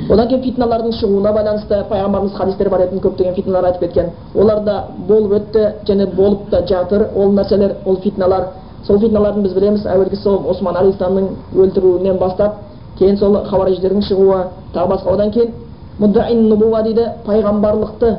Одан 0.09 0.27
кейін 0.27 0.43
фитналардың 0.43 0.93
шығуына 0.99 1.31
байланысты 1.33 1.79
пайғамбарымыз 1.89 2.35
хадистер 2.37 2.69
бар 2.69 2.83
етін 2.85 3.01
көптеген 3.01 3.33
фитналар 3.33 3.71
айтып 3.71 3.81
кеткен. 3.81 4.11
Олар 4.35 4.61
да 4.63 4.75
болып 5.07 5.33
өтті 5.39 5.65
және 5.89 6.05
болып 6.15 6.51
та 6.51 6.61
жатыр. 6.67 7.07
Ол 7.15 7.33
нәрселер 7.33 7.77
ол 7.85 7.97
фитналар 7.97 8.47
сол 8.87 8.99
фитналардың 8.99 9.43
біз 9.43 9.53
білеміз. 9.53 9.85
Әуелгі 9.85 10.17
сол 10.21 10.41
осман 10.49 10.75
алейхисаламның 10.75 11.29
өлтіруінен 11.55 12.17
бастап 12.19 12.59
кейін 12.97 13.17
сол 13.17 13.37
хауариждердің 13.45 14.03
шығуы 14.07 14.43
тағы 14.73 14.93
басқа 14.95 15.13
одан 15.13 15.31
кейін 15.31 15.53
муддаин 15.99 16.47
нубуа 16.49 16.83
дейді 16.83 17.07
пайғамбарлықты. 17.25 18.17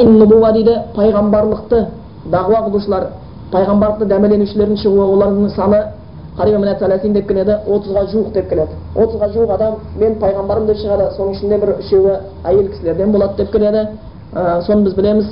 Нубуа 0.00 0.52
дейді 0.52 0.76
пайғамбарлықты 0.96 1.86
дағуа 2.30 2.64
қылушылар. 2.68 3.08
Пайғамбарлықты 3.52 4.06
дәмеленушілердің 4.06 4.78
шығуы 4.78 5.06
олардың 5.14 5.48
саны 5.54 5.82
қариб 6.36 7.12
деп 7.12 7.28
келеді 7.28 7.56
отызға 7.66 8.04
жуық 8.12 8.32
деп 8.32 8.48
келеді 8.48 8.72
отызға 8.94 9.28
жуық 9.34 9.50
адам 9.54 9.74
мен 9.98 10.14
пайғамбарым 10.20 10.66
деп 10.66 10.76
шығады 10.76 11.10
соның 11.16 11.32
ішінде 11.34 11.58
бір 11.58 11.74
үшеуі 11.78 12.14
әйел 12.44 12.68
кісілерден 12.70 13.12
болады 13.12 13.36
деп 13.36 13.52
келеді 13.52 13.88
ә, 14.34 14.60
соны 14.62 14.84
біз 14.84 14.94
білеміз 14.94 15.26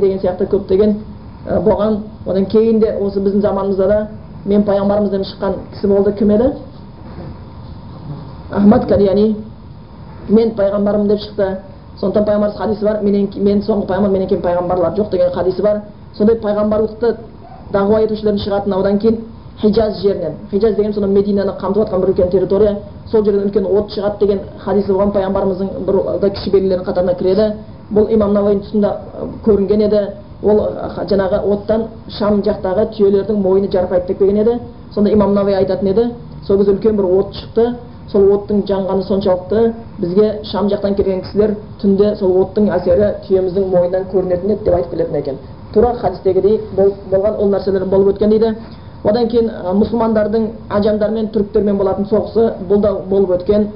деген 0.00 0.18
сияқты 0.18 0.48
көптеген 0.50 0.96
ә, 1.46 1.60
болған 1.60 2.00
одан 2.26 2.44
кейін 2.46 2.80
де 2.80 2.96
осы 3.00 3.20
біздің 3.20 3.40
заманымызда 3.40 3.86
да 3.86 4.08
мен 4.44 4.64
пайғамбарымыздан 4.64 5.24
шыққан 5.24 5.54
кісі 5.72 5.86
болды 5.88 6.12
кім 6.12 6.30
еді 6.30 6.52
ахмад 8.50 8.88
кадияни 8.88 9.36
мен 10.28 10.54
пайғамбарым 10.56 11.06
деп 11.08 11.20
шықты 11.20 11.56
сондықтан 12.00 12.24
пайғамбарымыз 12.24 12.56
хадисі 12.56 12.84
бар 12.84 13.02
менен 13.02 13.28
мен 13.36 13.62
соңғы 13.62 13.86
пайғамбар 13.86 14.10
менен 14.10 14.28
кейін 14.28 14.42
пайғамбарлар 14.42 14.96
жоқ 14.96 15.10
деген 15.10 15.32
хадисі 15.34 15.62
бар 15.62 15.80
сондай 16.16 16.36
пайғамбарлықты 16.36 17.16
дағуа 17.72 18.00
етушілердің 18.04 18.42
шығатын 18.44 18.74
одан 18.76 18.98
кейін 18.98 19.18
хижаз 19.60 20.00
жерінен. 20.02 20.34
Хижаз 20.50 20.74
деген 20.76 20.92
сонау 20.92 21.10
мединаны 21.10 21.52
қамтып 21.60 21.84
жатқан 21.84 22.00
бір 22.00 22.12
үлкен 22.14 22.30
территория. 22.30 22.76
Сол 23.10 23.24
жерден 23.24 23.48
үлкен 23.48 23.66
от 23.66 23.90
шығады 23.92 24.18
деген 24.20 24.40
хадисі 24.58 24.92
болған. 24.92 25.12
Пайғамбарымыздың 25.12 25.68
бір 25.86 26.00
да 26.20 26.30
кіші 26.30 26.50
белгілерінің 26.50 26.86
қатарына 26.86 27.14
кіреді. 27.18 27.52
Бұл 27.92 28.10
имам 28.14 28.32
наваидің 28.34 28.64
тұсында 28.64 28.94
көрінген 29.44 29.84
еді. 29.86 30.00
Ол 30.42 30.62
жаңағы 31.10 31.42
оттан 31.52 31.86
шам 32.18 32.40
жақтағы 32.42 32.88
түйелердің 32.96 33.42
мойны 33.42 33.68
жарқырайды 33.68 34.06
деп 34.06 34.18
келген 34.18 34.42
еді. 34.42 34.58
Сонда 34.94 35.12
имам 35.12 35.34
наваи 35.34 35.54
айтатын 35.54 35.88
еді. 35.88 36.10
Сол 36.46 36.58
кезде 36.58 36.72
үлкен 36.72 36.96
бір 36.96 37.04
от 37.04 37.34
шықты. 37.34 37.74
Сол 38.10 38.32
оттың 38.34 38.64
жанғаны 38.66 39.02
соншалықты. 39.02 39.72
Бізге 39.98 40.40
шам 40.44 40.68
жақтан 40.68 40.94
келген 40.94 41.20
кісілер 41.22 41.56
түнде 41.82 42.16
сол 42.16 42.40
оттың 42.42 42.70
әсері 42.74 43.14
түйеміздің 43.28 43.68
мойнынан 43.70 44.08
көрінетін 44.12 44.54
еді 44.56 44.64
деп 44.64 44.74
айтып 44.74 44.90
келетін 44.90 45.16
екен. 45.16 45.38
Тура 45.74 45.94
хадистегідей 46.00 46.60
болған 46.76 47.36
ол 47.38 47.50
нәрселер 47.50 47.84
болып 47.84 48.14
өткен 48.14 48.30
дейді 48.30 48.54
одан 49.04 49.28
кейін 49.28 49.50
мұсылмандардың 49.80 50.48
ажамдармен 50.70 51.30
түріктермен 51.34 51.78
болатын 51.78 52.08
соғысы 52.10 52.50
бұл 52.68 52.82
да 52.82 52.92
болып 53.08 53.30
өткен 53.38 53.68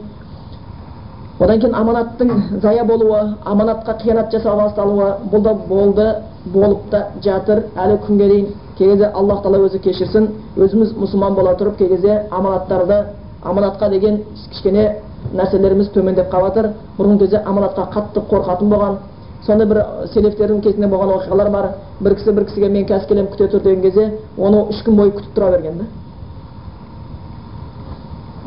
одан 1.41 1.61
кейін 1.61 1.75
аманаттың 1.75 2.61
зая 2.63 2.85
болуы 2.85 3.21
аманатқа 3.45 3.97
қиянат 4.03 4.31
жасау 4.33 4.57
басталуы 4.57 5.09
бұл 5.33 5.43
да 5.43 5.55
болды 5.55 6.09
болып 6.45 6.91
та 6.91 7.07
жатыр 7.23 7.65
әлі 7.77 7.99
күнге 8.07 8.29
дейін 8.29 8.47
кей 8.79 8.91
кезде 8.91 9.11
аллах 9.15 9.43
тағала 9.43 9.69
өзі 9.69 9.79
кешірсін 9.79 10.29
өзіміз 10.57 10.95
мұсылман 10.99 11.35
бола 11.35 11.57
тұрып 11.59 11.79
кей 11.79 11.89
кезде 11.89 12.21
аманаттарды 12.31 13.01
аманатқа 13.43 13.89
деген 13.91 14.21
кішкене 14.51 14.91
нәрселеріміз 15.33 15.91
төмендеп 15.95 16.31
қалып 16.33 16.55
жатыр 16.55 16.71
бұрынғы 16.99 17.19
кезде 17.25 17.43
аманатқа 17.45 17.89
қатты 17.95 18.23
қорқатын 18.31 18.69
болған 18.69 18.99
сондай 19.47 19.67
бір 19.69 19.81
селефтердің 20.15 20.61
кезінде 20.65 20.89
болған 20.89 21.13
оқиғалар 21.19 21.51
бар. 21.51 21.69
Бір 22.01 22.15
кісі 22.15 22.33
бір 22.33 22.47
кісіге 22.49 22.69
мен 22.69 22.87
қазір 22.89 23.09
келемін 23.09 23.31
күте 23.33 23.49
тұр 23.53 23.63
деген 23.63 23.83
кезде 23.83 24.11
оны 24.39 24.65
үш 24.71 24.83
күн 24.87 24.97
бойы 24.97 25.13
күтіп 25.13 25.35
тұра 25.37 25.51
берген 25.57 25.79
да. 25.79 25.85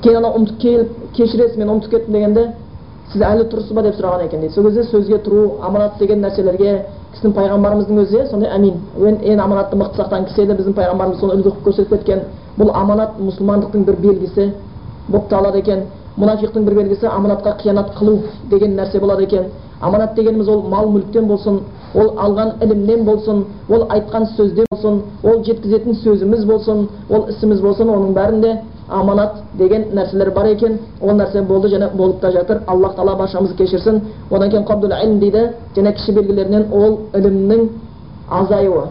Кейін 0.01 0.17
анау 0.17 0.39
ұмытып 0.39 0.57
келіп 0.61 0.89
кешіресіз 1.17 1.57
мен 1.57 1.69
ұмытып 1.69 1.91
кеттім 1.91 2.13
дегенде 2.13 2.47
сіз 3.11 3.21
әлі 3.21 3.47
тұрсыз 3.51 3.73
ба? 3.73 3.81
деп 3.81 3.95
сұраған 3.95 4.25
екен 4.25 4.41
дейді. 4.41 4.53
Сол 4.53 4.63
кезде 4.63 4.83
сөзге 4.83 5.21
тұру 5.25 5.59
аманат 5.61 5.99
деген 5.99 6.21
нәрселерге 6.21 6.73
кісінің 7.13 7.33
пайғамбарымыздың 7.37 8.01
өзі 8.03 8.25
сондай 8.31 8.51
әмин 8.51 8.81
ең 8.97 9.39
аманатты 9.41 9.77
мықты 9.77 10.01
сақтаған 10.01 10.27
кісі 10.27 10.43
еді 10.43 10.57
біздің 10.59 10.75
пайғамбарымыз 10.77 11.19
соны 11.19 11.37
үлгі 11.37 11.49
қылып 11.49 11.63
көрсетіп 11.67 11.93
кеткен. 11.95 12.25
Бұл 12.57 12.73
аманат 12.75 13.15
мұсылмандықтың 13.21 13.85
бір 13.87 13.95
белгісі 14.03 14.51
болып 15.07 15.29
табылады 15.29 15.59
екен. 15.63 15.85
Мұнафиқтың 16.17 16.65
бір 16.65 16.75
белгісі 16.81 17.07
аманатқа 17.07 17.55
қиянат 17.61 17.95
қылу 17.97 18.19
деген 18.51 18.75
нәрсе 18.75 18.99
болады 18.99 19.23
екен. 19.23 19.49
Аманат 19.81 20.15
дегеніміз 20.15 20.47
ол 20.49 20.61
мал 20.69 20.87
мүліктен 20.89 21.27
болсын 21.27 21.59
ол 21.95 22.13
алған 22.17 22.55
ілімнен 22.63 23.05
болсын 23.05 23.45
ол 23.69 23.85
айтқан 23.89 24.25
сөзден 24.37 24.65
болсын 24.71 25.01
ол 25.23 25.43
жеткізетін 25.43 25.95
сөзіміз 26.03 26.45
болсын 26.45 26.87
ол 27.09 27.29
ісіміз 27.29 27.61
болсын 27.61 27.89
оның 27.89 28.13
бәрінде 28.13 28.57
аманат 28.89 29.33
деген 29.53 29.89
нәрселер 29.93 30.31
бар 30.33 30.45
екен. 30.45 30.79
Ол 31.01 31.15
нәрсе 31.15 31.41
болды 31.41 31.69
және 31.69 31.89
болып 31.95 32.21
та 32.21 32.31
жатыр. 32.31 32.61
Аллах 32.67 32.95
тағала 32.95 33.17
баршамызды 33.17 33.57
кешірсін. 33.57 34.01
Одан 34.31 34.49
кейін 34.49 34.65
қабдул 34.65 34.91
ілм 35.03 35.19
дейді 35.19 35.49
және 35.75 35.93
кіші 35.93 36.11
белгілерінен 36.11 36.71
ол 36.71 36.99
ілімнің 37.13 37.67
азаюы. 38.29 38.87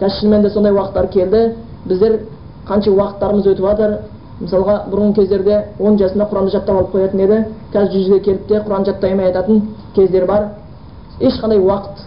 Қазір 0.00 0.20
шынымен 0.20 0.42
де 0.42 0.50
сондай 0.50 0.72
уақыттар 0.72 1.08
келді. 1.12 1.54
Біздер 1.84 2.20
қанша 2.68 2.90
уақыттарымыз 2.90 3.46
өтіп 3.46 3.66
жатыр 3.66 3.98
мысалға 4.40 4.76
бұрынғы 4.90 5.14
кездерде 5.20 5.56
он 5.78 5.98
жасында 5.98 6.26
құранды 6.30 6.50
жаттап 6.54 6.76
алып 6.76 6.94
қоятын 6.94 7.20
еді. 7.24 7.40
Қазір 7.72 7.92
жүзге 7.92 8.20
келіп 8.24 8.46
те 8.48 8.60
құран 8.64 8.86
жаттай 8.86 9.12
алмай 9.12 9.26
жататын 9.26 9.62
кездер 9.94 10.26
бар. 10.26 10.48
Ешқандай 11.20 11.58
уақыт 11.58 12.04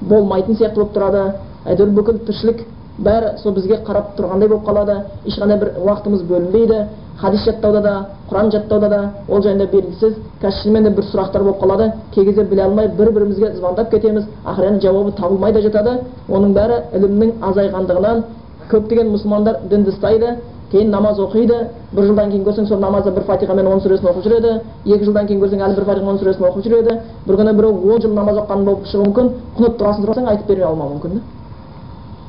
болмайтын 0.00 0.56
сияқты 0.56 0.80
болып 0.80 0.96
тұрады. 0.96 1.24
Әйтеуір 1.66 1.94
бүкіл 1.94 2.18
тіршілік 2.26 2.64
бәрі 2.98 3.36
сол 3.42 3.54
бізге 3.54 3.80
қарап 3.86 4.16
тұрғандай 4.18 4.48
болып 4.48 4.66
қалады. 4.66 4.96
Ешқандай 5.26 5.58
бір 5.58 5.72
уақытымыз 5.84 6.24
бөлінбейді. 6.26 6.86
Хадис 7.20 7.44
жаттауда 7.44 7.80
да 7.80 7.94
құран 8.30 8.50
жаттауда 8.52 8.88
да 8.88 9.00
ол 9.28 9.42
жайында 9.42 9.66
белгісіз. 9.72 10.16
Қазір 10.42 10.62
шынымен 10.62 10.94
бір 10.94 11.04
сұрақтар 11.04 11.42
болып 11.44 11.62
қалады. 11.62 11.92
Кей 12.14 12.24
кезде 12.24 12.44
біле 12.44 12.64
алмай 12.64 12.88
бір 12.88 13.10
бірімізге 13.12 13.54
звондап 13.56 13.90
кетеміз. 13.90 14.26
Ақыры 14.44 14.80
жауабы 14.80 15.12
табылмай 15.12 15.52
да 15.52 15.62
жатады. 15.62 16.00
Оның 16.28 16.52
бәрі 16.52 16.82
ілімнің 16.92 17.32
азайғандығынан. 17.40 18.22
Көптеген 18.70 19.12
мұсылмандар 19.14 19.62
дінді 19.70 19.94
ұстайды. 19.94 20.36
Кейін 20.70 20.90
намаз 20.90 21.18
оқиды 21.22 21.58
бір 21.92 22.04
жылдан 22.08 22.30
кейін 22.30 22.44
көрсең 22.44 22.66
сол 22.66 22.80
намазда 22.80 23.10
бір 23.10 23.22
фатиха 23.22 23.54
мен 23.54 23.66
он 23.66 23.80
сүресін 23.80 24.08
оқып 24.10 24.24
жүреді 24.26 24.52
екі 24.84 25.04
жылдан 25.04 25.26
кейін 25.26 25.42
көрсең 25.44 25.62
әлі 25.62 25.76
бір 25.76 25.84
фатиха 25.84 26.10
он 26.10 26.18
сүресін 26.18 26.46
оқып 26.48 26.66
жүреді 26.66 26.98
бір 27.26 27.40
күні 27.40 27.54
біреу 27.54 27.94
он 27.94 28.02
жыл 28.02 28.14
намаз 28.14 28.40
оқыған 28.42 28.64
болып 28.64 28.86
шығуы 28.90 29.06
мүмкін 29.06 29.32
құнып 29.58 29.78
тұрасын 29.78 30.06
сұрасаң 30.06 30.30
айтып 30.32 30.48
бере 30.48 30.66
алмауы 30.66 30.96
мүмкін 30.96 31.14
да 31.14 31.20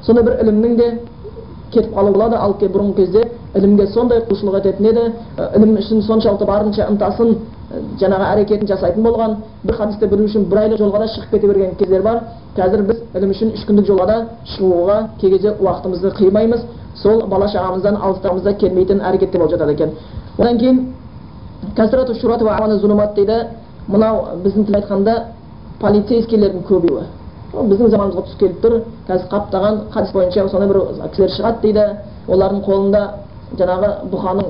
сондай 0.05 0.23
бір 0.23 0.41
ілімнің 0.43 0.77
де 0.77 0.89
кетіп 1.71 1.93
қалуға 1.95 2.13
болады 2.13 2.35
ал 2.37 2.53
бұрынғы 2.61 2.95
кезде 2.95 3.23
ілімге 3.55 3.87
сондай 3.91 4.21
құлшылық 4.29 4.57
ететін 4.61 4.85
еді 4.91 5.03
ілім 5.57 5.77
үшін 5.81 6.01
соншалықты 6.05 6.45
барынша 6.45 6.87
ынтасын 6.91 7.33
жаңағы 7.99 8.27
әрекетін 8.31 8.67
жасайтын 8.69 9.03
болған 9.03 9.35
бір 9.63 9.75
хадисті 9.75 10.07
білу 10.07 10.27
үшін 10.29 10.45
бір 10.47 10.61
айлық 10.63 10.79
жолға 10.79 11.01
да 11.03 11.07
шығып 11.11 11.31
кете 11.31 11.47
берген 11.47 11.75
кездер 11.75 12.01
бар 12.01 12.21
қазір 12.55 12.85
біз 12.87 13.01
ілім 13.13 13.33
үшін 13.35 13.53
үш 13.57 13.65
күндік 13.67 13.87
жолға 13.89 14.05
да 14.07 14.17
шығуға 14.55 14.97
кей 15.19 15.33
кезде 15.33 15.55
уақытымызды 15.59 16.13
қимаймыз 16.21 16.63
сол 17.01 17.25
бала 17.27 17.47
шағамыздан 17.47 17.97
алыстағымыз 18.01 18.43
да 18.43 18.53
келмейтін 18.53 19.01
әрекеттер 19.01 19.39
болып 19.41 19.51
жатады 19.51 19.73
екен. 19.73 19.91
Одан 20.37 20.57
кейін 20.57 20.93
дейді. 23.15 23.37
Мынау 23.87 24.23
біздің 24.43 24.65
тіл 24.67 24.75
айтқанда 24.81 25.13
полицейскийлердің 25.79 26.63
көбеюі. 26.67 27.03
Біздің 27.53 27.91
заманымызға 27.93 28.23
түсіп 28.27 28.39
келіп 28.39 28.57
тұр. 28.63 28.73
Қазір 29.07 29.29
қаптаған 29.31 29.77
хадис 29.93 30.11
бойынша 30.13 30.47
сондай 30.49 30.69
бір 30.69 30.79
кісілер 31.13 31.31
шығады 31.37 31.61
дейді. 31.61 31.85
Олардың 32.27 32.63
қолында 32.65 33.03
жаңағы 33.61 33.91
бұқаның 34.11 34.49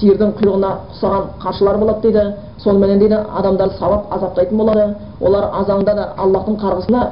сиырдың 0.00 0.32
құйрығына 0.40 0.70
ұқсаған 0.94 1.28
қаршылар 1.44 1.78
болады 1.78 2.00
дейді. 2.08 2.24
Соныменен 2.58 2.98
дейді 2.98 3.20
адамдарды 3.38 3.78
сабап 3.78 4.12
азаптайтын 4.14 4.58
болады. 4.58 4.94
Олар 5.20 5.50
азанда 5.60 5.94
да 5.94 6.08
аллахтың 6.16 6.58
қарғысына 6.58 7.06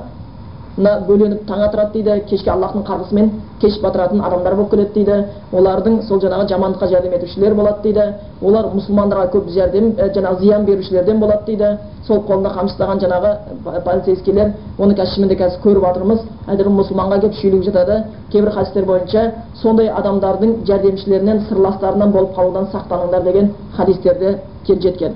бөленіп 0.80 1.46
таң 1.48 1.62
атырады 1.66 1.92
дейді. 1.92 2.24
Кешке 2.30 2.50
аллахтың 2.50 2.82
қарғысымен 2.88 3.30
кеш 3.60 3.78
батыратын 3.82 4.20
адамдар 4.24 4.54
болып 4.54 4.70
келеді 4.70 4.92
дейді. 4.94 5.24
Олардың 5.52 6.02
сол 6.08 6.20
жаңағы 6.20 6.48
жамандыққа 6.48 6.88
жәрдем 6.88 7.14
етушілер 7.18 7.54
болады 7.54 7.82
дейді. 7.82 8.04
Олар 8.42 8.70
мұсылмандарға 8.74 9.30
көп 9.34 9.48
жәрдем 9.54 9.92
жаңағы 9.98 10.40
зиян 10.40 10.64
берушілерден 10.64 11.20
болады 11.20 11.44
дейді. 11.46 11.78
Сол 12.06 12.22
қолында 12.28 12.54
қамшы 12.56 12.74
ұстаған 12.74 13.02
жаңағы 13.04 13.82
полицейскийлер 13.84 14.52
оны 14.78 14.94
қазір 14.94 15.14
шынымен 15.14 15.28
де 15.28 15.36
қазір 15.42 15.60
көріп 15.64 15.84
жатырмыз. 15.84 16.20
Әрбір 16.48 16.72
мұсылманға 16.80 17.20
келіп 17.20 17.34
шүйлігіп 17.40 17.64
жатады. 17.64 18.04
Кейбір 18.32 18.50
хадистер 18.50 18.84
бойынша 18.84 19.32
сондай 19.62 19.88
адамдардың 19.88 20.56
жәрдемшілерінен 20.66 21.44
сырластарынан 21.48 22.12
болып 22.12 22.34
қалудан 22.38 22.70
сақтаныңдар 22.72 23.22
деген 23.24 23.52
хадистерде 23.76 24.38
келіп 24.66 24.82
жеткен. 24.82 25.14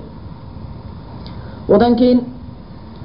Одан 1.69 1.97
кейін 1.97 2.21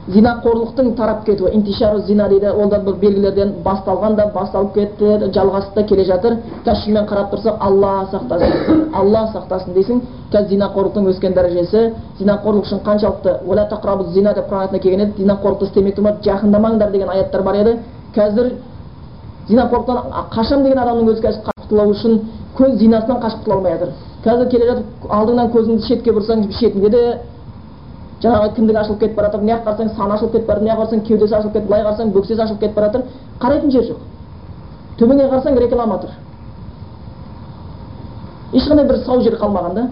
зинақорлықтың 0.10 0.96
тарап 0.98 1.26
кетуі 1.26 1.54
интишару 1.54 2.00
зина 2.00 2.28
дейді. 2.30 2.50
Ол 2.50 2.70
да 2.70 2.80
бір 2.80 2.96
белгілерден 3.02 3.54
басталған 3.66 4.16
да 4.16 4.26
басталып 4.34 4.74
кетті 4.74 5.30
жалғасып 5.36 5.74
та 5.76 5.84
келе 5.84 6.06
жатыр. 6.06 6.38
Қазір 6.66 6.82
шынымен 6.84 7.06
қарап 7.10 7.30
тұрсақ 7.34 7.58
алла 7.60 8.08
сақтасын. 8.12 8.90
Алла 8.94 9.28
сақтасын 9.34 9.74
дейсің. 9.78 10.02
Қазір 10.34 10.50
зинақорлықтың 10.56 11.10
өскен 11.14 11.34
дәрежесі 11.38 11.94
зинақорлық 12.20 12.66
үшін 12.66 12.82
қаншалықты 12.86 14.14
зина 14.14 14.34
деп 14.34 14.50
құран 14.50 14.60
аятында 14.62 14.80
келген 14.80 15.00
еді. 15.00 15.24
Зинақорлықты 15.24 15.66
істемей 15.66 15.94
тұрмай 15.94 16.14
жақындамаңдар 16.24 16.92
деген 16.92 17.10
аяттар 17.10 17.42
бар 17.44 17.56
еді. 17.56 17.78
Қазір 18.16 18.54
зинақорлықтан 19.50 19.98
қашамын 20.34 20.64
деген 20.64 20.80
адамның 20.80 21.14
өзі 21.14 21.22
қазір 21.22 21.42
құтылу 21.70 21.90
үшін 21.94 22.22
көз 22.58 22.78
зинасынан 22.78 23.22
қашып 23.22 23.44
құтыла 23.44 23.56
алмай 23.56 23.78
жатыр. 23.78 23.90
Қазір 24.26 24.50
келе 24.50 24.66
жатып 24.70 24.86
алдыңнан 25.10 25.52
көзіңді 25.54 25.88
шетке 25.88 26.12
бұрсаң 26.12 26.52
шетінде 26.60 26.90
де 26.90 27.04
жаңағы 28.24 28.56
кіндік 28.56 28.78
ашылып 28.78 29.00
кетіп 29.00 29.16
бара 29.16 29.28
жатыр 29.28 29.42
мына 29.42 29.60
қарасаң 29.66 29.96
саны 29.96 30.14
ашылып 30.14 30.32
кетіп 30.34 30.48
бара 30.48 30.60
мына 30.60 30.76
қарасаң 30.76 31.04
кеудесі 31.08 31.36
ашылып 31.36 31.54
кетіп 31.54 31.68
былай 31.70 31.84
қарасаң 31.84 32.12
бөксесі 32.14 32.42
ашылып 32.42 32.60
кетіп 32.60 32.76
бара 32.76 33.04
қарайтын 33.40 33.72
жер 33.72 33.84
жоқ 33.90 34.00
төменге 35.00 35.30
қарасаң 35.30 35.60
реклама 35.60 36.00
тұр 36.04 36.12
ешқандай 38.54 38.88
бір 38.88 38.98
сау 39.06 39.22
жер 39.22 39.38
қалмаған 39.40 39.74
да 39.76 39.88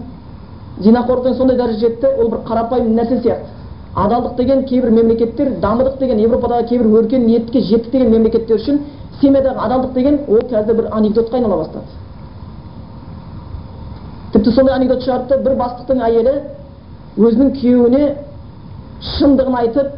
зинақорлықтың 0.82 1.36
сондай 1.38 1.56
дәрежеге 1.56 1.88
жетті 1.88 2.06
ол 2.22 2.28
бір 2.28 2.38
қарапайым 2.48 2.92
нәрсе 2.98 3.20
сияқты 3.22 3.46
адалдық 3.94 4.36
деген 4.36 4.64
кейбір 4.64 4.90
мемлекеттер 4.90 5.48
дамыдық 5.60 5.98
деген 5.98 6.18
европадағы 6.18 6.68
кейбір 6.68 6.86
өркен 7.00 7.26
ниетке 7.26 7.60
жеттік 7.60 7.92
деген 7.92 8.10
мемлекеттер 8.10 8.56
үшін 8.56 8.82
семьядағы 9.20 9.58
адалдық 9.58 9.92
деген 9.94 10.20
ол 10.28 10.42
қазір 10.50 10.74
бір 10.74 10.88
анекдотқа 10.92 11.36
айнала 11.36 11.56
бастады 11.56 11.84
тіпті 14.32 14.52
сондай 14.52 14.74
анекдот 14.74 15.02
шығарды 15.02 15.42
бір 15.42 15.56
бастықтың 15.56 16.02
әйелі 16.04 16.34
өзінің 17.18 17.52
күйеуіне 17.58 18.04
шындығын 19.18 19.58
айтып 19.62 19.92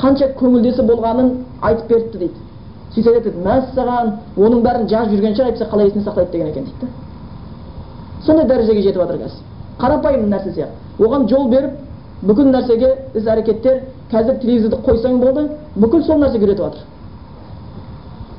қанша 0.00 0.30
көңілдесі 0.38 0.86
болғанын 0.86 1.30
айтып 1.62 1.88
беріпті 1.88 2.18
дейді. 2.18 2.40
Сөйтсе 2.94 3.14
айтады 3.14 3.44
мәссаған 3.44 4.12
оның 4.38 4.64
бәрін 4.64 4.88
жазып 4.90 5.14
жүрген 5.14 5.36
шығар 5.36 5.52
әйтпесе 5.52 5.70
қалай 5.70 5.90
есіне 5.90 6.04
сақтайды 6.04 6.32
деген 6.32 6.48
екен 6.48 6.64
дейді 6.64 6.92
сондай 8.26 8.46
дәрежеге 8.46 8.82
жетіп 8.82 9.00
жатыр 9.00 9.18
қазір. 9.20 9.38
Қарапайым 9.80 10.26
нәрсе 10.28 10.52
сияқты. 10.52 10.76
Оған 11.00 11.28
жол 11.28 11.48
беріп 11.48 11.70
бүкіл 12.22 12.50
нәрсеге 12.52 12.90
іс 13.14 13.26
әрекеттер 13.26 13.80
қазір 14.10 14.40
телевизорды 14.42 14.76
қойсаң 14.84 15.20
болды 15.20 15.46
бүкіл 15.76 16.02
сол 16.04 16.20
нәрсеге 16.20 16.44
үйретіп 16.44 16.64
жатыр. 16.64 16.80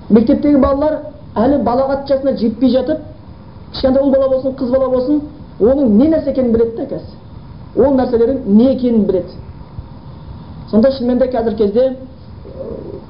Мектептегі 0.09 0.57
балалар 0.61 0.99
әлі 1.35 1.63
балағат 1.65 2.07
жасына 2.07 2.35
жетпей 2.37 2.69
жатып 2.75 2.99
кішкентай 3.73 4.03
ұл 4.03 4.11
бала 4.13 4.29
болсын 4.29 4.55
қыз 4.59 4.71
бала 4.71 4.89
болсын 4.89 5.21
оның 5.59 5.97
не 5.97 6.09
нәрсе 6.13 6.31
екенін 6.31 6.53
біледі 6.53 6.77
да 6.77 6.85
қазір. 6.95 7.20
Ол 7.75 7.95
нәрселердің 7.95 8.43
не 8.45 8.71
екенін 8.73 9.05
біледі. 9.05 9.39
Сонда 10.71 10.91
шынымен 10.91 11.19
де 11.19 11.31
қазір 11.31 11.55
кезде 11.55 11.97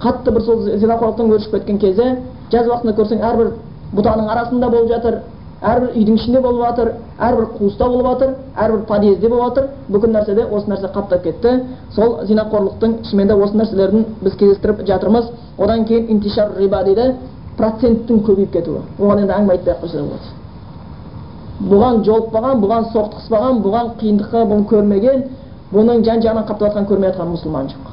қатты 0.02 0.32
бір 0.32 0.42
сол 0.42 0.64
зинақорлықтың 0.64 1.36
өршіп 1.36 1.52
кеткен 1.52 1.78
кезде 1.80 2.16
жаз 2.52 2.68
уақытында 2.68 2.96
көрсең 2.98 3.22
әрбір 3.22 3.54
бұтаның 3.96 4.30
арасында 4.34 4.70
болып 4.70 4.90
жатыр 4.90 5.20
әрбір 5.62 5.94
үйдің 5.94 6.16
ішінде 6.18 6.42
болып 6.42 6.66
жатыр 6.66 6.92
әрбір 7.20 7.46
қуыста 7.60 7.88
болып 7.90 8.08
жатыр 8.08 8.34
әрбір 8.58 8.86
подъезде 8.90 9.30
болып 9.30 9.46
жатыр. 9.46 9.68
Бүкіл 9.90 10.14
нәрседе 10.16 10.46
осы 10.50 10.70
нәрсе 10.72 10.90
қаптап 10.94 11.24
кетті. 11.24 11.52
Сол 11.96 12.18
зинақорлықтың 12.26 12.98
шынымен 13.10 13.28
де 13.28 13.36
осы 13.36 13.58
нәрселерін 13.58 14.06
біз 14.22 14.38
кездестіріп 14.40 14.86
жатырмыз. 14.88 15.30
Одан 15.58 15.86
кейін 15.86 16.10
интишар 16.10 16.56
риба 16.58 16.84
дейді 16.84 17.14
проценттің 17.58 18.24
көбейіп 18.26 18.54
кетуі. 18.54 18.82
Оған 19.00 19.22
енді 19.22 19.34
әңгіме 19.38 19.58
айтпай 19.58 19.74
ақ 19.76 19.84
қойса 19.84 20.02
болады. 20.02 20.41
Бұған 21.70 22.04
жолықпаған 22.08 22.62
бұған 22.64 22.90
соқтықыспаған 22.96 23.62
бұған 23.66 23.90
қиындыққа 24.02 24.44
бұны 24.50 24.68
көрмеген 24.72 25.24
бұның 25.74 26.04
жан 26.06 26.22
жағынан 26.26 26.48
қаптап 26.50 26.72
жатқанын 26.72 26.90
көрмей 26.90 27.12
жатқан 27.12 27.34
мұсылман 27.36 27.70
жоқ. 27.72 27.92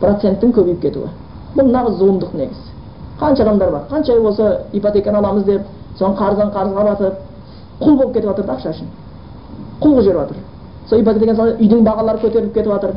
Проценттің 0.00 0.54
көбейіп 0.56 0.80
кетуі. 0.82 1.10
Бұл 1.54 1.70
нағыз 1.70 2.00
зұлымдық 2.00 2.34
негізі 2.34 2.74
қанша 3.20 3.42
адамдар 3.42 3.70
бар? 3.70 3.82
Қанша 3.90 4.20
болса 4.20 4.60
ипотеканы 4.72 5.18
аламыз 5.18 5.44
деп 5.44 5.62
соны 5.98 6.16
қарыздан 6.16 6.50
қарызға 6.52 6.84
батып 6.84 7.14
құл 7.80 7.96
болып 7.96 8.14
кетіп 8.14 8.28
жатыр 8.28 8.44
да 8.46 8.52
ақша 8.54 8.70
үшін. 8.70 8.88
Құл 9.80 9.92
қылып 9.92 10.02
жіберіп 10.02 10.20
жатыр. 10.20 10.36
Сол 10.88 10.98
ипотека 11.00 11.20
деген 11.20 11.36
үйдің 11.60 11.84
бағалары 11.86 12.18
көтеріліп 12.18 12.54
кетіп 12.54 12.72
жатыр. 12.72 12.96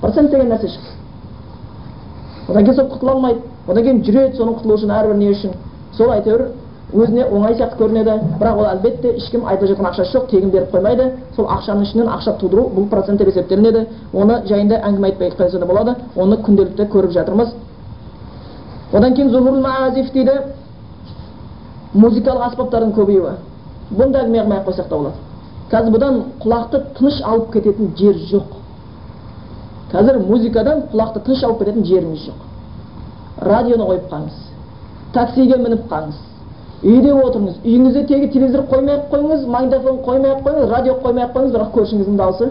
Процент 0.00 0.30
деген 0.30 0.48
нәрсе 0.50 0.68
шықты 0.68 1.04
одан 2.48 2.64
кейін 2.64 2.74
сол 2.74 2.86
құтыла 2.86 3.12
алмайды. 3.12 3.40
Одан 3.68 3.82
кейін 3.84 4.02
жүреді 4.04 4.36
соның 4.36 4.58
құтылу 4.58 4.74
үшін 4.74 4.90
әрбір 4.90 5.16
не 5.16 5.30
үшін. 5.30 5.52
Сол 5.92 6.10
әйтеуір 6.12 6.48
өзіне 6.94 7.24
оңай 7.26 7.54
сияқты 7.58 7.78
көрінеді. 7.78 8.14
Бірақ 8.38 8.58
ол 8.58 8.66
әлбетте 8.70 9.14
ешкім 9.18 9.44
айтып 9.50 9.68
жатқан 9.68 9.88
ақшасы 9.90 10.12
жоқ 10.14 10.28
тегін 10.30 10.50
беріп 10.50 10.70
қоймайды. 10.72 11.10
Сол 11.36 11.46
ақшаның 11.50 11.82
ішінен 11.82 12.08
ақша 12.08 12.36
тудыру 12.38 12.68
бұл 12.74 12.88
процент 12.88 13.18
деп 13.18 13.28
есептелінеді. 13.28 13.86
Оны 14.12 14.40
жайында 14.46 14.80
әңгіме 14.86 15.10
айтпай 15.10 15.30
қойса 15.30 15.58
да 15.58 15.66
болады. 15.66 15.96
Оны 16.16 16.36
күнделікті 16.36 16.86
көріп 16.92 17.10
жатырмыз. 17.10 17.54
Одан 18.92 19.14
кейін 19.14 19.30
зухурул 19.30 19.60
маазиф 19.60 20.12
дейді. 20.12 20.38
Музыкалық 21.94 22.48
аспаптардың 22.50 22.92
көбеюі. 22.94 23.36
Бұны 23.90 24.12
да 24.12 24.22
әңгіме 24.22 24.42
қылмай 24.42 24.58
ақ 24.58 24.68
қойсақ 24.68 24.88
та 24.88 24.96
болады. 24.96 25.16
Қазір 25.70 25.90
бұдан 25.96 26.22
құлақты 26.42 26.82
тыныш 26.98 27.22
алып 27.24 27.52
кететін 27.52 27.94
жер 27.98 28.14
жоқ. 28.30 28.54
Қазір 29.92 30.18
музыкадан 30.28 30.84
құлақты 30.92 31.24
тыныш 31.24 31.44
алып 31.44 31.58
кететін 31.58 31.84
жеріңіз 31.84 32.26
жоқ. 32.28 32.42
Радионы 33.40 33.86
қойып 33.88 34.10
қалыңыз 34.10 34.44
таксиге 35.14 35.56
мініп 35.62 35.86
қалыңыз 35.90 36.33
үйде 36.84 37.12
отырыңыз 37.14 37.56
үйіңізде 37.64 38.02
тегі 38.08 38.28
телевизор 38.32 38.66
қоймай 38.68 38.98
ақ 38.98 39.08
қойыңыз 39.12 39.46
магнитофон 39.48 40.02
қоймай 40.04 40.34
ақ 40.34 40.42
қойыңыз 40.44 40.70
радио 40.70 40.94
қоймай 41.04 41.24
ақ 41.24 41.32
қойыңыз 41.36 41.54
бірақ 41.54 41.70
көршіңіздің 41.78 42.16
дауысы 42.20 42.50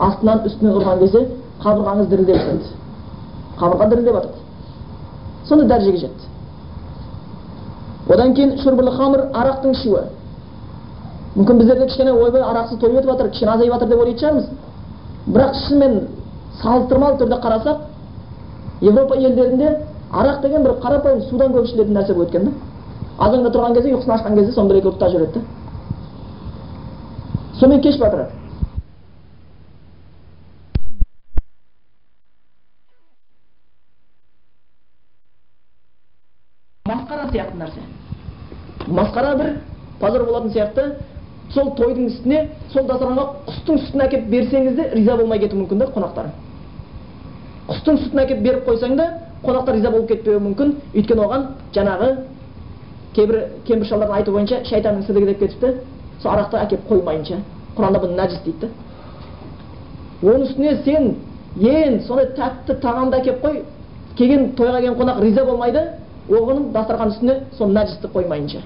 астынан 0.00 0.44
үстінен 0.46 0.76
ұрған 0.76 0.98
кезде 1.00 1.26
қабырғаңыз 1.64 2.10
дірілдеп 2.12 2.36
жатады 2.36 2.66
қабырға 3.60 3.88
дірілдеп 3.90 4.14
жатады 4.14 4.48
сондай 5.48 5.68
дәрежеге 5.68 5.98
жетті. 5.98 6.28
Одан 8.08 8.34
кейін 8.34 8.56
шүрбіл 8.62 8.90
хамыр 8.96 9.26
арақтың 9.32 9.74
ішуі. 9.74 10.04
Мүмкін 11.36 11.58
біздерде 11.58 11.86
кішкене 11.86 12.12
ойбай 12.12 12.42
арақсыз 12.42 12.78
тойып 12.80 12.98
өтіп 13.00 13.10
жатыр 13.10 13.30
кішкене 13.30 13.52
азайып 13.52 13.72
жатыр 13.74 13.88
деп 13.88 14.00
ойлайтын 14.00 14.20
шығармыз. 14.20 14.46
Бірақ 15.26 15.54
шынымен 15.66 16.00
салыстырмалы 16.62 17.18
түрде 17.18 17.40
қарасақ 17.44 17.78
европа 18.80 19.16
елдерінде 19.16 19.76
арақ 20.12 20.40
деген 20.42 20.62
бір 20.62 20.76
қарапайым 20.82 21.22
судан 21.30 21.52
көп 21.52 21.64
ішілетін 21.64 21.94
нәрсе 21.96 22.14
болып 22.14 22.30
кеткен 22.32 22.50
да 22.50 22.69
азанда 23.20 23.50
тұрған 23.52 23.74
кезде 23.76 23.92
ұйқысын 23.94 24.14
ашқан 24.16 24.36
кезде 24.38 24.52
соны 24.56 24.72
бір 24.72 24.80
екі 24.80 24.88
ұрттап 24.90 25.10
жібереді 25.12 25.40
да 25.40 25.40
сонымен 27.60 27.82
кеш 27.84 27.98
батырады 28.00 28.32
масқара 36.88 37.28
сияқты 37.30 37.56
нәрсе 37.60 37.80
масқара 38.88 39.36
бір 39.36 39.56
позор 40.00 40.24
болатын 40.24 40.50
сияқты 40.56 40.82
сол 41.52 41.74
тойдың 41.76 42.06
үстіне 42.08 42.48
сол 42.72 42.86
дастарханға 42.88 43.24
құстың 43.50 43.78
сүтін 43.84 44.06
әкеліп 44.06 44.28
берсеңіз 44.30 44.76
де 44.76 44.90
риза 44.94 45.16
болмай 45.16 45.38
кетуі 45.42 45.60
мүмкін 45.60 45.84
да 45.84 45.92
қонақтар 45.92 46.32
құстың 47.68 47.98
сүтін 48.04 48.24
әкеліп 48.24 48.42
беріп 48.48 48.68
қойсаң 48.68 48.96
да 48.96 49.12
қонақтар 49.44 49.76
риза 49.76 49.90
болып 49.90 50.08
кетпеуі 50.08 50.40
мүмкін 50.46 50.76
өйткені 50.94 51.26
оған 51.26 51.48
жаңағы 51.74 52.12
кейбір 53.14 53.40
кемпір 53.66 53.86
шалдардың 53.88 54.16
айтуы 54.20 54.34
бойынша 54.34 54.62
шайтанның 54.68 55.06
сідігі 55.06 55.26
деп 55.32 55.38
кетіпті 55.40 55.72
сол 56.22 56.32
арақты 56.32 56.60
әкеліп 56.60 56.86
қоймайынша 56.90 57.40
құранда 57.76 58.02
бұны 58.04 58.16
нәжіс 58.18 58.42
дейді 58.44 58.70
оның 60.22 60.44
үстіне 60.46 60.76
сен 60.84 61.14
ең 61.56 62.00
сондай 62.06 62.30
тәтті 62.36 62.76
тағамды 62.82 63.20
әкеліп 63.20 63.44
қой 63.44 63.62
келген 64.18 64.50
тойға 64.58 64.80
келген 64.80 64.98
қонақ 65.00 65.22
риза 65.24 65.44
болмайды 65.44 65.86
оғының 66.30 66.70
дастархан 66.72 67.14
үстіне 67.14 67.38
сол 67.58 67.72
нәжісті 67.74 68.12
қоймайынша 68.14 68.62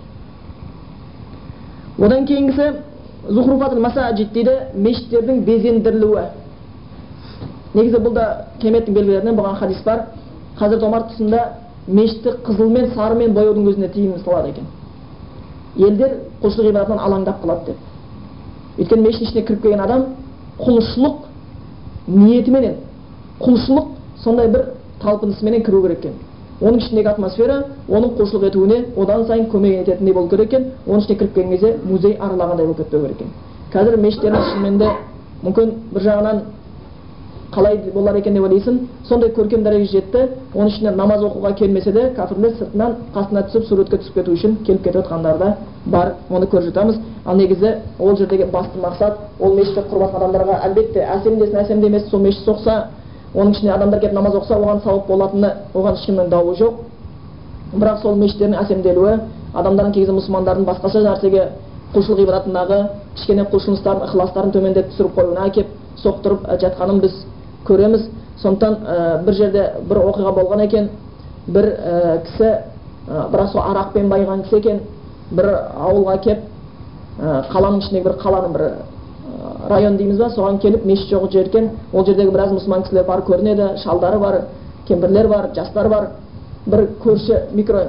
одан 1.99 2.27
кейінгісі 2.27 2.73
зухруфатул 3.29 3.81
масаджид 3.81 4.33
дейді 4.33 4.59
мешіттердің 4.75 5.45
безендірілуі 5.45 6.25
негізі 7.75 8.01
бұл 8.03 8.15
да 8.15 8.27
қияметтің 8.61 8.95
белгілерінен 8.95 9.37
болған 9.37 9.57
хадис 9.59 9.83
бар 9.85 10.03
хазірет 10.59 10.83
омар 10.83 11.07
тұсында 11.09 11.45
мешітті 11.87 12.39
қызылмен 12.47 12.95
сарымен 12.95 13.35
бояудың 13.35 13.69
өзіне 13.69 13.89
тыйым 13.89 14.19
салады 14.25 14.49
екен. 14.55 14.65
Елдер 15.77 16.19
құлшылық 16.43 16.71
ғибадатынан 16.71 16.99
алаңдап 16.99 17.43
қалады 17.43 17.73
деп. 17.73 17.77
Өйткені 18.79 19.03
мешіттің 19.03 19.29
ішіне 19.29 19.43
кіріп 19.47 19.63
келген 19.63 19.81
адам 19.81 20.05
құлшылық 20.59 21.17
ниетіменен 22.07 22.77
құлшылық 23.41 23.87
сондай 24.25 24.49
бір 24.49 24.65
талпынысыменен 25.03 25.65
кіру 25.65 25.83
керек 25.83 25.99
екен. 25.99 26.15
Оның 26.61 26.79
ішіндегі 26.79 27.09
атмосфера 27.11 27.57
оның 27.89 28.15
құлшылық 28.19 28.47
етуіне 28.49 28.85
одан 28.97 29.27
сайын 29.27 29.49
көмек 29.51 29.83
ететіндей 29.83 30.15
болу 30.15 30.29
керек 30.29 30.53
екен. 30.53 30.71
Оның 30.87 31.01
ішіне 31.03 31.19
кіріп 31.19 31.35
келген 31.35 31.51
кезде 31.51 31.77
музей 31.85 32.17
аралағандай 32.21 32.67
болып 32.67 32.77
кетпеу 32.79 33.01
керек 33.03 33.17
екен. 33.17 33.33
Қазір 33.73 33.97
мешіттеріміз 34.01 34.53
шынымен 34.53 34.79
де 34.79 34.91
мүмкін 35.43 35.75
бір 35.93 36.03
жағынан 36.03 36.41
қалай 37.55 37.79
болар 37.95 38.17
екен 38.17 38.35
деп 38.35 38.43
ойлайсың? 38.43 38.79
Сондай 39.09 39.31
көркем 39.31 39.63
дәрежеге 39.63 40.01
жетті. 40.01 40.23
Оның 40.55 40.69
ішіне 40.69 40.91
намаз 40.97 41.23
оқуға 41.23 41.55
келмесе 41.59 41.93
де 41.93 42.09
кәпірлер 42.17 42.57
сыртынан 42.59 42.97
қасына 43.15 43.45
түсіп 43.49 43.69
суретке 43.69 43.99
түсіп 43.99 44.15
кету 44.15 44.33
үшін 44.33 44.57
келіп 44.67 44.83
кетіп 44.85 45.01
жатқандар 45.01 45.39
да 45.39 45.57
бар. 45.87 46.15
Оны 46.31 46.47
көріп 46.47 46.71
жатамыз. 46.71 46.99
Ал 47.25 47.37
негізі 47.37 47.77
ол 47.99 48.17
жердегі 48.17 48.45
басты 48.53 48.79
мақсат 48.79 49.19
ол 49.41 49.55
мешітте 49.55 49.85
құрбан 49.91 50.17
адамдарға 50.17 50.59
әлбетте 50.67 51.01
әсемдесін 51.01 51.61
әсемдемесін 51.63 52.11
сол 52.11 52.21
мешіт 52.21 52.45
соқса 52.45 52.89
оның 53.35 53.53
ішіне 53.53 53.73
адамдар 53.73 54.01
келіп 54.01 54.15
намаз 54.15 54.35
оқыса 54.35 54.59
оған 54.59 54.83
сауап 54.85 55.07
болатыны 55.07 55.53
оған 55.75 55.95
ешкімнің 55.95 56.29
дауы 56.29 56.57
жоқ. 56.59 56.75
Бірақ 57.75 58.03
сол 58.03 58.17
мешіттердің 58.17 58.61
әсемделуі 58.61 59.15
адамдардың 59.55 59.93
кей 59.93 60.05
кезде 60.05 60.15
мұсылмандардың 60.19 60.67
басқаша 60.69 61.03
нәрсеге 61.03 61.49
құлшылық 61.95 62.21
ғибадатындағы 62.21 62.79
кішкене 63.17 63.45
құлшыныстарын 63.53 64.09
ықыластарын 64.09 64.53
төмендетіп 64.55 64.91
түсіріп 64.93 65.19
қоюына 65.19 65.47
әкеліп 65.49 65.69
соқтырып 66.03 66.49
жатқанын 66.63 67.01
біз 67.05 67.21
көреміз. 67.67 68.09
Сондықтан 68.43 68.75
ә, 68.75 69.25
бір 69.25 69.35
жерде 69.35 69.69
бір 69.89 70.03
оқиға 70.05 70.33
болған 70.35 70.65
екен 70.65 70.89
бір 71.47 71.65
ә, 71.65 72.19
кісі 72.27 72.49
ә, 73.09 73.29
бірақ 73.33 73.53
сол 73.53 73.63
арақпен 73.63 74.09
байыған 74.11 74.43
кісі 74.45 74.57
екен 74.59 74.81
бір 75.31 75.51
ауылға 75.77 76.19
келіп 76.25 76.43
ә, 77.21 77.45
қаланың 77.53 77.79
ішіндегі 77.85 78.05
бір 78.05 78.19
қаланың 78.23 78.53
бір 78.53 78.67
район 79.69 79.97
дейміз 79.97 80.19
ба 80.19 80.29
соған 80.35 80.59
келіп 80.61 80.85
мешіт 80.85 81.13
жоқ 81.13 81.31
жер 81.33 81.47
екен. 81.49 81.71
Ол 81.93 82.05
жердегі 82.05 82.31
біраз 82.31 82.53
мұсылман 82.53 82.83
кісілер 82.85 83.05
бар 83.07 83.23
көрінеді 83.25 83.69
шалдары 83.83 84.19
бар 84.19 84.41
кемпірлер 84.89 85.29
бар 85.29 85.51
жастар 85.55 85.89
бар. 85.89 86.09
Бір 86.67 86.89
көрші 87.05 87.41
микро 87.53 87.87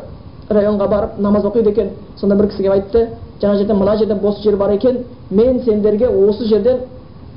районға 0.49 0.87
барып 0.87 1.19
намаз 1.19 1.45
оқиды 1.45 1.71
екен. 1.71 1.89
Сонда 2.19 2.35
бір 2.35 2.49
кісі 2.49 2.63
келіп 2.63 2.73
айтты 2.73 3.07
жаңа 3.41 3.57
жерде 3.57 3.73
мына 3.73 3.97
жерде 3.97 4.15
бос 4.15 4.41
жер 4.43 4.57
бар 4.57 4.71
екен. 4.71 5.03
Мен 5.29 5.63
сендерге 5.63 6.07
осы 6.07 6.45
жерден 6.45 6.79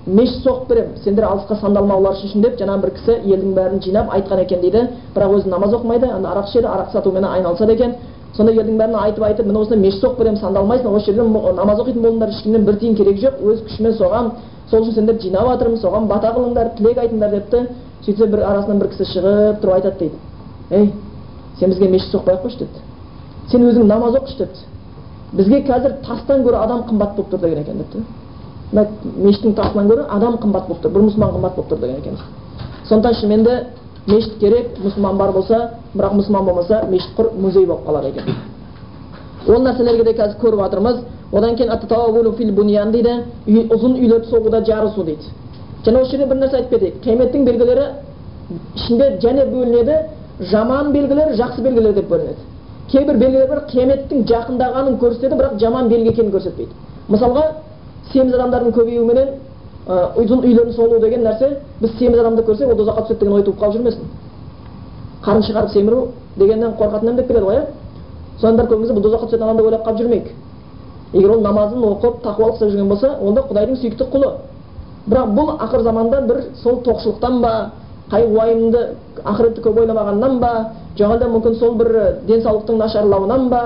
мешіт 0.08 0.44
соғып 0.44 0.68
беремін 0.68 1.02
сендер 1.04 1.24
алысқа 1.28 1.58
сандалмаулар 1.60 2.16
үшін 2.16 2.42
деп 2.42 2.58
жаңағы 2.60 2.82
бір 2.82 2.92
кісі 2.96 3.16
елдің 3.24 3.54
бәрін 3.56 3.82
жинап 3.84 4.12
айтқан 4.14 4.40
екен 4.42 4.60
дейді. 4.60 4.84
Бірақ 5.14 5.34
өзі 5.36 5.48
намаз 5.48 5.74
оқымайды 5.74 6.10
анда 6.10 6.30
арақ 6.32 6.48
ішеді 6.48 6.66
арақ 6.66 6.92
сатумен 6.92 7.24
айналысады 7.24 7.72
екен. 7.72 7.94
Сонда 8.36 8.52
елдің 8.52 8.78
бәріне 8.78 8.98
айтып 9.02 9.24
айтып 9.24 9.46
міне 9.46 9.58
осындай 9.58 9.78
мешіт 9.78 10.04
соғып 10.04 10.18
беремін 10.18 10.40
сандалмайсың 10.40 10.94
осы 10.94 11.12
жерден 11.12 11.32
намаз 11.56 11.80
оқитын 11.80 12.02
болыңдар 12.02 12.28
ешкімнен 12.28 12.64
бір 12.64 12.78
тиын 12.78 12.96
керегі 12.96 13.26
жоқ 13.26 13.42
өз 13.42 13.62
күшімен 13.66 13.96
соғамын 13.98 14.32
сол 14.70 14.82
үшін 14.82 14.94
сендерді 14.94 15.28
жинап 15.28 15.48
жатырмын 15.48 15.80
соған 15.82 16.08
бата 16.08 16.32
қылыңдар 16.36 16.74
тілек 16.76 16.98
айтыңдар 16.98 17.30
депті. 17.30 17.66
Сөйтсе 18.04 18.26
бір 18.26 18.44
арасынан 18.46 18.78
бір 18.78 18.88
кісі 18.92 19.04
шығып 19.12 19.62
тұрып 19.62 19.74
айтады 19.74 19.98
дейді. 19.98 20.16
Ей 20.70 20.92
сен 21.58 21.70
бізге 21.70 21.88
мешіт 21.88 22.14
соқпай 22.14 22.36
ақ 22.36 22.44
қойшы 22.44 22.58
депті. 22.58 22.80
Сен 23.50 23.64
өзің 23.64 23.88
намаз 23.88 24.14
оқышы 24.20 24.38
депті. 24.38 24.60
Бізге 25.32 25.62
қазір 25.66 25.98
тастан 26.06 26.44
гөрі 26.44 26.60
адам 26.62 26.84
қымбат 26.88 27.16
болып 27.16 27.32
тұр 27.32 27.40
деген 27.40 27.58
екен 27.64 27.78
депті. 27.78 28.04
Мына 28.72 28.86
мешіттің 29.16 29.54
тасынан 29.54 29.88
гөрі 29.88 30.06
адам 30.08 30.38
қымбат 30.42 30.68
болып 30.68 30.82
тұр 30.84 30.92
бір 30.92 31.06
мұсылман 31.08 31.34
қымбат 31.36 31.56
болып 31.56 31.70
тұр 31.72 31.80
деген 31.80 31.96
екен 31.96 32.18
сондықтан 32.88 33.14
шынымен 33.20 33.44
де 33.44 33.64
мешіт 34.06 34.38
керек 34.40 34.78
мұсылман 34.84 35.16
бар 35.16 35.32
болса 35.32 35.70
бірақ 35.94 36.14
мұсылман 36.20 36.44
болмаса 36.44 36.82
мешіт 36.90 37.10
құр 37.16 37.32
музей 37.36 37.66
болып 37.66 37.86
қалады 37.86 38.08
екен. 38.08 38.24
Ол 39.48 39.62
нәрселерге 39.62 40.04
де 40.04 40.12
қазір 40.16 40.38
көріп 40.40 40.60
жатырмыз. 40.64 40.96
Одан 41.32 41.56
кейін 41.56 42.54
бунян 42.54 42.92
дейді. 42.92 43.14
Ұзын 43.46 43.96
үйлерді 43.96 44.30
соғуда 44.30 44.64
жарысу 44.64 45.04
дейді. 45.04 45.28
Және 45.84 46.00
осы 46.00 46.10
жерде 46.10 46.26
бір 46.26 46.36
нәрсе 46.36 46.56
айтып 46.56 46.70
кетейік. 46.70 46.94
Қияметтің 47.04 47.44
белгілері 47.44 47.86
ішінде 48.76 49.18
және 49.22 49.44
бөлінеді 49.52 49.96
жаман 50.50 50.92
белгілер 50.92 51.34
жақсы 51.36 51.62
белгілер 51.62 51.94
деп 51.94 52.08
бөлінеді. 52.08 52.40
Кейбір 52.90 53.16
белгілер 53.16 53.48
бар 53.48 53.64
қияметтің 53.70 54.24
жақындағанын 54.28 54.98
көрсетеді 54.98 55.36
бірақ 55.36 55.58
жаман 55.60 55.88
белгі 55.88 56.12
екенін 56.14 56.32
көрсетпейді. 56.32 56.72
Мысалға 57.08 57.44
семіз 58.12 58.34
адамдардың 58.34 58.72
көбеюіменен 58.76 59.28
ұзын 59.88 60.42
үйлердің 60.44 60.74
солу 60.76 61.00
деген 61.00 61.22
нәрсе 61.24 61.48
біз 61.80 61.90
семіз 61.98 62.20
адамды 62.20 62.42
көрсек 62.42 62.68
ол 62.68 62.76
тозаққа 62.76 63.06
түседі 63.06 63.20
деген 63.20 63.34
ой 63.34 63.42
туып 63.42 63.60
қалып 63.60 63.76
жүрмесін. 63.76 64.02
Қарын 65.24 65.42
шығарып 65.46 65.72
семіру 65.72 66.08
дегеннен 66.36 66.74
қорқатын 66.78 67.16
деп 67.16 67.28
келеді 67.28 67.44
ғой 67.44 67.56
иә? 67.56 67.64
Соның 68.40 68.58
бәрі 68.58 68.68
көбімізде 68.72 68.94
бұл 68.94 69.06
тозаққа 69.06 69.26
түсетін 69.30 69.44
адам 69.44 69.56
деп 69.56 69.66
ойлап 69.66 69.86
қалып 69.86 69.98
жүрмейік. 70.02 70.28
Егер 71.12 71.30
ол 71.30 71.40
намазын 71.40 71.84
оқып 71.88 72.22
тақуалық 72.24 72.54
істеп 72.54 72.70
жүрген 72.70 72.88
болса 72.88 73.14
онда 73.20 73.42
құдайдың 73.48 73.76
сүйікті 73.80 74.04
құлы. 74.12 74.32
Бірақ 75.08 75.34
бұл 75.34 75.54
ақыр 75.58 75.82
заманда 75.82 76.20
бір 76.20 76.42
сол 76.62 76.82
тоқшылықтан 76.84 77.40
ба 77.40 77.70
қай 78.10 78.26
уайымды 78.28 78.82
ақыретті 79.24 79.62
көп 79.64 79.80
ойламағаннан 79.80 80.38
ба 80.38 80.52
жоқ 80.98 81.24
мүмкін 81.28 81.58
сол 81.58 81.74
бір 81.74 82.18
денсаулықтың 82.26 82.76
нашарлауынан 82.76 83.48
ба 83.48 83.62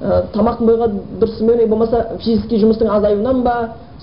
ә, 0.00 0.22
тамақтың 0.32 0.66
бойға 0.66 0.90
дұрыс 1.20 1.68
болмаса 1.68 2.06
физический 2.18 2.58
жұмыстың 2.58 2.88
азаюынан 2.88 3.42
ба 3.42 3.54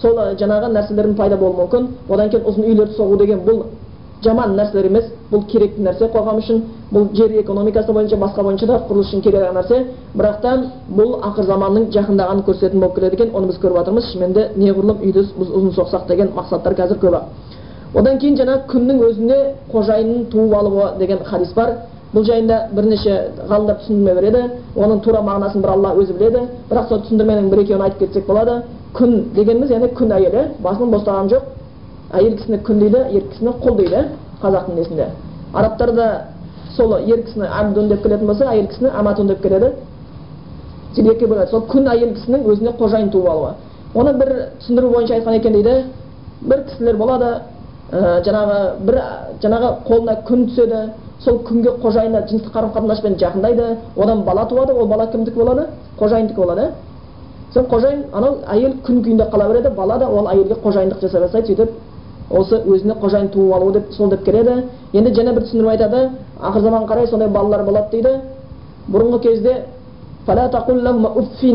сол 0.01 0.19
жаңағы 0.37 0.71
нәрселердің 0.73 1.15
пайда 1.17 1.37
болуы 1.37 1.63
мүмкін. 1.63 1.87
Одан 2.09 2.29
кейін 2.29 2.45
ұзын 2.45 2.65
үйлерді 2.69 2.97
соғу 2.97 3.17
деген 3.17 3.39
бұл 3.45 3.63
жаман 4.23 4.55
нәрселер 4.57 4.85
емес. 4.89 5.09
Бұл 5.31 5.43
керекті 5.49 5.81
нәрсе 5.81 6.09
қоғам 6.13 6.37
үшін. 6.41 6.61
Бұл 6.91 7.09
жер 7.17 7.33
экономикасы 7.41 7.93
бойынша 7.93 8.17
басқа 8.17 8.43
бойынша 8.43 8.67
да 8.67 8.79
құрылыс 8.89 9.09
үшін 9.09 9.21
керек 9.25 9.51
нәрсе. 9.55 9.83
Бірақ 10.15 10.41
та 10.41 10.55
бұл 10.89 11.17
ақыр 11.21 11.45
заманның 11.45 11.89
жақындағанын 11.95 12.45
көрсететін 12.45 12.79
болып 12.79 12.95
келеді 12.95 13.15
екен. 13.15 13.35
Оны 13.35 13.47
біз 13.47 13.59
көріп 13.61 13.77
жатырмыз 13.81 14.11
шынымен 14.11 14.33
де 14.33 14.47
неғұрлым 14.57 15.01
үйді 15.01 15.25
біз 15.37 15.49
ұзын 15.49 15.75
соқсақ 15.77 16.07
деген 16.07 16.31
мақсаттар 16.35 16.77
қазір 16.77 17.01
көп. 17.01 17.19
Одан 17.95 18.17
кейін 18.19 18.35
жаңағы 18.37 18.65
күннің 18.71 19.03
өзіне 19.07 19.37
қожайынның 19.71 20.25
туып 20.31 20.53
алуы 20.53 20.89
деген 20.99 21.23
хадис 21.25 21.53
бар. 21.55 21.73
Бұл 22.13 22.25
жайында 22.27 22.57
бірнеше 22.73 23.15
ғалымдар 23.49 23.79
түсіндірме 23.81 24.15
береді. 24.15 24.43
Оның 24.75 25.01
тура 25.03 25.21
мағынасын 25.21 25.61
бір 25.61 25.73
алла 25.75 25.93
өзі 25.99 26.13
біледі. 26.17 26.47
Бірақ 26.69 26.89
сол 26.89 27.01
түсіндірменің 27.03 27.49
бір 27.51 27.63
екеуін 27.65 27.85
айтып 27.87 27.99
кетсек 27.99 28.27
болады. 28.27 28.61
Күн 28.93 29.33
дегеніміз 29.35 29.71
яғни 29.75 29.91
күн 29.97 30.13
әйелі. 30.15 30.47
Басын 30.63 30.91
бостаған 30.93 31.31
жоқ. 31.33 31.53
Әйел 32.13 32.37
кісіні 32.37 32.61
күн 32.63 32.79
дейді 32.79 33.03
ер 33.11 33.29
кісіні 33.31 33.53
құл 33.63 33.77
дейді 33.81 34.03
қазақтың 34.41 34.75
несінде 34.79 35.09
арабтарда 35.53 36.07
сол 36.75 36.97
ер 36.97 37.23
кісіні 37.23 37.47
абдун 37.47 37.89
деп 37.89 38.03
келетін 38.03 38.27
болса 38.27 38.45
әйел 38.51 38.67
кісіні 38.67 38.91
аматун 38.95 39.27
деп 39.27 39.41
келеді. 39.41 39.71
Сөйтіп 40.95 41.11
екіге 41.11 41.27
бөлінеді 41.27 41.51
сол 41.51 41.63
күн 41.71 41.87
әйел 41.91 42.13
кісінің 42.15 42.45
өзіне 42.51 42.73
қожайын 42.79 43.09
туып 43.11 43.29
алуы. 43.29 43.53
Оны 43.95 44.13
бір 44.13 44.33
түсіндіру 44.61 44.91
бойынша 44.93 45.15
айтқан 45.15 45.39
екен 45.39 45.53
дейді. 45.53 45.75
Бір 46.41 46.63
кісілер 46.69 46.97
болады 46.97 47.31
ә, 47.91 48.21
жаңағы 48.25 48.59
бір 48.85 48.99
жаңағы 49.43 49.73
қолына 49.87 50.17
күн 50.27 50.47
түседі. 50.51 50.81
Сол 51.23 51.39
күнге 51.47 51.71
қожайыны 51.81 52.23
жыныстық 52.29 52.53
қарым 52.53 52.71
қатынаспен 52.73 53.17
жақындайды. 53.17 53.77
Одан 53.95 54.23
бала 54.23 54.45
туады 54.45 54.73
ол 54.73 54.87
бала 54.87 55.07
кімдікі 55.11 55.37
болады? 55.37 55.67
Қожайындікі 55.99 56.35
болады. 56.35 56.71
Сол 57.53 57.63
қожайын 57.63 58.03
анау 58.13 58.37
әйел 58.47 58.75
күн 58.85 59.03
күйінде 59.03 59.29
қала 59.31 59.47
береді 59.47 59.69
бала 59.75 59.97
да 59.97 60.09
ол 60.09 60.27
әйелге 60.27 60.55
қожайындық 60.63 61.01
жасай 61.01 61.21
бастайды 61.21 61.47
сөйтіп. 61.47 61.71
Осы 62.29 62.61
өзіне 62.65 62.93
қожайын 63.01 63.29
туып 63.29 63.53
алу 63.55 63.71
деп 63.71 63.91
сол 63.93 64.09
деп 64.09 64.23
келеді. 64.25 64.63
Енді 64.93 65.11
және 65.15 65.33
бір 65.33 65.43
түсіндірме 65.43 65.71
айтады. 65.71 66.09
Ақыр 66.41 66.61
заманға 66.61 66.87
қарай 66.93 67.07
сондай 67.07 67.29
балалар 67.29 67.63
болады 67.63 67.91
дейді. 67.91 68.19
Бұрынғы 68.91 69.21
кезде 69.21 69.63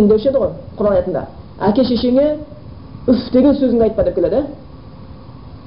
деуші 0.09 0.29
еді 0.29 0.39
ғой 0.39 0.51
құран 0.79 0.93
аятында. 0.93 1.27
Әке 1.61 1.85
шешеңе 1.85 2.39
үф 3.07 3.31
деген 3.33 3.55
сөзіңді 3.55 3.83
айтпа 3.83 4.05
деп 4.05 4.15
келеді. 4.15 4.45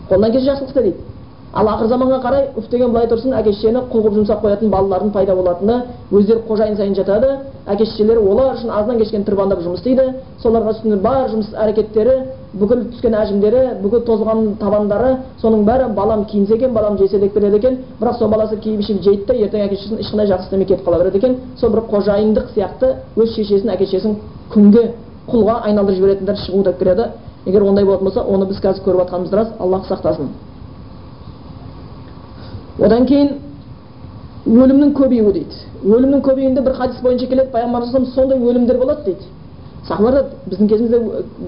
Қолынан 0.09 0.31
келсе 0.31 0.51
жақсылық 0.51 0.81
дейді. 0.81 0.97
Ал 1.55 1.67
ақыр 1.71 1.87
заманға 1.87 2.19
қарай 2.19 2.47
уф 2.57 2.67
деген 2.69 2.91
былай 2.91 3.07
тұрсын 3.07 3.33
әке 3.39 3.53
шешені 3.53 3.85
қылып 3.91 4.13
жұмсап 4.17 4.41
қоятын 4.43 4.69
балалардың 4.73 5.11
пайда 5.15 5.35
болатыны 5.35 5.75
өздері 6.11 6.41
қожайын 6.49 6.75
сайын 6.75 6.95
жатады. 6.95 7.29
Әке 7.65 7.85
шешелері 7.85 8.19
олар 8.19 8.57
үшін 8.57 8.69
азаннан 8.75 8.97
кешке 8.99 9.21
тырбандап 9.23 9.61
жұмыс 9.63 9.79
істейді. 9.79 10.19
Соларға 10.43 10.73
үстіне 10.75 10.97
бар 10.99 11.29
жұмыс 11.31 11.53
әрекеттері 11.55 12.15
бүкіл 12.59 12.83
түскен 12.91 13.15
әжімдері 13.21 13.61
бүкіл 13.81 14.03
тозған 14.05 14.57
табандары 14.59 15.15
соның 15.41 15.63
бәрі 15.65 15.87
балам 15.95 16.25
киінсе 16.25 16.55
екен 16.55 16.73
балам 16.73 16.97
жесе 16.97 17.19
деп 17.19 17.33
береді 17.33 17.57
екен. 17.57 17.79
Бірақ 18.01 18.19
сол 18.19 18.29
баласы 18.29 18.57
киіп 18.57 18.79
ішіп 18.81 19.01
жейді 19.01 19.25
да 19.25 19.33
ертең 19.33 19.65
әке 19.65 19.75
шешесін 19.75 19.99
ешқандай 19.99 20.27
жақсы 20.27 20.43
істемей 20.43 20.65
кетіп 20.65 20.85
қала 20.87 20.99
береді 21.03 21.17
екен. 21.17 21.37
Сол 21.57 21.69
бір 21.71 21.85
қожайындық 21.89 22.51
сияқты 22.53 22.95
өз 23.15 23.35
шешесін 23.35 23.69
әке 23.69 23.85
шешесін 23.85 24.17
күнге 24.53 24.91
құлға 25.31 25.61
айналдырып 25.65 25.97
жіберетіндер 25.97 26.35
шығу 26.45 26.63
деп 26.63 26.79
келеді. 26.79 27.11
Егер 27.45 27.63
ондай 27.63 27.85
болатын 27.85 28.05
болса 28.05 28.23
оны 28.23 28.45
біз 28.45 28.59
қазір 28.61 28.83
көріп 28.85 29.05
жатқанымыз 29.05 29.33
рас. 29.33 29.47
Аллах 29.59 29.87
сақтасын. 29.89 30.29
Одан 32.79 33.05
кейін 33.07 33.29
өлімнің 34.45 34.93
көбеюі 34.97 35.33
дейді. 35.33 35.61
Өлімнің 35.83 36.21
көбеюінде 36.25 36.61
бір 36.61 36.73
хадис 36.77 37.01
бойынша 37.01 37.27
келеді 37.27 37.51
пайғамбарымыз 37.53 38.13
сондай 38.13 38.39
өлімдер 38.39 38.77
болады 38.77 39.03
дейді. 39.05 39.29
Сахабалар 39.87 40.25
біздің 40.49 40.69
кезімізде 40.69 40.99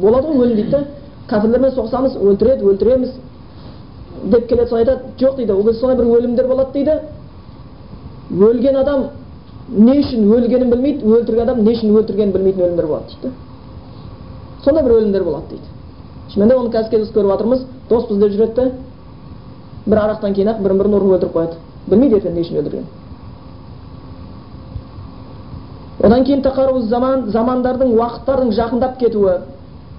болады 0.01 0.27
ғой 0.27 0.45
өлім 0.45 0.55
дейді 0.55 0.71
да 0.71 0.83
кәпірлермен 1.29 1.75
соғысамыз 1.75 2.17
өлтіреді 2.17 2.65
өлтіреміз 2.71 3.11
деп 4.23 4.47
келеді 4.47 4.69
сол 4.69 4.77
айтады 4.77 5.01
жоқ 5.19 5.35
дейді. 5.35 5.53
Ол 5.53 5.63
кезде 5.63 5.79
сондай 5.79 5.97
бір 5.97 6.05
өлімдер 6.17 6.47
болады 6.47 6.71
дейді. 6.73 6.99
Өлген 8.31 8.75
адам 8.75 9.09
не 9.69 9.99
үшін 9.99 10.31
өлгенін 10.31 10.69
білмейді 10.71 11.05
өлтірген 11.05 11.43
адам 11.43 11.63
не 11.63 11.73
үшін 11.75 11.95
өлтіргенін 11.97 12.33
білмейтін 12.33 12.65
өлімдер 12.65 12.87
болады 12.87 13.19
дейді 13.21 13.35
сондай 14.67 14.83
бір 14.83 14.97
өлімдер 14.97 15.23
болады 15.23 15.47
дейді. 15.49 15.63
Шынымен 16.33 16.49
де 16.49 16.55
оны 16.55 16.71
қазір 16.71 17.05
көріп 17.13 17.31
жатырмыз 17.31 17.65
доспыз 17.89 18.17
деп 18.17 18.31
жүреді 18.33 18.71
бір 19.87 19.97
арақтан 20.03 20.33
кейін 20.33 20.53
ақ 20.53 20.61
бірін 20.63 20.77
бірін 20.81 20.97
ұрып 20.99 21.13
өлтіріп 21.17 21.33
қояды 21.35 21.55
білмейді 21.87 22.17
ертең 22.19 22.33
не 22.35 22.41
үшін 22.45 22.59
өлтіргенін 22.61 22.87
одан 26.03 26.23
кейін 26.25 26.41
тақару 26.45 26.81
заман 26.91 27.29
замандардың 27.31 27.95
уақыттардың 27.97 28.51
жақындап 28.59 28.97
кетуі 28.99 29.37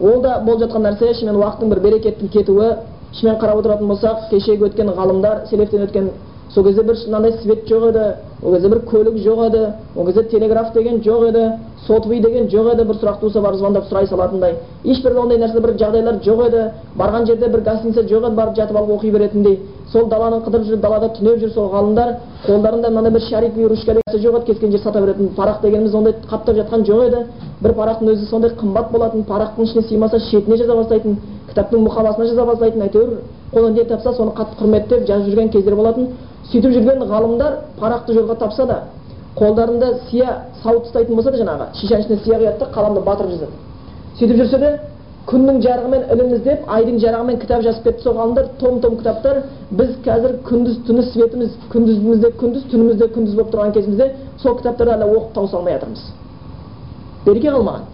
ол 0.00 0.22
да 0.22 0.38
болып 0.44 0.60
жатқан 0.62 0.84
нәрсе 0.86 1.14
шынымен 1.14 1.40
уақыттың 1.42 1.72
бір 1.72 1.80
берекеттің 1.86 2.28
кетуі 2.36 2.68
шынымен 3.12 3.40
қарап 3.40 3.62
отыратын 3.62 3.88
болсақ 3.88 4.28
кешегі 4.30 4.68
өткен 4.68 4.92
ғалымдар 4.94 5.46
селефтен 5.50 5.86
өткен 5.88 6.10
сол 6.54 6.64
кезде 6.64 6.82
бір 6.82 6.96
мынандай 7.06 7.32
свет 7.42 7.68
жоқ 7.68 7.88
еді 7.88 8.04
ол 8.42 8.52
кезде 8.54 8.68
бір 8.68 8.80
көлік 8.90 9.16
жоқ 9.24 9.46
еді 9.46 9.64
ол 9.96 10.06
кезде 10.06 10.22
телеграф 10.24 10.72
деген 10.72 11.00
жоқ 11.00 11.28
еді 11.28 11.44
сотовый 11.86 12.20
деген 12.20 12.48
жоқ 12.48 12.72
еді 12.74 12.84
бір 12.84 12.96
сұрақ 12.96 13.20
туса 13.20 13.40
барып 13.40 13.58
звондап 13.58 13.84
сұрай 13.88 14.06
салатындай. 14.06 14.54
Ешбір 14.84 15.18
ондай 15.18 15.38
нәрсе 15.38 15.60
бір 15.60 15.74
жағдайлар 15.78 16.20
жоқ 16.24 16.46
еді. 16.46 16.62
Барған 16.98 17.26
жерде 17.26 17.48
бір 17.48 17.60
гостиница 17.60 18.02
жоқ 18.02 18.26
еді 18.26 18.36
барып 18.36 18.56
жатып 18.56 18.76
алып 18.76 18.90
оқи 18.98 19.10
беретіндей. 19.10 19.58
Сол 19.92 20.08
даланы 20.08 20.42
қыдырып 20.44 20.66
жүріп 20.68 20.80
далада 20.80 21.08
түнеп 21.16 21.38
жүр 21.40 21.52
сол 21.54 21.70
ғалымдар. 21.72 22.14
Қолдарында 22.46 22.90
мынандай 22.90 23.12
бір 23.12 23.20
шарик 23.28 23.56
ручка 23.56 23.94
деген 23.94 24.22
жоқ 24.24 24.36
еді 24.50 24.60
кез 24.60 24.70
жер 24.70 24.80
сата 24.80 25.00
беретін 25.00 25.28
парақ 25.36 25.62
дегеніміз 25.62 25.94
ондай 25.94 26.14
қаптап 26.30 26.56
жатқан 26.56 26.84
жоқ 26.84 27.06
еді. 27.08 27.24
Бір 27.62 27.72
парақтың 27.72 28.12
өзі 28.12 28.28
сондай 28.28 28.50
қымбат 28.50 28.92
болатын 28.92 29.24
парақтың 29.24 29.64
ішіне 29.64 29.82
сыймаса 29.88 30.18
шетіне 30.30 30.56
жаза 30.56 30.74
бастайтын. 30.76 31.16
Кітаптың 31.50 31.84
мұқабасына 31.86 32.28
жаза 32.28 32.44
бастайтын 32.44 32.82
әйтеуір 32.88 33.14
қолынан 33.52 33.74
не 33.74 33.84
тапса 33.84 34.12
соны 34.12 34.34
қатты 34.36 34.58
құрметтеп 34.60 35.06
жазып 35.08 35.30
жүрген 35.30 35.50
кездер 35.52 35.76
болатын. 35.76 36.08
Сөйтіп 36.50 36.72
жүрген 36.76 37.04
ғалымдар 37.08 37.56
парақты 37.80 38.14
жолға 38.16 38.36
тапса 38.38 38.66
да 38.66 38.82
қолдарында 39.38 39.94
сия 40.10 40.44
сауыт 40.62 40.88
ұстайтын 40.88 41.14
болса 41.14 41.30
да 41.30 41.38
жаңағы 41.42 41.66
шишаның 41.80 42.04
ішіне 42.04 42.20
сия 42.24 42.38
құяды 42.38 42.58
да 42.58 42.70
қаламды 42.74 43.04
батырып 43.04 43.30
жазады. 43.30 43.52
Сөйтіп 44.18 44.36
жүрсе 44.42 44.58
де 44.58 44.70
күннің 45.28 45.60
жарығымен 45.60 46.04
ілім 46.14 46.30
іздеп 46.38 46.70
айдың 46.72 46.98
жарығымен 47.02 47.38
кітап 47.42 47.62
жазып 47.62 47.84
кетті 47.84 48.02
сол 48.02 48.14
ғалымдар 48.16 48.46
том 48.60 48.80
том 48.80 48.96
кітаптар 48.96 49.42
біз 49.70 49.90
қазір 50.06 50.38
күндіз 50.48 50.78
түні 50.88 51.04
светіміз 51.12 51.56
күндізімізде 51.72 52.30
күндіз 52.40 52.64
түнімізде 52.72 53.08
күндіз 53.12 53.34
болып 53.36 53.52
тұрған 53.52 53.74
кезімізде 53.76 54.06
сол 54.42 54.56
кітаптарды 54.56 54.94
әлі 54.94 55.10
оқып 55.18 55.34
тауыса 55.34 55.56
алмай 55.58 55.76
жатырмыз. 55.76 56.04
Береке 57.26 57.52
қалмаған. 57.52 57.84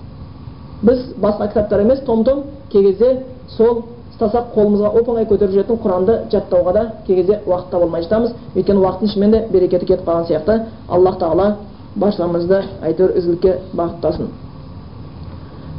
Біз 0.82 1.02
басқа 1.18 1.48
кітаптар 1.48 1.80
емес 1.80 2.00
том 2.06 2.24
том 2.24 2.44
кей 2.70 2.82
кезде 2.84 3.24
сол 3.56 3.82
ұстасақ 4.14 4.52
қолымызға 4.54 4.90
оп 4.98 5.08
оңай 5.10 5.26
көтеріп 5.26 5.54
жүретін 5.54 5.78
құранды 5.82 6.18
жаттауға 6.30 6.72
да 6.72 6.84
кей 7.06 7.16
кезде 7.16 7.40
уақыт 7.46 7.70
таба 7.70 7.84
алмай 7.84 8.02
жатамыз. 8.02 8.32
Өйткені 8.54 8.80
уақыттың 8.80 9.12
шынымен 9.12 9.30
де 9.30 9.46
берекеті 9.50 9.86
кетіп 9.86 10.06
қалған 10.06 10.26
сияқты. 10.28 10.60
Аллах 10.88 11.18
тағала 11.18 11.56
баршамызды 11.96 12.62
әйтеуір 12.82 13.16
ізгілікке 13.18 13.58
бағыттасын. 13.74 14.28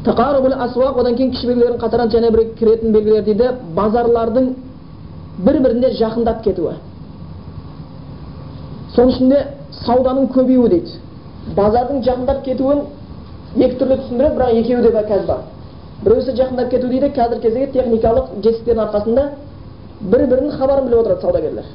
Асуақ 0.06 1.00
одан 1.00 1.16
кейін 1.16 1.32
кіші 1.32 1.48
белгілердің 1.48 1.80
қатарына 1.80 2.12
және 2.12 2.32
бір 2.32 2.44
кіретін 2.60 2.92
белгілер 2.94 3.24
дейді 3.24 3.50
базарлардың 3.76 4.52
бір 5.38 5.60
біріне 5.62 5.90
жақындап 5.98 6.44
кетуі. 6.44 6.76
Соның 8.96 9.10
ішінде 9.10 9.42
сауданың 9.86 10.30
көбеюі 10.36 10.70
дейді. 10.70 11.00
Базардың 11.56 12.04
жақындап 12.06 12.44
кетуін 12.46 12.86
екі 13.58 13.76
түрлі 13.80 13.98
түсіндіреді 14.04 14.36
бірақ 14.38 14.60
екеуі 14.62 14.82
де 14.84 14.92
қазір 15.10 15.28
бар. 15.28 15.55
Біреусі 16.06 16.32
жақындап 16.38 16.70
кету 16.70 16.88
дейді. 16.88 17.10
Қазіргі 17.16 17.42
кездегі 17.42 17.72
техникалық 17.74 18.26
жетістіктердің 18.44 18.84
арқасында 18.86 19.24
бір 20.02 20.26
бірінің 20.32 20.58
хабарын 20.60 20.86
біліп 20.86 21.00
отырады 21.00 21.22
саудагерлер. 21.22 21.66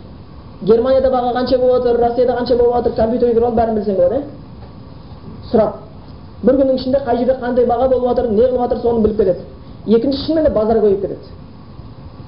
Германияда 0.63 1.11
баға 1.11 1.33
қанша 1.35 1.59
болып 1.59 1.85
жатыр 1.85 2.01
россияда 2.01 2.33
қанша 2.39 2.57
болып 2.57 2.75
жатыр 2.77 2.93
компьютерге 2.97 3.35
кіріп 3.35 3.45
алып 3.45 3.57
бәрін 3.57 3.75
білсең 3.75 3.97
болады 3.97 4.15
иә 4.15 4.23
сұрап 5.51 5.73
бір 6.43 6.55
күннің 6.61 6.77
ішінде 6.79 6.99
қай 7.05 7.17
жерде 7.19 7.37
қандай 7.41 7.67
баға 7.67 7.89
болып 7.89 8.09
жатыр 8.09 8.31
не 8.31 8.43
қылып 8.43 8.61
жатыр 8.61 8.79
соны 8.79 9.01
біліп 9.05 9.17
кетеді. 9.17 9.41
Екінші 9.87 10.27
шынымен 10.27 10.45
де 10.45 10.51
базар 10.51 10.77
көбейіп 10.77 11.01
кетеді. 11.01 11.21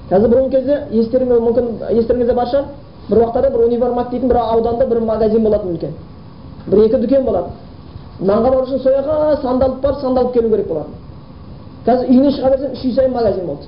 Қазір 0.09 0.27
бұрынғы 0.33 0.49
кезде 0.49 0.79
естеріңізде 0.91 1.39
мүмкін 1.45 1.65
естеріңізде 1.99 2.33
бар 2.33 2.47
шығар 2.47 2.65
бір 3.09 3.17
уақыттарда 3.17 3.51
бір 3.53 3.65
универмаг 3.67 4.09
дейтін 4.09 4.29
бір 4.29 4.37
ауданда 4.37 4.85
бір 4.87 4.99
магазин 4.99 5.43
болатын 5.43 5.69
үлкен. 5.73 5.93
Бір 6.67 6.83
екі 6.85 6.97
дүкен 6.97 7.23
болатын. 7.25 7.53
Нанға 8.19 8.49
бару 8.49 8.65
үшін 8.65 8.79
сол 8.83 8.93
жаққа 8.97 9.41
сандалып 9.41 9.81
барып 9.81 10.01
сандалып 10.01 10.33
келу 10.33 10.49
керек 10.49 10.67
болатын. 10.67 10.93
Қазір 11.85 12.09
үйінен 12.09 12.35
шыға 12.37 12.53
берсең 12.53 12.77
үш 12.77 12.85
үй 12.85 12.95
сайын 12.95 13.13
магазин 13.13 13.45
болды 13.45 13.65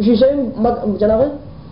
үш 0.00 0.08
үй 0.08 0.16
сайын 0.16 0.98
жаңағы 1.02 1.28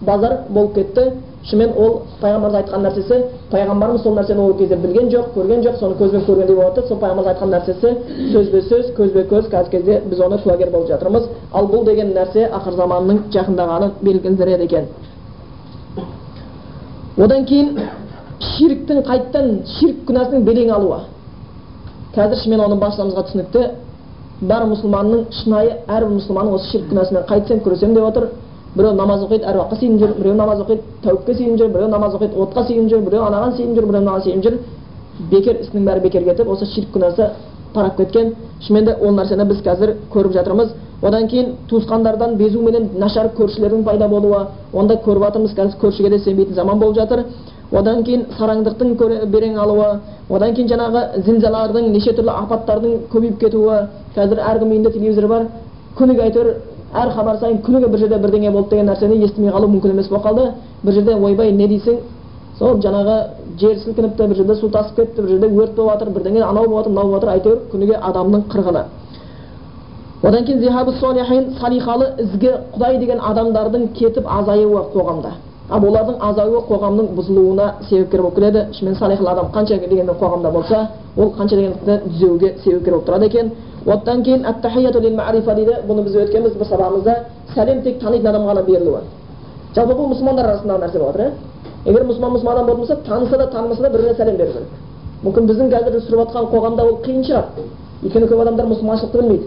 базар 0.06 0.38
болып 0.50 0.74
кетті 0.74 1.10
шынымен 1.46 1.76
ол 1.78 1.92
пайғамбарымыз 2.20 2.56
айтқан 2.58 2.82
нәрсесі 2.82 3.18
пайғамбарымыз 3.52 4.02
сол 4.02 4.16
нәрсені 4.18 4.42
ол 4.42 4.54
кезде 4.58 4.76
білген 4.82 5.08
жоқ 5.12 5.28
көрген 5.36 5.62
жоқ 5.62 5.76
соны 5.78 5.94
көзбен 6.00 6.24
көргендей 6.26 6.56
болады 6.56 6.82
сол 6.88 6.98
пайғамбарымыз 6.98 7.30
айтқан 7.32 7.52
нәрсесі 7.54 7.92
сөзбе 8.32 8.62
сөз 8.66 8.90
көзбе 8.96 9.24
көз 9.30 9.46
қазіргі 9.52 9.76
кезде 9.76 10.00
біз 10.10 10.20
оны 10.26 10.38
куәгер 10.42 10.70
болып 10.70 10.88
жатырмыз. 10.88 11.28
Ал 11.52 11.68
бұл 11.70 11.84
деген 11.86 12.12
нәрсе 12.16 12.48
ақыр 12.50 12.74
заманның 12.80 13.22
жақындағанын 13.32 13.92
белгілендіреді 14.02 14.64
екен. 14.64 14.88
Одан 17.16 17.44
кейін 17.46 17.78
ширктің 18.40 19.04
қайттан 19.06 19.52
ширк 19.78 20.02
күнәсінің 20.08 20.44
белең 20.44 20.72
алуы. 20.74 21.00
Қазір 22.16 22.42
шынымен 22.42 22.64
оны 22.66 22.80
баршамызға 22.80 23.22
түсінікті. 23.30 23.68
Бар 24.40 24.66
мұсылманның 24.68 25.22
шынайы 25.32 25.78
әрбір 25.88 26.18
мұсылманның 26.18 26.56
осы 26.58 26.70
ширк 26.72 26.90
күнәсімен 26.90 27.24
қайтсем 27.28 27.60
күресемін 27.64 27.94
деп 27.94 28.04
отыр. 28.04 28.28
Біреу 28.76 28.92
намаз 28.92 29.22
оқиды 29.24 29.46
әруаққа 29.48 29.78
сиынып 29.80 30.00
жүр. 30.02 30.14
Біреу 30.18 30.34
намаз 30.36 30.60
оқиды 30.60 30.82
тәуіпке 31.02 31.34
сиынып 31.34 31.58
жүр. 31.58 31.68
Біреу 31.72 31.88
намаз 31.88 32.14
оқиды 32.14 32.36
отқа 32.36 32.66
сиынып 32.66 32.90
жүр. 32.90 33.04
Біреу 33.06 33.22
анаған 33.24 33.56
сиынып 33.56 33.78
жүр 33.78 33.86
біреу 33.86 34.02
мынаған 34.02 34.24
сиынып 34.26 34.44
жүр. 34.44 34.58
Бекер 35.30 35.60
ісінің 35.62 35.86
бәрі 35.88 36.02
бекер 36.04 36.24
кетіп 36.24 36.50
осы 36.52 36.66
ширк 36.74 36.92
күнәсі 36.92 37.30
тарап 37.72 37.96
кеткен. 37.96 38.34
Шынымен 38.60 38.84
де 38.84 38.96
ол 39.00 39.16
нәрсені 39.16 39.48
біз 39.48 39.62
қазір 39.64 39.94
көріп 40.12 40.32
жатырмыз. 40.36 40.74
Одан 41.02 41.28
кейін 41.28 41.54
туысқандардан 41.70 42.36
безу 42.36 42.60
менен 42.60 42.90
нашар 42.98 43.30
көршілердің 43.36 43.84
пайда 43.84 44.08
болуы 44.08 44.46
онда 44.72 44.96
көріп 45.04 45.24
жатырмыз 45.24 45.56
қазір 45.56 45.80
көршіге 45.80 46.10
де 46.10 46.18
сенбейтін 46.18 46.54
заман 46.54 46.78
болып 46.78 46.96
жатыр. 46.96 47.24
Одан 47.72 48.02
кейін 48.04 48.26
сараңдықтың 48.38 48.94
берең 49.32 49.58
алуы 49.58 49.88
одан 50.30 50.54
кейін 50.54 50.68
жаңағы 50.70 51.22
зілзалалардың 51.26 51.90
неше 51.92 52.12
түрлі 52.14 52.32
апаттардың 52.44 52.98
көбейіп 53.12 53.38
кетуі 53.40 53.78
қазір 54.16 54.42
әркім 54.52 54.72
үйінде 54.72 54.92
телевизор 54.94 55.26
бар 55.28 55.46
күніге 55.98 56.22
әйтеуір 56.28 56.52
әр 56.94 57.10
хабар 57.12 57.38
сайын 57.40 57.58
күніге 57.66 57.88
бір 57.88 57.98
жерде 57.98 58.18
бірдеңе 58.22 58.50
болды 58.52 58.70
деген 58.70 58.86
нәрсені 58.90 59.18
естімей 59.24 59.50
қалу 59.52 59.68
мүмкін 59.68 59.90
емес 59.90 60.08
болып 60.08 60.26
қалды. 60.26 60.52
Бір 60.82 60.92
жерде 60.92 61.14
ойбай 61.14 61.52
не 61.52 61.66
дейсің? 61.68 61.98
Сол 62.58 62.78
жаңағы 62.80 63.16
жер 63.60 63.78
сілкініпті 63.78 64.26
бір 64.26 64.36
жерде 64.36 64.54
су 64.54 64.68
тасып 64.70 64.96
кетті 64.96 65.22
бір 65.22 65.30
жерде 65.30 65.46
өрт 65.46 65.74
болып 65.74 65.92
жатыр 65.92 66.12
бірдеңе 66.14 66.42
анау 66.42 66.68
болып 66.68 66.86
жатыр 66.86 66.92
мынау 66.92 67.10
болып 67.10 67.22
жатыр 67.22 67.32
әйтеуір 67.34 67.58
күніге 67.72 67.98
адамның 68.00 68.44
қырғыны. 68.52 68.84
Одан 70.22 70.44
кейін 70.44 71.56
салихалы 71.60 72.06
ізгі 72.18 72.52
құдай 72.74 72.98
деген 72.98 73.18
адамдардың 73.20 73.88
кетіп 73.94 74.24
азаюы 74.26 74.84
қоғамда. 74.94 75.32
Ал 75.70 75.82
олардың 75.82 76.16
азаюы 76.20 76.60
қоғамның 76.68 77.08
бұзылуына 77.16 77.66
себепкер 77.88 78.22
болып 78.22 78.34
келеді. 78.34 78.66
Шынымен 78.72 78.98
салихал 78.98 79.28
адам 79.28 79.46
қанша 79.52 79.78
дегенде 79.78 80.12
қоғамда 80.12 80.52
болса 80.52 80.88
ол 81.16 81.32
қанша 81.38 81.56
дегенде 81.56 82.02
түзеуге 82.06 82.54
себепкер 82.64 82.92
болып 82.92 83.08
тұрады 83.08 83.26
екен. 83.26 83.50
Одан 83.86 84.22
кейін 84.22 84.42
дейді. 85.54 85.74
Бұны 85.88 86.02
біз 86.02 86.14
өткенбіз 86.16 86.54
бір 86.58 86.66
сабағымызда 86.66 87.16
сәлем 87.54 87.82
тек 87.82 88.00
танитын 88.00 88.28
адамға 88.30 88.52
ғана 88.52 88.62
берілуі. 88.62 89.00
Жалпы 89.74 89.92
бұл 89.92 90.08
мұсылмандар 90.12 90.46
арасындағы 90.46 90.80
нәрсе 90.84 90.98
болып 90.98 91.16
жатыр 91.16 91.26
иә 91.26 91.90
егер 91.90 92.04
мұсылман 92.06 92.32
мұсылман 92.34 92.52
адам 92.52 92.66
болатын 92.66 92.80
болса 92.80 92.96
таныса 93.06 93.38
да 93.38 93.46
танымаса 93.46 93.82
да 93.82 93.90
бір 93.90 94.00
біріне 94.00 94.14
сәлем 94.14 94.36
беру 94.36 94.52
керек. 94.52 94.68
Мүмкін 95.24 95.46
біздің 95.50 95.70
қазір 95.70 96.00
сүріп 96.00 96.20
жатқан 96.22 96.48
қоғамда 96.50 96.82
ол 96.86 96.98
қиын 97.04 97.22
шығар 97.24 97.44
өйткені 98.02 98.26
көп 98.30 98.40
адамдар 98.42 98.66
мұсылманшылықты 98.66 99.20
білмейді. 99.20 99.46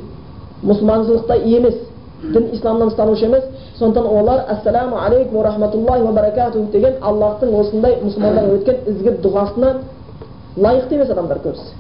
Мұсылманшылықта 0.64 1.36
емес. 1.44 1.76
Дін 2.24 2.50
исламнан 2.54 2.90
ұстанушы 2.92 3.26
емес 3.26 3.44
сондықтан 3.80 4.06
олар 4.06 4.44
ассаламу 4.50 4.98
алейкум 4.98 5.38
уа 5.38 5.44
рахматуллахи 5.44 6.04
уа 6.04 6.12
баракатух 6.12 6.72
деген 6.72 6.94
аллахтың 7.02 7.54
осындай 7.60 7.96
мұсылмандарға 8.04 8.56
өткен 8.58 8.76
ізгі 8.92 9.14
дұғасына 9.24 9.74
лайықты 10.58 10.96
емес 10.96 11.10
адамдар 11.10 11.40
көбісі 11.46 11.72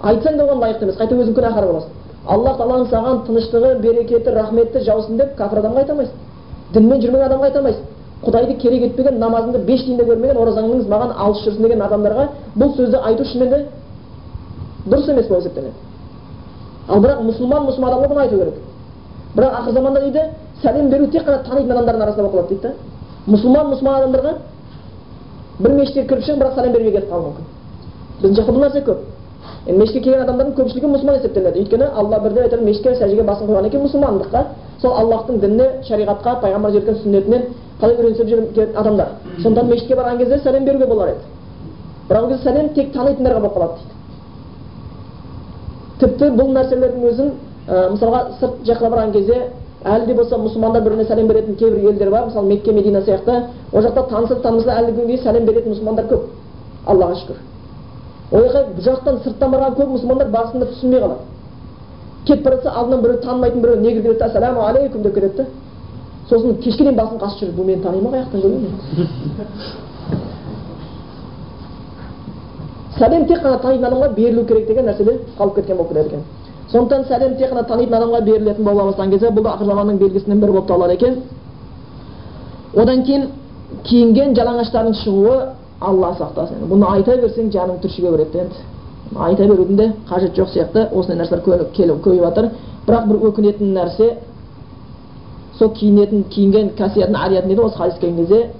айтсаң 0.00 0.36
да 0.36 0.44
оған 0.46 0.62
лайықты 0.64 0.84
емес 0.84 0.96
қайта 0.96 1.14
өзің 1.14 1.36
күнәһар 1.36 1.66
боласың 1.66 1.90
аллах 2.26 2.56
тағаланың 2.56 2.88
саған 2.90 3.20
тыныштығы 3.26 3.74
берекеті 3.82 4.32
рахметті 4.32 4.80
жаусын 4.86 5.16
деп 5.20 5.36
кәпір 5.38 5.60
адамға 5.60 5.82
айта 5.82 5.92
алмайсың 5.92 6.16
дінмен 6.72 7.02
жүрмеген 7.02 7.26
адамға 7.26 7.50
айта 7.50 7.58
алмайсың 7.58 7.84
құдайды 8.24 8.56
керек 8.58 8.82
етпеген 8.90 9.18
намазыңды 9.20 9.58
беш 9.66 9.84
тиында 9.84 10.04
көрмеген 10.08 10.40
оразаңыз 10.40 10.88
маған 10.88 11.12
алыс 11.20 11.42
жүрсін 11.44 11.62
деген 11.62 11.82
адамдарға 11.84 12.28
бұл 12.56 12.72
сөзді 12.76 13.02
айту 13.04 13.24
шынымен 13.24 13.50
де 13.50 13.66
дұрыс 14.90 15.10
емес 15.10 15.28
болып 15.28 15.44
есептеледі 15.44 15.74
ал 16.88 17.00
бірақ 17.04 17.22
мұсылман 17.28 17.68
мұсылман 17.68 17.92
адамға 17.92 18.08
бұны 18.14 18.24
айту 18.24 18.38
керек 18.38 18.54
бірақ 19.36 19.52
ақыр 19.60 19.72
заманда 19.72 20.00
дейді 20.00 20.20
сәлем 20.62 20.88
беру 20.90 21.06
тек 21.06 21.22
қана 21.26 21.42
танитын 21.44 21.72
адамдардың 21.72 22.02
арасында 22.02 22.28
болып 22.28 22.34
қалады 22.34 22.48
дейді 22.48 22.62
да. 22.62 22.72
Мұсылман 23.26 23.66
мұсылман 23.72 23.94
адамдарға 24.00 24.32
бір 25.58 25.72
мешітке 25.72 26.06
кіріп 26.06 26.24
шығып 26.24 26.40
бірақ 26.40 26.54
сәлем 26.54 26.72
бермей 26.72 26.92
кетіп 26.92 27.10
қалуы 27.10 27.24
мүмкін. 27.26 27.44
Біздің 28.22 28.36
жақта 28.36 28.52
бұл 28.52 28.62
нәрсе 28.64 28.80
көп. 28.86 28.98
Енді 29.66 29.78
мешітке 29.80 30.00
келген 30.00 30.22
адамдардың 30.22 30.54
көпшілігі 30.56 30.86
мұсылман 30.94 31.16
есептеледі. 31.18 31.58
Өйткені 31.60 31.86
алла 31.94 32.20
бірде 32.20 32.42
айтады 32.42 32.64
мешітке 32.64 32.94
сәждеге 32.94 33.22
басын 33.24 33.46
қойған 33.46 33.66
екен 33.66 33.80
мұсылмандыққа. 33.84 34.44
Сол 34.80 34.92
аллахтың 34.92 35.40
дініне 35.40 35.66
шариғатқа 35.88 36.40
пайғамбар 36.42 36.70
жіберген 36.72 36.96
сүннетінен 37.02 37.42
қалай 37.80 37.96
үйренісіп 37.96 38.26
жүрген 38.28 38.76
адамдар. 38.76 39.08
Сондықтан 39.42 39.70
мешітке 39.70 39.94
барған 39.96 40.18
кезде 40.18 40.38
сәлем 40.44 40.64
беруге 40.64 40.86
болар 40.86 41.08
еді. 41.08 41.18
Бірақ 42.08 42.22
ол 42.22 42.28
кезде 42.28 42.50
сәлем 42.50 42.68
тек 42.74 42.92
танитындарға 42.92 43.40
болып 43.40 43.56
қалады 43.56 43.72
дейді. 43.74 43.94
Тіпті 46.00 46.24
бұл 46.36 46.52
нәрселердің 46.52 47.08
өзін 47.10 47.32
ә, 47.68 47.90
мысалға 47.92 48.20
сырт 48.40 48.62
жаққа 48.66 48.90
барған 48.90 49.12
кезде 49.12 49.36
әлі 49.84 50.06
де 50.06 50.14
болса 50.14 50.36
мұсылмандар 50.38 50.82
бір 50.82 50.90
біріне 50.90 51.08
сәлем 51.08 51.26
беретін 51.28 51.56
кейбір 51.56 51.90
елдер 51.90 52.10
бар. 52.10 52.26
Мысалы 52.26 52.46
мекке 52.48 52.72
медина 52.72 53.00
сияқты. 53.02 53.42
Ол 53.72 53.82
жақта 53.82 54.08
танысып 54.10 54.42
танымаса 54.42 54.70
әлі 54.80 54.92
күнге 54.96 55.18
сәлем 55.22 55.44
беретін 55.46 55.72
мұсылмандар 55.72 56.06
көп. 56.10 56.22
Аллаға 56.86 57.14
шүкір. 57.20 57.36
Ол 58.32 58.40
жаққа 58.40 58.64
бұл 58.76 58.82
жақтан 58.88 59.22
сырттан 59.24 59.50
барған 59.52 59.74
көп 59.76 59.88
мұсылмандар 59.96 60.28
басында 60.30 60.66
түсінбей 60.72 61.00
қалады. 61.00 61.20
Кетіп 62.26 62.44
бара 62.44 62.56
жатса 62.56 62.70
алдынан 62.70 63.02
біреу 63.02 63.20
танымайтын 63.22 63.60
біреу 63.62 63.80
негр 63.80 64.02
келеді 64.02 64.18
да 64.18 64.24
ассаламу 64.26 64.60
алейкум 64.66 65.02
деп 65.02 65.14
кетеді 65.14 65.36
да 65.36 65.46
сосын 66.28 66.56
кешке 66.56 66.82
дейін 66.84 66.96
басын 66.96 67.18
қасып 67.18 67.38
жүреді. 67.40 67.56
Бұл 67.56 67.64
мені 67.64 67.82
таниды 67.82 68.04
ма 68.04 68.10
қай 68.10 68.22
жақтан 68.24 68.40
көрген 68.42 68.72
сәлем 72.98 73.26
тек 73.28 73.42
қана 73.44 73.60
танитын 73.60 73.86
адамға 73.90 74.08
берілу 74.16 74.44
керек 74.46 74.66
деген 74.68 74.86
нәрседе 74.88 75.18
қалып 75.38 75.54
кеткен 75.54 75.76
болып 75.76 75.92
келеді 75.92 76.06
екен. 76.08 76.22
Сондықтан 76.72 77.04
сәлем 77.08 77.36
тек 77.38 77.50
қана 77.52 77.64
танитын 77.68 77.94
адамға 77.94 78.20
берілетін 78.24 78.64
бола 78.64 78.84
бастаған 78.90 79.10
кезде 79.10 79.30
бұл 79.30 79.42
да 79.42 79.54
ақыр 79.54 79.66
заманның 79.66 79.98
белгісінің 79.98 80.40
бірі 80.40 80.52
болып 80.52 80.68
табылады 80.68 80.94
екен 80.94 81.20
одан 82.76 83.02
кейін 83.02 83.28
киінген 83.84 84.34
жалаңаштардың 84.34 84.94
шығуы 85.02 85.36
алла 85.80 86.14
сақтасын 86.18 86.66
бұны 86.70 86.88
айта 86.90 87.16
берсең 87.22 87.52
жаның 87.52 87.78
түршіге 87.84 88.10
береді 88.10 88.38
енді 88.44 89.20
айта 89.26 89.46
берудің 89.46 89.76
де 89.76 89.92
қажеті 90.10 90.40
жоқ 90.40 90.52
сияқты 90.54 90.88
осындай 90.92 91.18
нәрселер 91.22 91.44
көбейіп 91.44 92.24
жатыр 92.24 92.50
бірақ 92.86 93.06
бір 93.10 93.28
өкінетін 93.30 93.72
нәрсе 93.76 94.10
сол 95.58 95.70
киінетін 95.70 96.24
киінген 96.30 96.70
кәсиятын 96.78 97.16
ариятын 97.16 97.48
дейді 97.48 97.62
осы 97.62 97.76
хадис 97.78 97.98
келген 98.00 98.16
кезде 98.26 98.50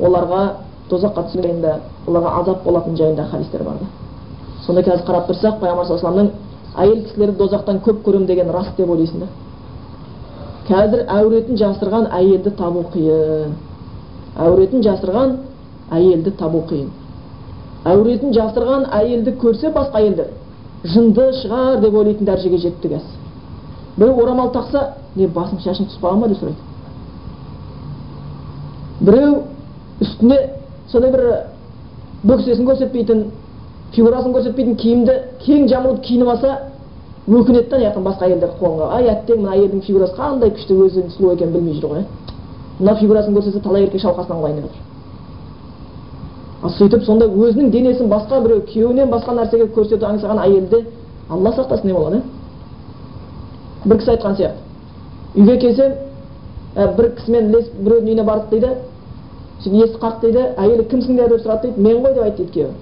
оларға 0.00 0.42
тозаққа 0.90 1.26
түсіргенде 1.30 1.74
оларға 2.06 2.34
азап 2.40 2.64
болатын 2.64 2.96
жайында 2.96 3.28
хадистер 3.30 3.62
бар 3.62 3.78
да 3.80 3.86
сонда 4.66 4.82
қазір 4.82 5.06
қарап 5.06 5.30
тұрсақ 5.30 5.60
пайғамбар 5.60 5.86
саллаллаху 5.86 6.30
әйел 6.76 7.04
кісілерді 7.04 7.38
дозақтан 7.38 7.80
көп 7.84 8.02
көремін 8.06 8.26
деген 8.26 8.50
рас 8.54 8.68
деп 8.76 8.90
ойлайсың 8.90 9.24
да. 9.24 9.28
Қазір 10.68 11.06
әуретін 11.10 11.58
жасырған 11.58 12.10
әйелді 12.14 12.50
табу 12.58 12.84
қиын. 12.94 13.54
Әуретін 14.38 14.84
жасырған 14.86 15.36
әйелді 15.90 16.34
табу 16.38 16.62
қиын. 16.70 16.90
Әуретін 17.90 18.34
жасырған 18.36 18.86
әйелді 19.00 19.34
көрсе 19.40 19.72
басқа 19.74 20.04
әйелдер 20.04 20.30
жынды 20.84 21.32
шығар 21.42 21.80
деп 21.80 21.94
ойлайтын 21.94 22.28
дәрежеге 22.28 22.58
жетті 22.58 22.88
қазір 22.88 23.18
біреу 23.96 24.22
орамал 24.22 24.50
тақса 24.54 24.84
не 25.16 25.26
басың 25.28 25.60
шашың 25.60 25.88
түсіп 25.90 26.04
қалған 26.04 26.20
ба 26.20 26.28
деп 26.28 26.38
сұрайды. 26.40 26.56
Біреу 29.00 29.42
үстіне 30.00 30.38
сондай 30.88 31.12
бір 31.12 31.24
бөксесін 32.22 32.68
көрсетпейтін 32.68 33.24
фигурасын 33.94 34.34
көрсетпейтін 34.34 34.76
киімді 34.76 35.14
кең 35.44 35.68
жамылып 35.68 36.02
киініп 36.04 36.28
алса 36.34 36.56
өкінеді 37.28 37.68
да 37.70 37.76
ана 37.90 38.04
басқа 38.04 38.26
әйелдер 38.26 38.54
қуғанға? 38.60 38.90
Ай 38.96 39.08
әттең 39.14 39.42
мына 39.42 39.56
әйелдің 39.56 39.84
фигурасы 39.86 40.16
қандай 40.16 40.50
күшті 40.56 40.76
өзінің 40.86 41.10
сұлу 41.16 41.34
екенін 41.34 41.52
білмей 41.52 41.80
жүр 41.80 41.90
ғой 41.94 42.04
мына 42.80 42.94
фигурасын 43.00 43.34
көрсетсе 43.36 43.60
талай 43.62 43.84
еркек 43.84 44.00
шалқасынан 44.00 44.40
қалайын 44.40 44.56
деп 44.56 44.64
жатыр 44.70 44.88
ал 46.62 46.70
сөйтіп 46.78 47.04
сонда 47.04 47.26
өзінің 47.26 47.70
денесін 47.70 48.08
басқа 48.08 48.40
біреу 48.44 48.64
күйеуінен 48.72 49.10
басқа 49.10 49.36
нәрсеге 49.36 49.70
көрсету 49.74 50.06
аңсаған 50.06 50.42
әйелді 50.44 50.84
алла 51.30 51.52
сақтасын 51.56 51.86
не 51.86 51.94
болады 51.94 52.22
бір 53.84 53.98
кісі 53.98 54.10
айтқан 54.14 54.36
сияқты. 54.36 54.60
Үйге 55.36 55.56
келсем 55.60 55.92
ә, 56.76 56.88
бір 56.96 57.14
кісімен 57.16 57.48
ілесіп 57.48 57.78
біреудің 57.80 58.08
үйіне 58.10 58.24
бардық 58.28 58.50
дейді. 58.50 58.70
Сөйтіп 59.62 59.84
есік 59.84 60.00
қақ 60.02 60.20
дейді. 60.20 60.42
Әйелі 60.58 60.84
кімсіңдер? 60.90 61.28
деп 61.28 61.44
сұрады 61.44 61.62
дейді. 61.68 61.80
Мен 61.80 62.02
ғой 62.04 62.14
деп 62.14 62.24
айтты 62.24 62.44
дейді 62.44 62.52
күйеуі. 62.52 62.74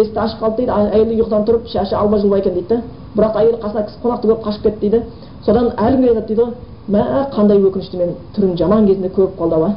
Есікті 0.00 0.18
ашып 0.18 0.40
қалды 0.42 0.56
дейді. 0.56 0.72
Әйелі 0.92 1.20
ұйқыдан 1.20 1.46
тұрып 1.46 1.68
шашы 1.72 1.94
алба 1.96 2.18
жұлба 2.20 2.38
екен 2.38 2.54
дейді 2.54 2.68
да 2.68 2.82
бірақ 3.16 3.36
әйелі 3.40 3.58
қасына 3.62 3.86
қонақты 4.02 4.26
көріп 4.28 4.42
қашып 4.44 4.62
кетті 4.62 4.80
дейді. 4.80 5.02
Содан 5.44 5.72
әлі 5.76 5.96
күнге 5.96 6.08
айтады 6.10 6.26
дейді 6.26 6.44
мә 6.88 7.02
қандай 7.34 7.58
өкінішті 7.62 7.96
мен 7.96 8.14
түрім 8.36 8.56
жаман 8.56 8.86
кезінде 8.86 9.08
көріп 9.16 9.38
қалды 9.38 9.54
ау 9.54 9.72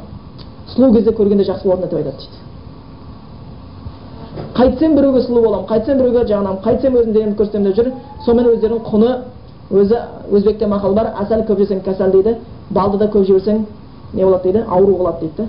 сұлу 0.74 0.92
кезде 0.94 1.10
көргенде 1.10 1.44
жақсы 1.44 1.64
болатын 1.64 1.88
деп 1.88 1.98
айтады 1.98 2.16
дейді. 2.16 2.36
Қайтсем 4.54 4.94
біреуге 4.94 5.20
сұлу 5.24 5.42
боламын 5.42 5.66
қайтсем 5.66 5.98
біреуге 5.98 6.24
жағынамын 6.28 6.62
қайтсем 6.64 6.96
өзім 7.00 7.12
денемді 7.12 7.36
көрсетемін 7.42 7.64
деп 7.64 7.76
жүр. 7.76 7.92
Сонымен 8.24 8.54
өздерінің 8.54 8.82
құны 8.90 9.10
өзі 9.70 9.96
өзбекте 10.30 10.66
мақал 10.66 10.94
бар. 10.94 11.12
Асал 11.16 11.42
көп 11.48 11.58
жесең 11.64 11.80
кәсәл 11.86 12.12
дейді. 12.12 12.36
Балды 12.70 12.98
да 12.98 13.06
көп 13.06 13.24
жіберсең 13.26 13.64
не 14.12 14.24
болады? 14.24 14.42
дейді. 14.44 14.64
Ауру 14.68 14.96
болады 14.96 15.20
дейді 15.20 15.32
да 15.38 15.48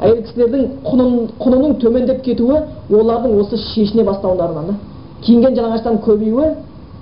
әйел 0.00 0.22
кісілердің 0.22 0.62
құнын, 0.86 1.12
құнының 1.42 1.74
төмендеп 1.82 2.22
кетуі 2.22 2.62
олардың 2.90 3.38
осы 3.40 3.58
шешіне 3.72 4.04
бастауындарынан 4.04 4.66
да. 4.66 4.74
Киінген 5.22 5.56
жалаңаштардың 5.56 6.00
көбеюі 6.06 6.48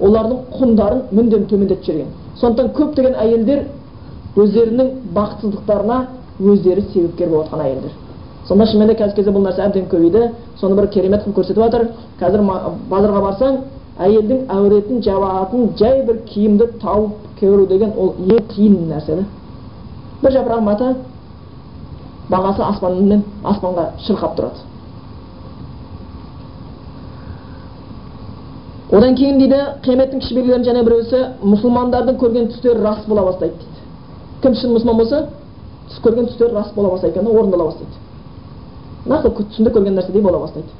олардың 0.01 0.38
құндарын 0.59 1.03
мүлдем 1.12 1.47
төмендетіп 1.51 1.84
жіберген 1.84 2.12
сондықтан 2.41 2.70
көптеген 2.76 3.16
әйелдер 3.20 3.64
өздерінің 4.36 4.91
бақытсыздықтарына 5.14 5.99
өздері 6.41 6.84
себепкер 6.93 7.28
болып 7.28 7.51
жатқан 7.51 7.64
әйелдер. 7.64 7.91
Сонда 8.49 8.66
шынымен 8.66 8.88
де 8.88 8.95
қазіргі 8.99 9.16
кезде 9.16 9.32
бұл 9.34 9.45
нәрсе 9.45 9.64
әбден 9.66 9.88
көбейді 9.91 10.30
соны 10.61 10.76
бір 10.78 10.86
керемет 10.95 11.24
қылып 11.24 11.36
көрсетіп 11.36 11.61
жатыр. 11.64 11.88
Қазір 12.20 12.45
базарға 12.91 13.20
барсаң 13.26 13.59
әйелдің 14.01 14.47
әуретін 14.49 15.03
жабатын 15.05 15.68
жай 15.78 16.03
бір 16.07 16.22
киімді 16.30 16.70
тауып 16.80 17.12
көру 17.41 17.66
деген 17.68 17.93
ол 17.97 18.14
ең 18.26 18.41
қиын 18.55 18.78
нәрсе 18.88 19.16
да. 19.20 19.24
Бір 20.22 20.32
жапырақ 20.38 20.61
мата 20.61 20.95
бағасы 22.31 22.62
аспанмен 22.62 23.24
аспанға 23.45 23.87
шырқап 24.07 24.37
тұрады. 24.39 24.66
Одан 28.91 29.14
кейін 29.14 29.39
дейді 29.39 29.59
қияметтің 29.85 30.20
кіші 30.20 30.35
белгілерінің 30.35 30.66
және 30.66 30.83
біреусі 30.87 31.18
мұсылмандардың 31.47 32.16
көрген 32.18 32.49
түстері 32.51 32.83
рас 32.83 33.05
бола 33.07 33.22
бастайды 33.28 33.55
дейді. 33.55 33.85
Кім 34.43 34.55
шын 34.59 34.74
мұсылман 34.74 34.99
болса 34.99 35.20
түс 35.91 36.01
көрген 36.03 36.26
түстері 36.31 36.57
рас 36.57 36.72
бола 36.74 36.91
бастайды 36.91 37.18
екен 37.18 37.31
орындала 37.31 37.68
бастайды. 37.70 37.93
Нақты 39.07 39.31
түсінде 39.45 39.70
көрген 39.70 39.95
нәрседей 39.95 40.22
бола 40.22 40.41
бастайды. 40.43 40.74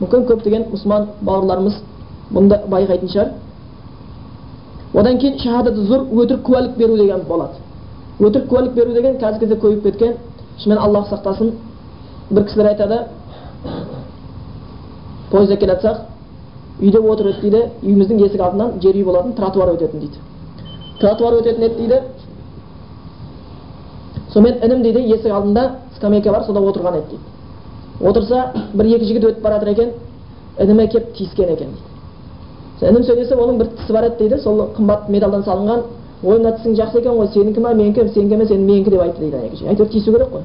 Мүмкін 0.00 0.26
көптеген 0.28 0.68
мұсылман 0.72 1.08
бауырларымыз 1.22 1.80
бұны 2.32 2.60
байқайтын 2.68 3.08
шығар. 3.08 3.32
Одан 4.92 5.18
кейін 5.18 5.38
шахадат 5.40 5.80
зұр 5.88 6.08
өтірік 6.12 6.42
куәлік 6.44 6.76
беру 6.76 6.96
деген 6.96 7.24
болады. 7.28 7.56
Өтірік 8.22 8.48
куәлік 8.48 8.72
беру 8.74 8.92
деген 8.94 9.18
қазіргі 9.18 9.40
кезде 9.40 9.56
көбейіп 9.60 9.82
кеткен 9.82 10.14
шынымен 10.62 10.82
аллах 10.82 11.08
сақтасын 11.10 11.52
бір 12.30 12.44
кісілер 12.44 12.68
айтады 12.72 12.98
пойызда 15.30 15.56
келе 15.56 15.72
жатсақ 15.74 15.96
үйде 16.80 16.98
отыр 16.98 17.26
еді 17.32 17.40
дейді 17.50 17.62
үйіміздің 17.82 18.24
есік 18.26 18.40
алдынан 18.40 18.80
жер 18.82 18.96
үй 18.96 19.04
болатын 19.04 19.32
тротуар 19.34 19.74
өтетін 19.74 20.00
дейді 20.00 20.18
тротуар 21.00 21.40
өтетін 21.40 21.66
еді 21.66 21.76
дейді 21.76 22.00
сонымен 24.32 24.62
інім 24.64 24.82
дейді 24.82 25.06
есік 25.14 25.32
алдында 25.32 25.70
скамейка 25.96 26.32
бар 26.32 26.44
сода 26.46 26.60
отырған 26.60 26.98
еді 27.00 27.16
дейді 27.16 28.08
отырса 28.08 28.52
бір 28.74 28.86
екі 28.96 29.04
жігіт 29.04 29.24
өтіп 29.24 29.42
бара 29.42 29.58
жатыр 29.58 29.72
екен 29.72 29.90
ініме 30.60 30.86
келіп 30.86 31.12
тиіскен 31.16 31.54
екен 31.56 31.74
дейді 32.80 32.92
інім 32.92 33.04
сөйлесіп 33.04 33.38
оның 33.38 33.58
бір 33.58 33.68
тісі 33.78 33.92
бар 33.92 34.04
еді 34.04 34.18
дейді 34.18 34.42
сол 34.42 34.66
қымбат 34.76 35.08
металдан 35.08 35.44
салынған 35.44 35.82
мына 36.22 36.52
тісің 36.56 36.76
жақсы 36.78 36.98
екен 37.00 37.16
ғой 37.18 37.28
сенікі 37.34 37.60
ма 37.60 37.74
менікі 37.74 38.08
сенікі 38.14 38.34
емес 38.34 38.50
енді 38.50 38.66
менікі 38.72 38.90
деп 38.90 39.02
айтты 39.02 39.20
дейді 39.20 39.36
екі 39.36 39.56
жігіт 39.56 39.70
әйтеуір 39.72 39.90
тиісу 39.90 40.12
керек 40.12 40.28
қой 40.32 40.42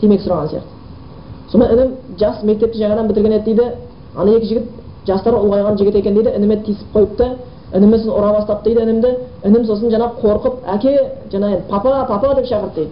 темекі 0.00 0.24
сұраған 0.24 0.48
сияқты 0.48 1.50
сонымен 1.52 1.72
інім 1.76 1.90
жас 2.18 2.42
мектепті 2.42 2.78
жаңадан 2.78 3.08
бітірген 3.08 3.32
еді 3.32 3.44
дейді 3.44 3.70
ана 4.16 4.36
екі 4.36 4.46
жігіт 4.46 4.62
жастары 5.06 5.36
ұлғайған 5.36 5.78
жігіт 5.78 5.96
екен 6.00 6.14
дейді 6.14 6.32
ініме 6.36 6.56
тиісіп 6.64 6.96
қойыпты 6.96 7.28
ініміз 7.74 8.06
ұра 8.08 8.32
бастады 8.38 8.64
дейді 8.64 8.82
інімді 8.82 9.12
інім 9.44 9.66
сосын 9.66 9.92
жаңағы 9.92 10.20
қорқып 10.22 10.54
әке 10.74 10.94
енді 11.32 11.62
папа 11.68 12.04
папа 12.08 12.34
деп 12.34 12.46
шақырды 12.46 12.74
дейді 12.74 12.90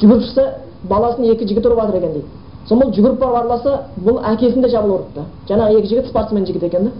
жүгіріп 0.00 0.22
шықса 0.24 0.44
баласын 0.88 1.24
екі 1.30 1.46
жігіт 1.46 1.66
ұрып 1.66 1.80
жатыр 1.80 1.96
екен 2.00 2.12
дейді 2.12 2.26
сосын 2.68 2.82
бұл 2.82 2.94
жүгіріп 2.96 3.18
барып 3.20 3.36
араласа 3.36 3.78
бұл 4.00 4.20
әкесін 4.32 4.62
де 4.62 4.68
жабылып 4.72 5.00
ұрыпты 5.00 5.24
жаңағы 5.48 5.78
екі 5.78 5.88
жігіт 5.92 6.08
спортсмен 6.08 6.46
жігіт 6.46 6.62
екен 6.70 6.84
да 6.84 6.90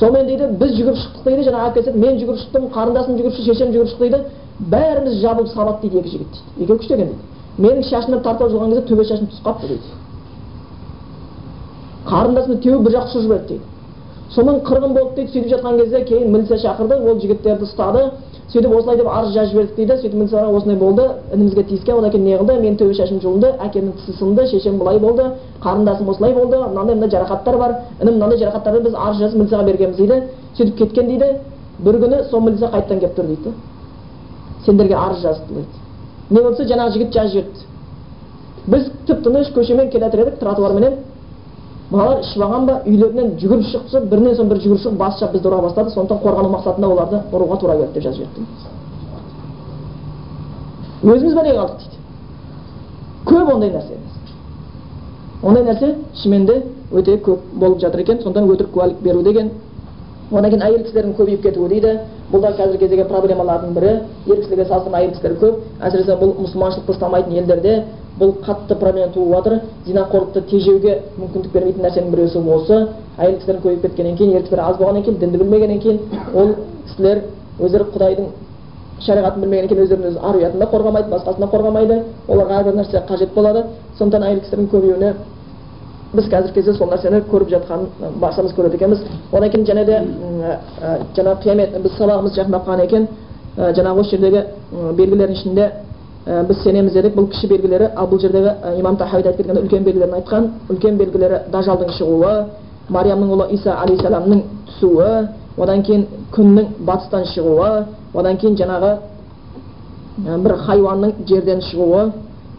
сонымен 0.00 0.26
дейді 0.26 0.46
біз 0.60 0.70
жүгіріп 0.78 0.96
шықтық 0.96 1.24
дейді 1.24 1.42
жаңағы 1.48 1.70
әкесі 1.70 1.92
мен 1.94 2.18
жүгіріп 2.20 2.38
шықтым 2.40 2.68
қарындасым 2.74 3.16
жүгіріп 3.18 3.34
шықты 3.36 3.52
шешем 3.52 3.72
жүгіріп 3.74 3.90
шықты 3.90 4.04
дейді. 4.08 4.18
Бәріміз 4.60 5.14
жабылып 5.20 5.48
салады 5.52 5.80
дейді 5.82 5.98
екі 6.00 6.10
жігіт. 6.14 6.32
Дейді 6.56 6.64
екеуі 6.64 6.78
күшті 6.80 6.94
екен 6.94 7.06
дейді. 7.06 7.22
Менің 7.60 7.82
шашымнан 7.90 8.22
тартып 8.24 8.50
жүрген 8.52 8.70
кезде 8.70 8.86
төбе 8.88 9.04
шашым 9.04 9.26
түсіп 9.30 9.44
қалыпты 9.44 9.66
дейді. 9.68 9.88
Қарындасымды 12.08 12.62
теуіп 12.64 12.80
бір 12.86 12.92
жаққа 12.96 13.08
ұшырып 13.10 13.24
жіберді 13.24 13.46
дейді. 13.48 13.64
Сонымен 14.34 14.60
қырғын 14.64 14.92
болды 14.94 15.14
дейді 15.16 15.32
сөйтіп 15.32 15.50
жатқан 15.54 15.78
кезде 15.80 16.04
кейін 16.04 16.32
милиция 16.32 16.58
шақырды 16.64 16.94
ол 17.00 17.20
жігіттерді 17.20 17.64
ұстады. 17.66 18.10
Сөйтіп 18.52 18.72
осылай 18.74 18.96
деп 18.96 19.08
арыз 19.08 19.32
жазып 19.34 19.52
жібердік 19.52 19.76
дейді. 19.76 19.96
Сөйтіп 20.00 20.14
милицияға 20.18 20.56
осындай 20.56 20.76
болды 20.76 21.04
інімізге 21.34 21.62
тиіскен 21.64 21.98
одан 21.98 22.10
кейін 22.10 22.24
не 22.24 22.38
қылды 22.38 22.56
менің 22.60 22.78
төбе 22.80 22.94
шашым 22.94 23.20
жұлынды 23.22 23.52
әкемнің 23.62 23.92
тісі 24.00 24.16
сынды 24.18 24.46
шешем 24.50 24.78
былай 24.78 24.98
болды 24.98 25.28
қарындасым 25.62 26.10
осылай 26.10 26.34
болды 26.34 26.58
мынандай 26.58 26.96
мынандай 26.96 27.10
жарақаттар 27.14 27.58
бар. 27.58 27.76
Інім 28.02 28.14
мынандай 28.18 28.38
жарақаттарды 28.42 28.80
біз 28.88 28.94
арыз 28.94 29.18
жазып 29.18 29.38
милицияға 29.38 29.64
бергенбіз 29.70 29.96
дейді. 29.96 30.22
Сөйтіп 30.56 30.78
кеткен 30.78 31.06
дейді. 31.06 31.30
бір 31.80 31.96
күні 31.96 32.24
сол 32.30 32.40
милиция 32.40 32.68
қайтадан 32.68 33.00
келіп 33.00 33.16
тұр 33.16 33.26
дейді. 33.26 33.52
Сендерге 34.66 34.94
арыз 34.94 35.22
жазыпты 35.22 35.54
дейді. 35.54 35.66
Не 36.30 36.42
болса 36.42 36.64
жаңағы 36.64 36.92
жігіт 36.92 37.12
жазып 37.14 37.32
жіберіпті 37.32 37.70
біз 38.66 38.90
тып 39.06 39.22
тыныш 39.24 39.48
көшемен 39.54 39.88
келе 39.90 40.04
жатыр 40.04 40.20
едік 40.26 40.38
тротуарменен. 40.38 40.98
Балалар 41.90 42.20
ішіп 42.22 42.42
алған 42.46 42.66
ба 42.66 42.74
үйлерінен 42.86 43.32
жүгіріп 43.40 43.66
шықса 43.70 44.00
бірінен 44.00 44.36
соң 44.38 44.48
бірі 44.50 44.60
жүгіріп 44.64 44.82
шығып 44.84 44.98
бас 44.98 45.18
шап 45.18 45.32
бізді 45.32 45.48
ұра 45.48 45.62
бастады. 45.64 45.90
Сондықтан 45.90 46.22
қорғану 46.22 46.50
мақсатында 46.54 46.86
оларды 46.86 47.16
ұруға 47.32 47.56
тура 47.60 47.76
келді 47.80 47.92
деп 47.94 48.02
жазып 48.02 48.18
жіберіпті 48.20 48.42
өзіміз 51.02 51.34
бәлеге 51.34 51.58
қалдық 51.58 51.76
дейді. 51.80 51.96
Көп 53.26 53.54
ондай 53.54 53.70
нәрсе 53.70 53.94
ондай 55.42 55.64
нәрсе 55.64 55.94
шынымен 56.22 56.46
де 56.46 56.62
өте 56.92 57.16
көп 57.24 57.38
болып 57.54 57.80
жатыр 57.80 58.00
екен. 58.00 58.20
Сондықтан 58.22 58.50
өтірік 58.50 58.72
куәлік 58.74 59.00
беру 59.02 59.22
деген 59.22 59.50
одан 60.30 60.50
кейін 60.50 60.62
әйел 60.62 60.82
кісілердің 60.84 61.14
көбейіп 61.18 61.42
кетуі 61.42 61.68
дейді 61.68 61.92
бұл 62.30 62.42
да 62.44 62.52
қазіргі 62.54 62.78
кездегі 62.84 63.04
проблемалардың 63.10 63.72
бірі 63.74 63.90
ер 64.30 64.36
кісілерге 64.40 64.66
салыстырмалы 64.68 65.02
әйел 65.02 65.14
кісілер 65.16 65.34
көп 65.40 65.54
әсіресе 65.88 66.16
бұл 66.20 66.34
мұсылманшылықты 66.44 66.94
ұстамайтын 66.94 67.38
елдерде 67.40 67.72
бұл 68.20 68.34
қатты 68.44 68.76
проблема 68.78 69.10
туып 69.14 69.32
жатыр 69.34 69.58
зинақорлықты 69.86 70.42
тежеуге 70.50 70.98
мүмкіндік 71.18 71.52
бермейтін 71.52 71.82
нәрсенің 71.86 72.10
біреусі 72.14 72.44
осы 72.54 72.78
әйел 73.18 73.40
кісілер 73.40 73.60
көбейіп 73.64 73.82
кеткеннен 73.88 74.16
кейін 74.16 74.36
ер 74.36 74.42
кісілер 74.46 74.64
аз 74.68 74.76
болғаннан 74.78 75.02
кейін 75.02 75.18
дінді 75.18 75.38
білмегеннен 75.42 75.80
кейін 75.80 75.98
ол 76.34 76.54
кісілер 76.86 77.22
өздері 77.58 77.88
құдайдың 77.94 78.30
шариғатын 79.06 79.40
білмегеннен 79.42 79.68
кейін 79.72 79.84
өздерінің 79.84 80.10
өз 80.12 80.18
ар 80.20 80.40
ұятын 80.40 80.60
да 80.60 80.70
қорғамайды 80.70 81.10
басқасын 81.14 81.40
да 81.40 81.50
қорғамайды 81.54 82.00
оларға 82.28 82.60
әрбір 82.60 82.76
нәрсе 82.76 83.02
қажет 83.08 83.34
болады 83.34 83.64
сондықтан 83.98 84.26
әйел 84.28 84.40
кісілердің 84.44 84.70
көбеюіне 84.74 85.14
біз 86.12 86.28
қазіргі 86.30 86.54
кезде 86.54 86.74
сол 86.74 86.88
нәрсені 86.90 87.22
көріп 87.30 87.48
жатқан 87.54 87.86
баршамыз 88.20 88.54
көреді 88.56 88.74
екенбіз. 88.74 89.00
Одан 89.32 89.50
кейін 89.50 89.66
және 89.66 89.84
де 89.84 89.96
жаңағы 91.16 91.42
қиямет 91.42 91.76
біз 91.82 91.92
сабағымыз 91.98 92.34
жақындап 92.38 92.66
қалған 92.66 92.84
екен. 92.84 93.08
Жаңағы 93.56 94.00
осы 94.00 94.16
жердегі 94.16 94.44
белгілердің 94.98 95.36
ішінде 95.36 95.70
біз 96.48 96.62
сенеміз 96.62 96.92
дедік. 96.92 97.14
Бұл 97.14 97.28
кіші 97.30 97.48
белгілері 97.48 97.90
ал 97.96 98.08
бұл 98.10 98.20
жердегі 98.20 98.78
имам 98.80 98.96
тахауи 98.96 99.22
айтып 99.22 99.36
кеткен 99.36 99.62
үлкен 99.62 99.84
белгілерін 99.84 100.14
айтқан. 100.14 100.50
Үлкен 100.70 100.98
белгілері 100.98 101.44
дажалдың 101.52 101.92
шығуы 101.98 102.32
мариямның 102.88 103.30
ұлы 103.30 103.46
иса 103.54 103.76
алейхисаламның 103.84 104.42
түсуі 104.66 105.28
одан 105.58 105.82
кейін 105.82 106.06
күннің 106.34 106.66
батыстан 106.86 107.24
шығуы 107.34 107.84
одан 108.14 108.36
кейін 108.36 108.56
жаңағы 108.58 108.96
бір 110.18 110.56
хайуанның 110.66 111.12
жерден 111.28 111.60
шығуы 111.70 112.10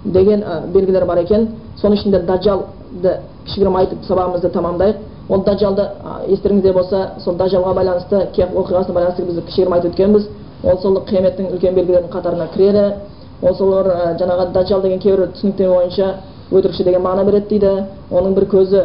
деген 0.06 0.43
белгілер 0.74 1.06
бар 1.06 1.18
екен. 1.24 1.49
Соның 1.82 1.97
ішінде 1.97 2.20
дажалды 2.26 3.18
кішігірім 3.46 3.76
айтып 3.76 4.04
сабағымызды 4.08 4.50
тамамдайық. 4.50 4.96
Ол 5.30 5.44
дажалды 5.44 5.88
естеріңізде 6.28 6.74
болса 6.74 7.12
сол 7.24 7.36
дажалға 7.36 7.74
байланысты 7.74 8.28
оқиғасына 8.36 8.94
байланысты 8.94 9.26
біз 9.26 9.44
кішігірім 9.48 9.74
айтып 9.74 9.92
өткенбіз. 9.92 10.28
Ол 10.64 10.78
сол 10.82 11.00
қияметтің 11.08 11.52
үлкен 11.54 11.76
белгілерінің 11.76 12.12
қатарына 12.12 12.48
кіреді. 12.54 12.94
Ол 13.42 13.56
солар 13.56 14.16
жаңағы 14.20 14.52
дажал 14.54 14.82
деген 14.82 15.00
кейбір 15.00 15.32
түсініктер 15.34 15.70
бойынша 15.70 16.16
өтірікші 16.52 16.84
деген 16.84 17.02
мағына 17.02 17.26
береді 17.26 17.48
дейді. 17.50 17.86
Оның 18.12 18.36
бір 18.36 18.46
көзі 18.52 18.84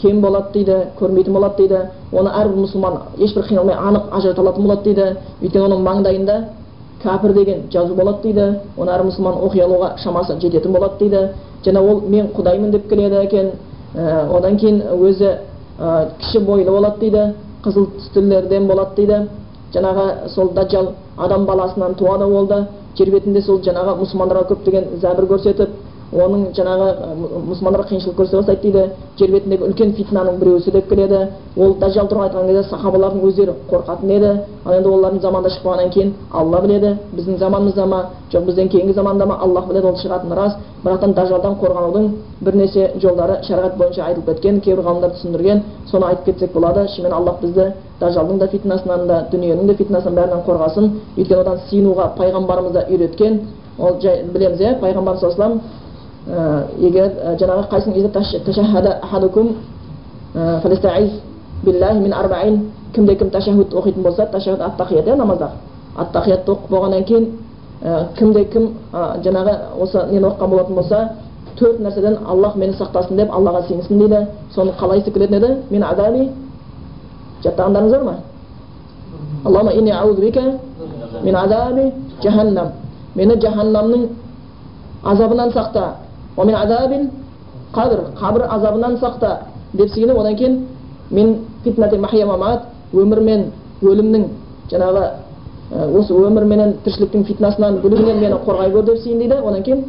кем 0.00 0.20
болады 0.20 0.52
дейді 0.52 0.76
көрмейтін 1.00 1.32
болады 1.32 1.56
дейді. 1.56 1.80
Оны 2.12 2.30
әрбір 2.30 2.62
мұсылман 2.66 3.00
ешбір 3.18 3.48
қиналмай 3.48 3.74
анық 3.74 4.12
ажырата 4.12 4.40
алатын 4.40 4.62
болады 4.62 4.82
дейді. 4.84 5.16
Өйткені 5.42 5.64
оның 5.64 5.82
маңдайында 5.82 6.36
кәпір 7.02 7.32
деген 7.34 7.64
жазу 7.72 7.94
болады 7.94 8.22
дейді. 8.22 8.60
Оны 8.76 8.92
әр 8.94 9.02
мұсылман 9.08 9.40
оқи 9.48 9.64
алуға 9.64 9.96
шамасы 9.98 10.38
жететін 10.40 10.72
болады 10.72 10.98
дейді. 11.00 11.28
Және 11.64 11.80
ол 11.80 12.00
мен 12.06 12.30
құдаймын 12.36 12.70
деп 12.70 12.88
келеді 12.88 13.24
екен. 13.24 13.50
Одан 13.94 14.58
кейін 14.58 14.82
өзі 14.92 15.30
кіші 16.20 16.40
бойлы 16.44 16.70
болады 16.70 17.00
дейді 17.00 17.34
қызыл 17.64 17.86
түстілерден 17.98 18.66
болады 18.68 18.96
дейді 18.96 19.28
жаңағы 19.74 20.28
сол 20.34 20.52
даджал 20.54 20.92
адам 21.16 21.46
баласынан 21.46 21.94
туады 21.94 22.24
ол 22.24 22.46
да 22.46 22.66
жер 22.98 23.10
бетінде 23.10 23.42
сол 23.42 23.60
жаңағы 23.62 23.96
мұсылмандарға 24.02 24.48
көптеген 24.52 25.00
зәбір 25.00 25.28
көрсетіп 25.32 25.70
оның 26.12 26.44
жаңағы 26.56 26.86
мұсылмандарға 27.50 27.88
қиыншылық 27.90 28.16
көрсете 28.16 28.38
бастайды 28.38 28.62
дейді. 28.62 28.84
Жер 29.18 29.32
бетіндегі 29.34 29.66
үлкен 29.66 29.92
фитнаның 29.92 30.38
біреусі 30.40 30.72
деп 30.72 30.88
келеді. 30.88 31.18
Ол 31.56 31.74
дажал 31.74 32.08
туралы 32.08 32.28
айтқан 32.28 32.46
кезде 32.46 32.62
сахабалардың 32.70 33.26
өздері 33.28 33.54
қорқатын 33.68 34.12
еді. 34.16 34.30
Ал 34.64 34.74
енді 34.78 34.88
олардың 34.88 35.20
заманда 35.20 35.50
шықпағаннан 35.50 35.90
кейін 35.92 36.14
алла 36.32 36.60
біледі. 36.62 36.94
Біздің 37.16 37.38
заманымызда 37.38 37.86
ма? 37.86 38.00
Жоқ 38.32 38.44
бізден 38.46 38.68
кейінгі 38.68 38.94
заманда 38.94 39.26
ма? 39.26 39.36
Аллах 39.42 39.68
біледі 39.68 39.86
ол 39.86 39.96
шығатыны 40.00 40.34
рас. 40.34 40.56
Бірақтан 40.84 41.12
дажалдан 41.14 41.58
қорғанудың 41.60 42.08
бірнеше 42.40 42.92
жолдары 43.02 43.42
шариғат 43.42 43.76
бойынша 43.76 44.04
айтылып 44.04 44.26
кеткен 44.26 44.60
кейбір 44.60 44.84
ғалымдар 44.84 45.12
түсіндірген. 45.16 45.62
Соны 45.90 46.06
айтып 46.06 46.24
кетсек 46.24 46.52
болады. 46.52 46.88
Шынымен 46.88 47.12
аллах 47.12 47.40
бізді 47.42 47.72
дажалдың 48.00 48.38
да 48.38 48.48
фитнасынан 48.48 49.06
да 49.08 49.26
дүниенің 49.32 49.66
де 49.66 49.74
фитнасынан 49.74 50.14
бәрінен 50.14 50.44
қорғасын. 50.46 50.90
Өйткені 51.16 51.40
одан 51.40 51.58
сиынуға 51.68 52.12
пайғамбарымыз 52.16 52.72
да 52.72 52.86
үйреткен. 52.88 53.40
Ол 53.78 53.98
жай 54.00 54.22
білеміз 54.22 54.60
иә 54.60 54.78
пайғамбарымыз 54.80 55.20
саллаллаху 55.20 55.60
егер 56.28 57.36
жаңағы 57.40 57.62
қайсың 57.72 57.92
кімде 62.94 63.14
кім 63.16 63.30
ташахуд 63.30 63.74
оқитын 63.74 64.02
болса 64.02 64.26
ташахуд 64.26 64.60
аттахият 64.60 65.06
иә 65.06 65.16
намаздағы 65.16 65.52
аттахиятты 65.96 66.52
оқып 66.52 66.70
болғаннан 66.70 67.04
кейін 67.04 67.26
кімде 68.16 68.44
кім 68.44 68.68
жаңағы 69.24 69.56
осы 69.80 70.04
нені 70.10 70.24
оқыған 70.26 70.50
болатын 70.50 70.74
болса 70.74 71.08
төрт 71.58 71.80
нәрседен 71.80 72.18
аллах 72.26 72.56
мені 72.56 72.72
сақтасын 72.72 73.16
деп 73.16 73.32
аллаға 73.34 73.66
сиынсын 73.68 73.98
дейді 73.98 74.26
соны 74.54 74.72
қалай 74.80 75.02
келетін 75.02 75.36
еді 75.36 75.54
мен 75.70 75.82
адаби 75.82 76.30
жаттағандарыңыз 77.44 77.90
бар 77.90 78.04
ма 78.04 78.14
аллахума 79.44 79.72
инни 79.72 79.90
аузу 79.90 80.20
бика 80.20 80.58
мин 81.22 81.36
адаби 81.36 81.92
жаханнам 82.22 82.72
мені 83.14 83.34
жаһаннамның 83.34 84.08
азабынан 85.04 85.52
сақта 85.52 85.92
уамин 86.38 86.54
азабин 86.54 87.10
қадір 87.74 88.00
қабір 88.20 88.42
азабынан 88.48 88.96
сақта 88.98 89.36
деп 89.74 89.90
сыйынып 89.90 90.18
одан 90.18 90.36
кейін 90.36 90.66
мен 91.10 91.36
фитнати 91.64 91.98
махия 91.98 92.26
мамат 92.26 92.62
өмір 92.94 93.20
мен 93.20 93.46
өлімнің 93.82 94.24
жаңағы 94.70 95.02
осы 95.98 96.14
өмір 96.14 96.44
менен 96.44 96.76
тіршіліктің 96.84 97.24
фитнасынан 97.24 97.80
бүлігінен 97.82 98.20
мені 98.20 98.36
қорғай 98.46 98.70
көр 98.72 98.84
деп 98.84 99.02
сыйын 99.02 99.18
дейді 99.18 99.34
одан 99.34 99.62
кейін 99.62 99.84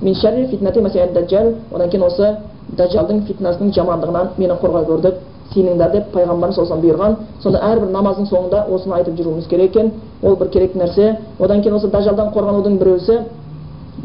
мен 0.00 0.14
шәрри 0.14 0.46
фитнати 0.48 0.80
масиад 0.80 1.16
одан 1.16 1.90
кейін 1.90 2.06
осы 2.06 2.36
даджалдың 2.78 3.26
фитнасының 3.26 3.74
жамандығынан 3.74 4.28
мені 4.38 4.56
қорғай 4.62 4.86
көр 4.86 5.00
деп 5.00 5.14
сыйыныңдар 5.52 5.92
деп 5.92 6.12
пайғамбарымыз 6.14 6.54
саллаллаху 6.56 6.82
бұйырған 6.86 7.16
сонда 7.42 7.60
әрбір 7.66 7.90
намаздың 7.90 8.26
соңында 8.30 8.64
осыны 8.70 8.94
айтып 8.94 9.16
жүруіміз 9.18 9.48
керек 9.50 9.70
екен 9.76 9.90
ол 10.22 10.36
бір 10.36 10.48
керек 10.48 10.76
нәрсе 10.78 11.16
одан 11.40 11.62
кейін 11.62 11.76
осы 11.76 11.90
дажалдан 11.90 12.30
қорғанудың 12.34 12.78
біреусі 12.78 13.18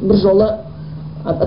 бір 0.02 0.16
жолы 0.24 0.50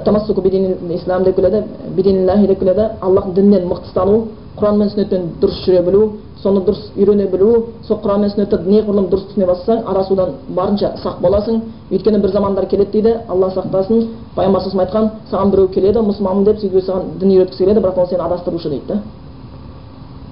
тамассуку 0.04 0.42
ислам 0.42 1.24
деп 1.24 1.36
келеді 1.36 1.62
бидиниллахи 1.96 2.46
деп 2.46 2.58
келеді 2.58 2.88
аллахтың 3.00 3.34
дінінен 3.34 3.68
мықты 3.68 3.86
ұстану 3.90 4.22
құран 4.58 4.78
мен 4.78 4.88
сүннеттен 4.90 5.28
дұрыс 5.40 5.60
жүре 5.64 5.82
білу 5.86 6.00
соны 6.42 6.62
дұрыс 6.66 6.90
үйрене 6.96 7.26
білу 7.30 7.66
сол 7.86 8.00
құран 8.02 8.20
мен 8.24 8.30
сүннетті 8.32 8.58
неғұрлым 8.66 9.06
дұрыс 9.12 9.28
түсіне 9.30 9.46
бастасаң 9.46 9.84
арасудан 9.86 10.34
барынша 10.48 10.92
сақ 11.02 11.20
боласың 11.22 11.60
өйткені 11.92 12.18
бір 12.18 12.32
замандар 12.32 12.66
келеді 12.66 12.90
дейді 12.92 13.14
алла 13.28 13.52
сақтасын 13.54 14.08
пайғамбар 14.34 14.82
айтқан 14.82 15.10
саған 15.30 15.54
біреу 15.54 15.68
келеді 15.68 16.02
мұсылманмын 16.10 16.44
деп 16.44 16.60
сөйтіп 16.62 16.84
саған 16.84 17.14
дін 17.20 17.36
үйреткісі 17.36 17.64
келеді 17.64 17.80
бірақ 17.80 18.02
ол 18.02 18.10
сені 18.10 18.22
адастырушы 18.26 18.70
дейді 18.70 18.86
да 18.88 19.00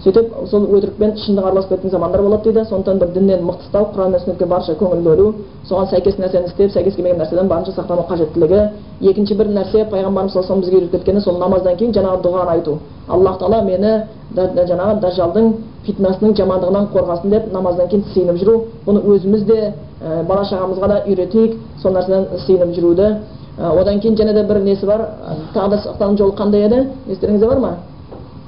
сөйтіп 0.07 0.35
сол 0.47 0.67
өтірікпен 0.71 1.17
шындық 1.19 1.47
араласып 1.49 1.73
кеткен 1.75 1.91
замандар 1.91 2.23
болады 2.23 2.45
дейді. 2.45 2.65
Сондықтан 2.69 2.99
бір 2.99 3.09
діннен 3.15 3.43
мықты 3.43 3.67
ұстау 3.67 3.89
құран 3.95 4.13
мен 4.15 4.21
сүннетке 4.23 4.47
барынша 4.47 4.77
көңіл 4.79 5.03
бөлу 5.03 5.33
соған 5.67 5.89
сәйкес 5.91 6.19
нәрсені 6.21 6.47
істеп 6.47 6.71
сәйкес 6.71 6.95
келмеген 6.95 7.19
нәрседен 7.19 7.49
барынша 7.49 7.73
сақтану 7.75 8.07
қажеттілігі. 8.07 8.61
Екінші 9.01 9.35
бір 9.35 9.51
нәрсе 9.51 9.85
пайғамбарымыз 9.91 10.33
саллаллаху 10.33 10.61
бізге 10.61 10.77
үйретіп 10.77 10.93
кеткені 10.93 11.21
сол 11.21 11.39
намаздан 11.39 11.77
кейін 11.77 11.95
жаңағы 11.97 12.23
дұғаны 12.23 12.51
айту. 12.55 12.79
Аллах 13.09 13.39
тағала 13.41 13.63
мені 13.67 14.07
жаңағы 14.37 15.01
дажалдың 15.01 15.53
фитнасының 15.87 16.37
жамандығынан 16.37 16.87
қорғасын 16.95 17.31
деп 17.31 17.53
намаздан 17.53 17.89
кейін 17.89 18.05
сыйынып 18.15 18.39
жүру. 18.43 18.63
Бұны 18.87 19.03
өзіміз 19.11 19.45
де 19.47 19.73
ә, 20.03 20.23
бала 20.27 20.45
шағамызға 20.45 20.89
да 20.89 21.03
үйретейік 21.07 21.59
сол 21.83 21.93
нәрседен 21.93 22.27
сыйынып 22.47 22.75
жүруді. 22.79 23.11
Ә, 23.59 23.81
одан 23.81 24.01
кейін 24.01 24.17
және 24.17 24.35
де 24.35 24.43
бір 24.43 24.63
несі 24.63 24.87
бар? 24.87 25.07
Тағы 25.55 25.79
да 25.99 26.15
жолы 26.17 26.35
қандай 26.37 26.67
еді? 26.67 26.89
Естеріңізде 27.07 27.47
бар 27.47 27.59
ма? 27.59 27.75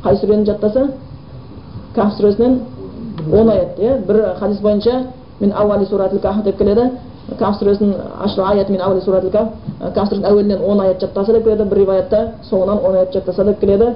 Қай 0.03 0.17
сүрені 0.17 0.45
жаттаса? 0.47 0.89
Каф 1.99 2.15
сүресінен 2.19 2.59
он 3.33 3.51
аят 3.51 3.79
иә 3.79 3.99
бір 4.07 4.23
хадис 4.39 4.61
бойынша 4.61 5.03
мен 5.41 5.53
ауали 5.53 5.87
суратил 5.87 6.19
каф 6.19 6.43
деп 6.45 6.59
келеді 6.59 6.91
каф 7.39 7.59
сүресінің 7.61 7.95
аяты 8.51 8.73
мен 8.73 8.81
ауали 8.81 9.01
суратил 9.01 9.31
каф 9.31 9.49
каф 9.95 10.09
сүресінің 10.09 10.29
әуелінен 10.31 10.63
он 10.65 10.81
аят 10.81 11.01
жаттаса 11.01 11.33
деп 11.33 11.45
келеді 11.45 11.69
бір 11.69 11.79
риwаятта 11.79 12.23
соңынан 12.51 12.79
он 12.85 12.97
аят 12.97 13.13
жаттаса 13.13 13.45
деп 13.45 13.61
келеді 13.61 13.93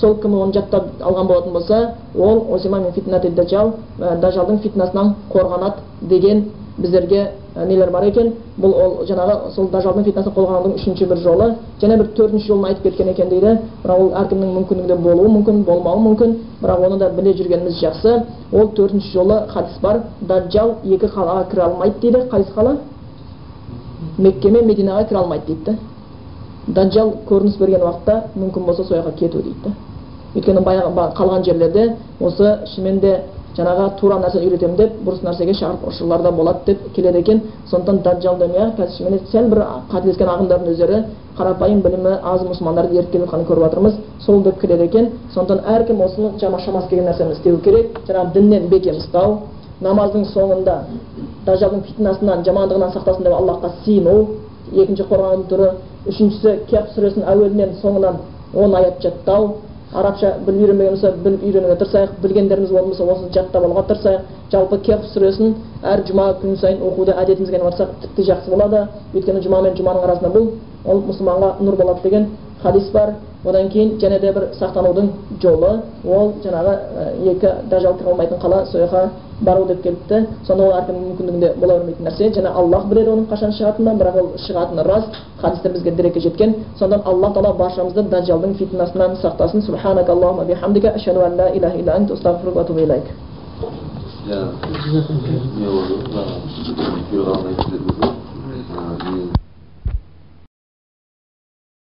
сол 0.00 0.14
кім 0.20 0.34
оны 0.40 0.52
жаттап 0.52 0.84
алған 1.00 1.26
болатын 1.26 1.52
болса 1.52 1.94
ол 2.14 2.46
осима 2.54 2.80
мен 2.80 2.92
фитнати 2.92 3.30
даджал 3.30 3.72
дажалдың 3.98 4.58
фитнасынан 4.58 5.14
қорғанады 5.32 5.76
деген 6.02 6.44
біздерге 6.78 7.30
нелер 7.56 7.90
бар 7.90 8.04
екен 8.04 8.32
бұл 8.60 8.74
ол 8.74 8.96
жаңағы 9.08 9.52
сол 9.54 9.68
дажалдың 9.72 10.04
фитнасын 10.04 10.32
қолғанудың 10.36 10.74
үшінші 10.76 11.06
бір 11.08 11.18
жолы 11.24 11.46
және 11.80 11.96
бір 11.96 12.10
төртінші 12.16 12.46
жолын 12.46 12.64
айтып 12.70 12.82
кеткен 12.82 13.08
екен 13.08 13.28
дейді 13.30 13.54
бірақ 13.84 14.00
ол 14.00 14.10
әркімнің 14.20 14.52
мүмкіндігінде 14.58 14.96
болуы 14.96 15.30
мүмкін 15.38 15.62
болмауы 15.64 16.02
мүмкін 16.08 16.36
бірақ 16.62 16.86
оны 16.86 16.98
да 16.98 17.08
біле 17.16 17.32
жүргеніміз 17.38 17.80
жақсы 17.80 18.14
ол 18.52 18.68
төртінші 18.76 19.12
жолы 19.12 19.40
хадис 19.48 19.78
бар 19.82 20.02
даджал 20.20 20.74
екі 20.84 21.06
қалаға 21.06 21.48
кіре 21.50 21.62
алмайды 21.62 22.00
дейді 22.00 22.28
қайсы 22.30 22.52
қала 22.54 22.76
мекке 24.18 24.50
мен 24.50 24.66
мединаға 24.66 25.08
кіре 25.08 25.20
алмайды 25.20 25.46
дейді 25.46 25.64
да 25.64 25.78
даджал 26.82 27.12
көрініс 27.28 27.56
берген 27.58 27.80
уақытта 27.80 28.22
мүмкін 28.36 28.66
болса 28.66 28.84
сол 28.84 28.98
жаққа 28.98 29.18
кету 29.18 29.42
дейді 29.42 29.72
өйткені 30.34 30.60
баяғы 30.60 31.12
қалған 31.16 31.44
жерлерде 31.44 31.94
осы 32.20 32.58
шынымен 32.74 33.00
де 33.00 33.20
жаңағы 33.56 33.86
тура 34.00 34.18
нәрсені 34.20 34.46
үйретемін 34.50 34.76
деп 34.76 34.96
бұрыс 35.06 35.22
нәрсеге 35.24 35.54
шағып 35.56 35.86
ұршылар 35.88 36.22
да 36.22 36.30
болады 36.30 36.58
деп 36.66 36.92
келеді 36.94 37.18
екен. 37.18 37.40
Сондықтан 37.70 38.02
даджал 38.02 38.36
демей 38.36 38.70
қазір 38.76 39.20
сәл 39.32 39.48
бір 39.48 39.62
қателескен 39.90 40.28
ағымдардың 40.28 40.70
өздері 40.72 41.02
қарапайым 41.38 41.80
білімі 41.82 42.12
аз 42.22 42.42
мұсылмандарды 42.44 42.98
еріп 42.98 43.10
келе 43.12 43.24
жатқанын 43.24 43.46
көріп 43.48 43.64
жатырмыз. 43.64 43.94
Сол 44.20 44.42
деп 44.42 44.60
келеді 44.60 44.84
екен. 44.84 45.10
Сондықтан 45.34 45.64
әркім 45.74 46.04
осыны 46.04 46.32
жама 46.40 46.60
шамасы 46.60 46.88
келген 46.88 47.08
нәрсені 47.08 47.32
істеу 47.32 47.58
керек. 47.64 47.98
Жаңағы 48.08 48.32
діннен 48.34 48.68
бекем 48.68 49.00
ұстау 49.00 49.38
намаздың 49.80 50.24
соңында 50.32 50.78
дажалдың 51.46 51.82
фитнасынан 51.88 52.44
жамандығынан 52.44 52.92
сақтасын 52.94 53.24
деп 53.24 53.34
аллахқа 53.36 53.72
сыйыну 53.84 54.26
екінші 54.72 55.04
қорғану 55.10 55.44
түрі. 55.50 55.70
Үшіншісі 56.06 56.58
кәп 56.70 56.92
сүресінің 56.94 57.28
әуелінен 57.28 57.76
соңынан 57.82 58.20
он 58.54 58.74
аят 58.74 59.02
жаттау. 59.02 59.56
Арабша 59.94 60.34
біліп 60.46 60.62
үйренбеген 60.62 60.94
болса 60.94 61.10
біліп 61.24 61.42
үйренуге 61.46 61.76
тырысайық. 61.80 62.10
Білгендеріміз 62.22 62.70
болса 62.70 63.04
осыны 63.04 63.32
жаттап 63.32 63.64
алуға 63.64 63.84
тырысайық. 63.90 64.20
Жалпы 64.52 64.78
кеф 64.86 65.04
сүресін 65.12 65.54
әр 65.82 66.02
жұма 66.08 66.26
күн 66.42 66.56
сайын 66.58 66.82
оқуды 66.82 67.14
әдетімізге 67.14 67.56
айналып 67.56 67.72
барсақ 67.72 67.94
тіпті 68.02 68.26
жақсы 68.30 68.50
болады. 68.50 68.86
Өйткені 69.14 69.42
жұма 69.46 69.62
мен 69.62 69.76
жұманың 69.78 70.08
арасында 70.08 70.32
бұл 70.34 70.50
ол 70.86 71.02
мұсылманға 71.08 71.54
нұр 71.60 71.76
болады 71.76 72.02
деген 72.02 72.28
хадис 72.62 72.90
бар 72.92 73.14
одан 73.44 73.68
кейін 73.68 73.98
және 74.00 74.18
де 74.20 74.32
бір 74.32 74.48
сақтанудың 74.58 75.08
жолы 75.42 75.80
ол 76.04 76.32
жаңағы 76.44 76.74
екі 77.32 77.48
дажал 77.70 77.94
кіре 77.98 78.10
алмайтын 78.10 78.38
қала 78.42 78.64
сол 78.66 78.80
жаққа 78.80 79.08
бару 79.40 79.64
деп 79.66 79.82
келіпті 79.82 80.26
сонда 80.46 80.64
ол 80.64 80.72
әркімнің 80.78 81.04
мүмкіндігінде 81.10 81.52
бола 81.60 81.78
бермейтін 81.78 82.06
нәрсе 82.08 82.30
және 82.34 82.48
аллах 82.48 82.86
біледі 82.90 83.10
оның 83.12 83.26
қашан 83.30 83.52
шығатынын 83.58 83.98
бірақ 84.00 84.16
ол 84.22 84.28
шығатыны 84.46 84.82
рас 84.88 85.04
хадистер 85.40 85.72
бізге 85.72 85.90
дерекке 85.90 86.20
жеткен 86.20 86.54
сондықтан 86.78 87.12
аллах 87.12 87.34
тағала 87.36 87.56
баршамызды 87.58 88.02
дажалдың 88.02 88.54
фитнасынан 88.54 89.16
сақтасын 89.22 89.60